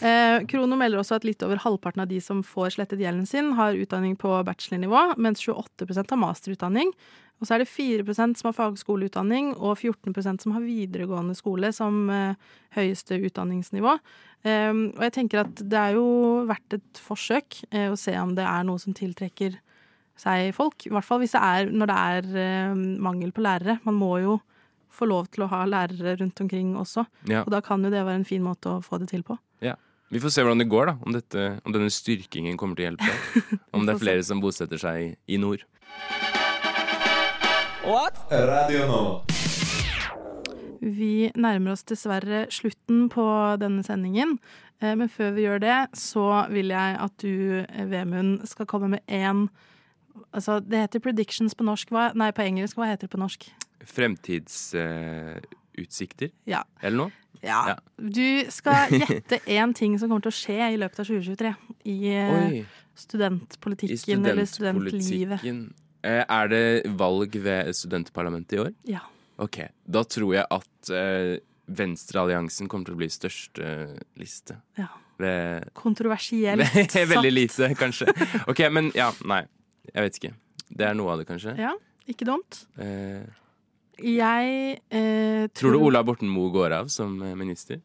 Eh, 0.00 0.46
Krono 0.48 0.78
melder 0.78 1.02
også 1.02 1.18
at 1.18 1.26
litt 1.26 1.42
over 1.44 1.60
halvparten 1.60 2.02
av 2.04 2.08
de 2.10 2.20
som 2.24 2.40
får 2.46 2.76
slettet 2.78 3.02
gjelden 3.02 3.26
sin, 3.28 3.52
har 3.58 3.76
utdanning 3.76 4.16
på 4.20 4.32
bachelornivå, 4.46 5.02
mens 5.20 5.44
28% 5.44 6.14
har 6.14 6.20
masterutdanning. 6.22 6.92
Og 7.36 7.48
så 7.48 7.56
er 7.56 7.62
det 7.62 7.68
4% 7.68 8.38
som 8.40 8.48
har 8.48 8.56
fagskoleutdanning, 8.56 9.52
og 9.58 9.76
14% 9.76 10.46
som 10.46 10.54
har 10.56 10.64
videregående 10.64 11.36
skole 11.36 11.72
som 11.76 12.06
eh, 12.12 12.54
høyeste 12.78 13.18
utdanningsnivå. 13.28 13.98
Eh, 14.46 14.72
og 14.72 15.04
jeg 15.04 15.16
tenker 15.18 15.44
at 15.44 15.60
det 15.60 15.82
er 15.82 15.98
jo 15.98 16.06
verdt 16.48 16.78
et 16.78 17.02
forsøk 17.02 17.60
eh, 17.70 17.90
å 17.92 18.00
se 18.00 18.16
om 18.20 18.32
det 18.38 18.46
er 18.48 18.64
noe 18.68 18.80
som 18.80 18.96
tiltrekker 18.96 19.60
seg 20.20 20.52
folk. 20.56 20.86
I 20.86 20.92
hvert 20.94 21.06
fall 21.06 21.22
hvis 21.22 21.34
det 21.36 21.42
er 21.44 21.72
når 21.72 21.90
det 21.90 21.96
er 21.96 22.28
uh, 22.72 22.84
mangel 23.04 23.32
på 23.36 23.44
lærere. 23.44 23.78
Man 23.86 23.98
må 24.00 24.12
jo 24.24 24.38
få 24.96 25.08
lov 25.10 25.28
til 25.32 25.44
å 25.44 25.50
ha 25.52 25.64
lærere 25.68 26.16
rundt 26.22 26.40
omkring 26.40 26.72
også. 26.80 27.04
Ja. 27.28 27.42
Og 27.44 27.52
da 27.52 27.60
kan 27.64 27.84
jo 27.84 27.92
det 27.92 28.04
være 28.04 28.22
en 28.22 28.28
fin 28.28 28.44
måte 28.44 28.78
å 28.78 28.84
få 28.84 29.00
det 29.02 29.10
til 29.12 29.26
på. 29.26 29.36
Ja. 29.64 29.76
Vi 30.08 30.22
får 30.22 30.32
se 30.32 30.44
hvordan 30.44 30.62
det 30.62 30.68
går, 30.70 30.92
da. 30.92 30.94
Om, 31.02 31.16
dette, 31.16 31.46
om 31.66 31.74
denne 31.74 31.90
styrkingen 31.92 32.56
kommer 32.60 32.78
til 32.78 32.86
å 32.86 32.90
hjelpe. 32.92 33.16
Om 33.76 33.88
det 33.88 33.96
er 33.96 34.00
flere 34.00 34.22
som 34.24 34.40
bosetter 34.40 34.78
seg 34.80 35.16
i 35.26 35.40
nord. 35.42 35.66
Radio 37.86 38.86
nå. 38.90 39.02
vi 40.80 41.28
nærmer 41.38 41.74
oss 41.74 41.84
dessverre 41.86 42.46
slutten 42.50 43.06
på 43.12 43.26
denne 43.62 43.84
sendingen. 43.86 44.36
Eh, 44.82 44.94
men 44.98 45.10
før 45.10 45.30
vi 45.36 45.44
gjør 45.46 45.62
det, 45.62 45.76
så 45.94 46.26
vil 46.50 46.72
jeg 46.74 46.96
at 47.04 47.14
du, 47.22 47.62
eh, 47.62 47.86
Vemund, 47.90 48.46
skal 48.46 48.66
komme 48.66 48.88
med 48.96 49.06
én 49.06 49.46
Altså, 50.32 50.58
det 50.60 50.78
heter 50.84 51.00
predictions 51.04 51.54
på 51.56 51.64
norsk. 51.66 51.90
Hva, 51.94 52.04
nei, 52.18 52.30
på 52.36 52.42
engelsk. 52.44 52.76
Hva 52.78 52.86
heter 52.92 53.04
det 53.08 53.12
på 53.14 53.20
norsk? 53.22 53.40
Fremtidsutsikter? 53.86 56.30
Ja. 56.48 56.62
Eller 56.82 56.96
noe? 57.04 57.10
Ja. 57.44 57.76
Du 58.00 58.44
skal 58.50 58.90
gjette 58.96 59.38
én 59.58 59.74
ting 59.76 59.98
som 60.00 60.08
kommer 60.10 60.24
til 60.26 60.32
å 60.32 60.38
skje 60.40 60.60
i 60.72 60.76
løpet 60.80 60.98
av 61.02 61.06
2023 61.10 61.52
i 61.92 61.96
Oi. 62.16 62.62
studentpolitikken 62.98 64.24
I 64.24 64.26
eller 64.32 64.46
studentlivet. 64.48 65.38
studentpolitikken. 65.40 65.58
Eh, 66.06 66.22
Er 66.28 66.46
det 66.52 66.64
valg 66.98 67.30
ved 67.44 67.62
studentparlamentet 67.76 68.52
i 68.56 68.58
år? 68.64 68.72
Ja. 68.88 69.00
Ok, 69.42 69.56
Da 69.84 70.02
tror 70.08 70.32
jeg 70.38 70.46
at 70.50 70.90
eh, 70.96 71.36
Venstrealliansen 71.68 72.68
kommer 72.72 72.84
til 72.88 72.94
å 72.96 73.00
bli 73.02 73.08
største 73.12 73.64
liste. 74.16 74.54
Ja. 74.78 74.86
Ved 75.20 75.68
Kontroversielt 75.76 76.60
Veldig 76.94 77.20
sagt. 77.20 77.32
lite, 77.34 77.68
kanskje. 77.78 78.06
Ok, 78.48 78.60
men 78.72 78.90
ja, 78.96 79.10
nei. 79.28 79.42
Jeg 79.92 80.06
vet 80.06 80.20
ikke. 80.20 80.32
Det 80.68 80.86
er 80.88 80.94
noe 80.98 81.12
av 81.14 81.20
det, 81.22 81.26
kanskje. 81.28 81.56
Ja, 81.60 81.74
ikke 82.10 82.26
dumt. 82.28 82.64
Eh, 82.78 83.26
Jeg 84.02 84.80
eh, 84.90 85.46
tror 85.56 85.72
du 85.72 85.84
Ola 85.86 86.02
Borten 86.04 86.28
Moe 86.28 86.50
går 86.52 86.74
av 86.82 86.88
som 86.92 87.14
minister? 87.18 87.36
minister? 87.40 87.84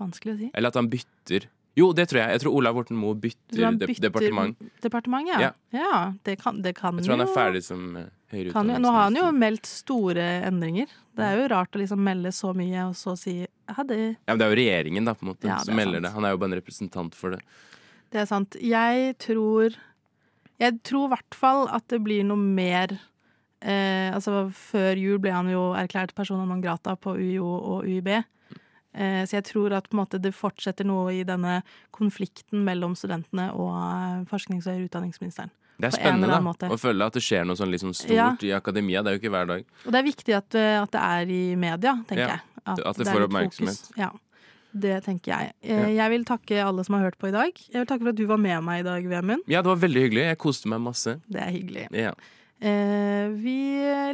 Vanskelig 0.00 0.32
å 0.32 0.38
si. 0.38 0.50
Eller 0.54 0.72
at 0.72 0.78
han 0.80 0.88
bytter? 0.90 1.48
Jo, 1.78 1.90
det 1.96 2.08
tror 2.10 2.22
jeg. 2.22 2.34
Jeg 2.34 2.42
tror 2.44 2.56
Ola 2.58 2.72
Borten 2.74 2.98
Moe 2.98 3.16
bytter, 3.20 3.52
Tror 3.54 3.66
han 3.68 3.78
bytter 3.78 4.06
departement. 4.08 4.64
Departement, 4.82 5.28
ja. 5.28 5.40
Ja. 5.44 5.50
ja. 5.76 6.00
det 6.26 6.38
kan, 6.40 6.62
det 6.64 6.74
kan 6.78 6.98
Jeg 6.98 7.06
tror 7.06 7.18
han 7.18 7.26
er 7.26 7.34
ferdig 7.34 7.62
som 7.64 7.84
eh, 8.00 8.08
høyere 8.32 8.54
kan 8.54 8.72
Nå 8.82 8.94
har 8.94 9.06
han 9.06 9.18
jo 9.20 9.28
meldt 9.36 9.68
store 9.70 10.24
endringer. 10.48 10.90
Det 11.16 11.26
er 11.26 11.38
jo 11.42 11.50
rart 11.52 11.76
å 11.76 11.82
liksom 11.82 12.02
melde 12.04 12.32
så 12.34 12.54
mye 12.56 12.88
og 12.88 12.96
så 12.98 13.14
si 13.18 13.36
ja, 13.44 13.84
det, 13.86 14.00
Ja, 14.24 14.32
men 14.32 14.40
Det 14.40 14.46
er 14.46 14.54
jo 14.54 14.58
regjeringen 14.62 15.10
da, 15.10 15.14
på 15.14 15.26
en 15.26 15.32
måte, 15.34 15.50
Ja, 15.50 15.60
som 15.64 15.76
er 15.76 15.82
melder 15.84 16.00
sant. 16.00 16.08
det. 16.08 16.14
Han 16.16 16.26
er 16.26 16.34
jo 16.34 16.40
bare 16.42 16.52
en 16.52 16.58
representant 16.58 17.18
for 17.18 17.36
det. 17.36 17.40
det 18.10 18.24
er 18.24 18.28
sant. 18.30 18.58
Jeg 18.64 19.14
tror 19.22 19.78
Jeg 20.60 20.80
tror 20.84 21.06
i 21.08 21.12
hvert 21.14 21.34
fall 21.38 21.68
at 21.72 21.86
det 21.88 22.02
blir 22.04 22.24
noe 22.28 22.36
mer 22.36 22.92
eh, 23.62 24.10
Altså 24.12 24.50
før 24.52 24.98
jul 25.00 25.18
ble 25.22 25.32
han 25.32 25.48
jo 25.48 25.70
erklært 25.78 26.12
persona 26.16 26.44
non 26.48 26.60
grata 26.64 26.96
på 27.00 27.14
UiO 27.16 27.46
og 27.48 27.86
UiB. 27.88 28.10
Eh, 28.92 29.22
så 29.24 29.38
jeg 29.38 29.44
tror 29.52 29.72
at 29.78 29.86
måte, 29.94 30.18
det 30.20 30.34
fortsetter 30.34 30.84
noe 30.88 31.12
i 31.14 31.22
denne 31.24 31.60
konflikten 31.94 32.64
mellom 32.66 32.96
studentene 32.98 33.50
og 33.54 33.72
eh, 33.78 34.22
forsknings- 34.30 34.66
og 34.70 34.84
utdanningsministeren. 34.88 35.52
Det 35.80 35.88
er 35.88 35.94
spennende 35.96 36.68
å 36.68 36.76
føle 36.76 37.06
at 37.08 37.14
det 37.16 37.22
skjer 37.24 37.46
noe 37.48 37.56
sånn 37.56 37.70
liksom 37.72 37.94
stort 37.96 38.12
Ja. 38.12 38.26
i 38.44 38.50
akademia. 38.52 39.00
Det 39.02 39.08
er 39.08 39.16
jo 39.16 39.20
ikke 39.22 39.30
hver 39.32 39.46
dag. 39.48 39.62
Og 39.86 39.92
det 39.94 40.00
er 40.02 40.04
viktig 40.04 40.34
at, 40.36 40.54
eh, 40.58 40.76
at 40.82 40.90
det 40.92 41.00
er 41.00 41.30
i 41.32 41.42
media, 41.56 41.94
tenker 42.08 42.26
Ja, 42.26 42.34
jeg. 42.36 42.84
at 42.84 42.96
det 42.98 43.06
det 43.06 43.14
får 43.14 43.24
oppmerksomhet. 43.28 43.78
fokus. 43.86 43.96
Ja, 43.96 44.10
det 44.72 45.02
tenker 45.04 45.32
jeg. 45.32 45.52
Eh, 45.62 45.88
Jeg 45.96 46.10
vil 46.10 46.24
takke 46.24 46.60
alle 46.64 46.84
som 46.86 46.94
har 46.98 47.08
hørt 47.08 47.18
på 47.18 47.28
i 47.28 47.34
dag. 47.34 47.50
Jeg 47.72 47.80
vil 47.82 47.86
takke 47.90 48.04
for 48.04 48.12
at 48.12 48.18
du 48.20 48.26
var 48.30 48.38
med 48.38 48.62
meg 48.64 48.80
i 48.84 48.86
dag, 48.86 49.06
Vemund. 49.10 49.42
Ja, 49.50 49.62
det 49.62 49.72
var 49.72 49.80
veldig 49.82 50.04
hyggelig. 50.06 50.26
Jeg 50.30 50.38
koste 50.38 50.68
meg 50.70 50.80
masse. 50.84 51.16
Det 51.28 51.40
er 51.42 51.50
hyggelig. 51.50 51.86
Ja. 51.96 52.12
Eh, 52.60 53.28
vi 53.40 53.56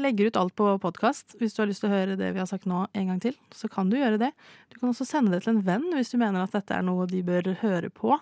legger 0.00 0.28
ut 0.30 0.36
alt 0.38 0.54
på 0.54 0.68
podkast. 0.80 1.34
Hvis 1.40 1.56
du 1.56 1.62
har 1.62 1.68
lyst 1.70 1.82
til 1.82 1.90
å 1.90 1.94
høre 1.96 2.16
det 2.16 2.32
vi 2.32 2.38
har 2.38 2.46
sagt 2.46 2.64
nå 2.70 2.84
en 2.94 3.08
gang 3.10 3.20
til, 3.20 3.34
så 3.52 3.68
kan 3.72 3.90
du 3.90 3.96
gjøre 3.98 4.20
det. 4.22 4.32
Du 4.72 4.78
kan 4.78 4.92
også 4.92 5.06
sende 5.08 5.32
det 5.34 5.42
til 5.44 5.56
en 5.56 5.64
venn 5.66 5.88
hvis 5.96 6.12
du 6.14 6.18
mener 6.22 6.44
at 6.46 6.54
dette 6.54 6.76
er 6.78 6.84
noe 6.86 7.08
de 7.10 7.22
bør 7.26 7.52
høre 7.64 7.90
på. 7.90 8.14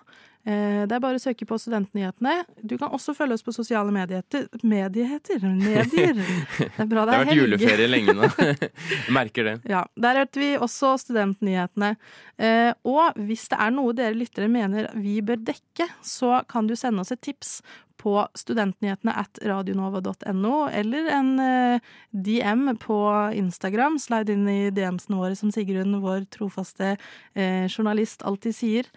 Eh, 0.45 0.83
det 0.85 0.93
er 0.93 1.01
bare 1.01 1.17
å 1.17 1.23
søke 1.23 1.47
på 1.49 1.57
Studentnyhetene. 1.57 2.43
Du 2.61 2.77
kan 2.77 2.93
også 2.93 3.15
følge 3.17 3.39
oss 3.39 3.45
på 3.47 3.55
sosiale 3.57 3.93
medieheter. 3.95 4.45
Medieheter? 4.61 5.41
Medier. 5.41 6.19
Det 6.21 6.69
er 6.85 6.91
bra 6.91 7.07
Det 7.07 7.15
det 7.15 7.17
har 7.17 7.23
er 7.23 7.31
vært 7.31 7.41
juleferie 7.41 7.89
lenge 7.89 8.17
nå. 8.19 8.29
Merker 9.19 9.49
det. 9.49 9.55
Ja, 9.73 9.87
Der 9.97 10.21
hørte 10.21 10.43
vi 10.43 10.51
også 10.61 10.95
studentnyhetene. 11.01 11.95
Eh, 12.37 12.75
og 12.85 13.17
hvis 13.25 13.47
det 13.55 13.63
er 13.65 13.73
noe 13.73 13.97
dere 13.97 14.19
lyttere 14.19 14.51
mener 14.53 14.91
vi 15.01 15.17
bør 15.25 15.41
dekke, 15.49 15.89
så 16.05 16.43
kan 16.51 16.69
du 16.69 16.77
sende 16.77 17.01
oss 17.01 17.15
et 17.15 17.25
tips 17.25 17.57
på 18.05 18.19
studentnyhetene 18.37 19.15
at 19.17 19.39
radionova.no, 19.49 20.55
eller 20.69 21.07
en 21.15 21.35
eh, 21.41 21.93
DM 22.13 22.75
på 22.85 23.01
Instagram. 23.41 23.97
Slide 24.03 24.35
inn 24.37 24.45
i 24.51 24.61
DM-ene 24.77 25.23
våre, 25.25 25.39
som 25.41 25.55
Sigrun, 25.55 26.03
vår 26.05 26.29
trofaste 26.37 26.99
journalist, 27.33 28.27
alltid 28.29 28.61
sier. 28.61 28.91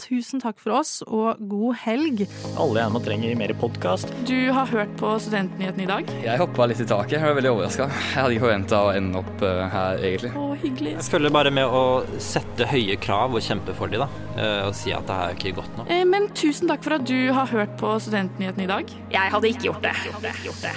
Tusen 0.00 0.40
takk 0.42 0.58
for 0.58 0.72
oss, 0.80 0.96
og 1.06 1.38
god 1.46 1.76
helg. 1.84 2.22
Alle 2.58 2.80
gjerne 2.80 3.00
trenger 3.04 3.36
mer 3.38 3.52
podkast. 3.60 4.08
Du 4.26 4.48
har 4.56 4.66
hørt 4.72 4.90
på 4.98 5.12
Studentnyhetene 5.22 5.84
i 5.84 5.90
dag? 5.90 6.08
Jeg 6.24 6.40
hoppa 6.40 6.66
litt 6.66 6.80
i 6.82 6.86
taket. 6.90 7.18
Jeg 7.20 7.22
var 7.28 7.36
veldig 7.38 7.52
overraska. 7.52 7.86
Jeg 7.92 8.16
hadde 8.16 8.34
ikke 8.34 8.44
forventa 8.48 8.80
å 8.82 8.90
ende 8.96 9.20
opp 9.20 9.44
eh, 9.46 9.60
her, 9.76 10.00
egentlig. 10.08 10.32
Å, 10.40 10.46
hyggelig. 10.64 10.94
Jeg 10.96 11.06
følger 11.12 11.34
bare 11.36 11.52
med 11.54 11.76
å 11.78 11.84
sette 12.24 12.66
høye 12.72 12.96
krav 13.04 13.36
og 13.38 13.46
kjempe 13.46 13.76
for 13.78 13.92
dem, 13.92 14.02
da. 14.02 14.24
eh, 14.42 14.64
Og 14.66 14.74
si 14.80 14.90
at 14.96 15.06
det 15.06 15.20
her 15.20 15.30
er 15.30 15.38
ikke 15.38 15.54
godt 15.60 15.78
nok. 15.78 15.92
Eh, 15.94 16.02
Men 16.08 16.26
tusen 16.34 16.72
takk 16.72 16.82
for 16.88 16.98
at 16.98 17.06
du 17.06 17.18
har 17.36 17.46
hørt 17.52 17.78
på 17.78 17.94
Studentnyhetene 18.02 18.66
i 18.66 18.72
dag. 18.74 18.96
Jeg 19.14 19.36
hadde 19.36 19.54
ikke 19.54 19.68
gjort 19.70 19.86
det. 19.86 19.94
Jeg 20.08 20.16
hadde 20.18 20.34
ikke 20.34 20.48
gjort 20.50 20.66
det. 20.66 20.74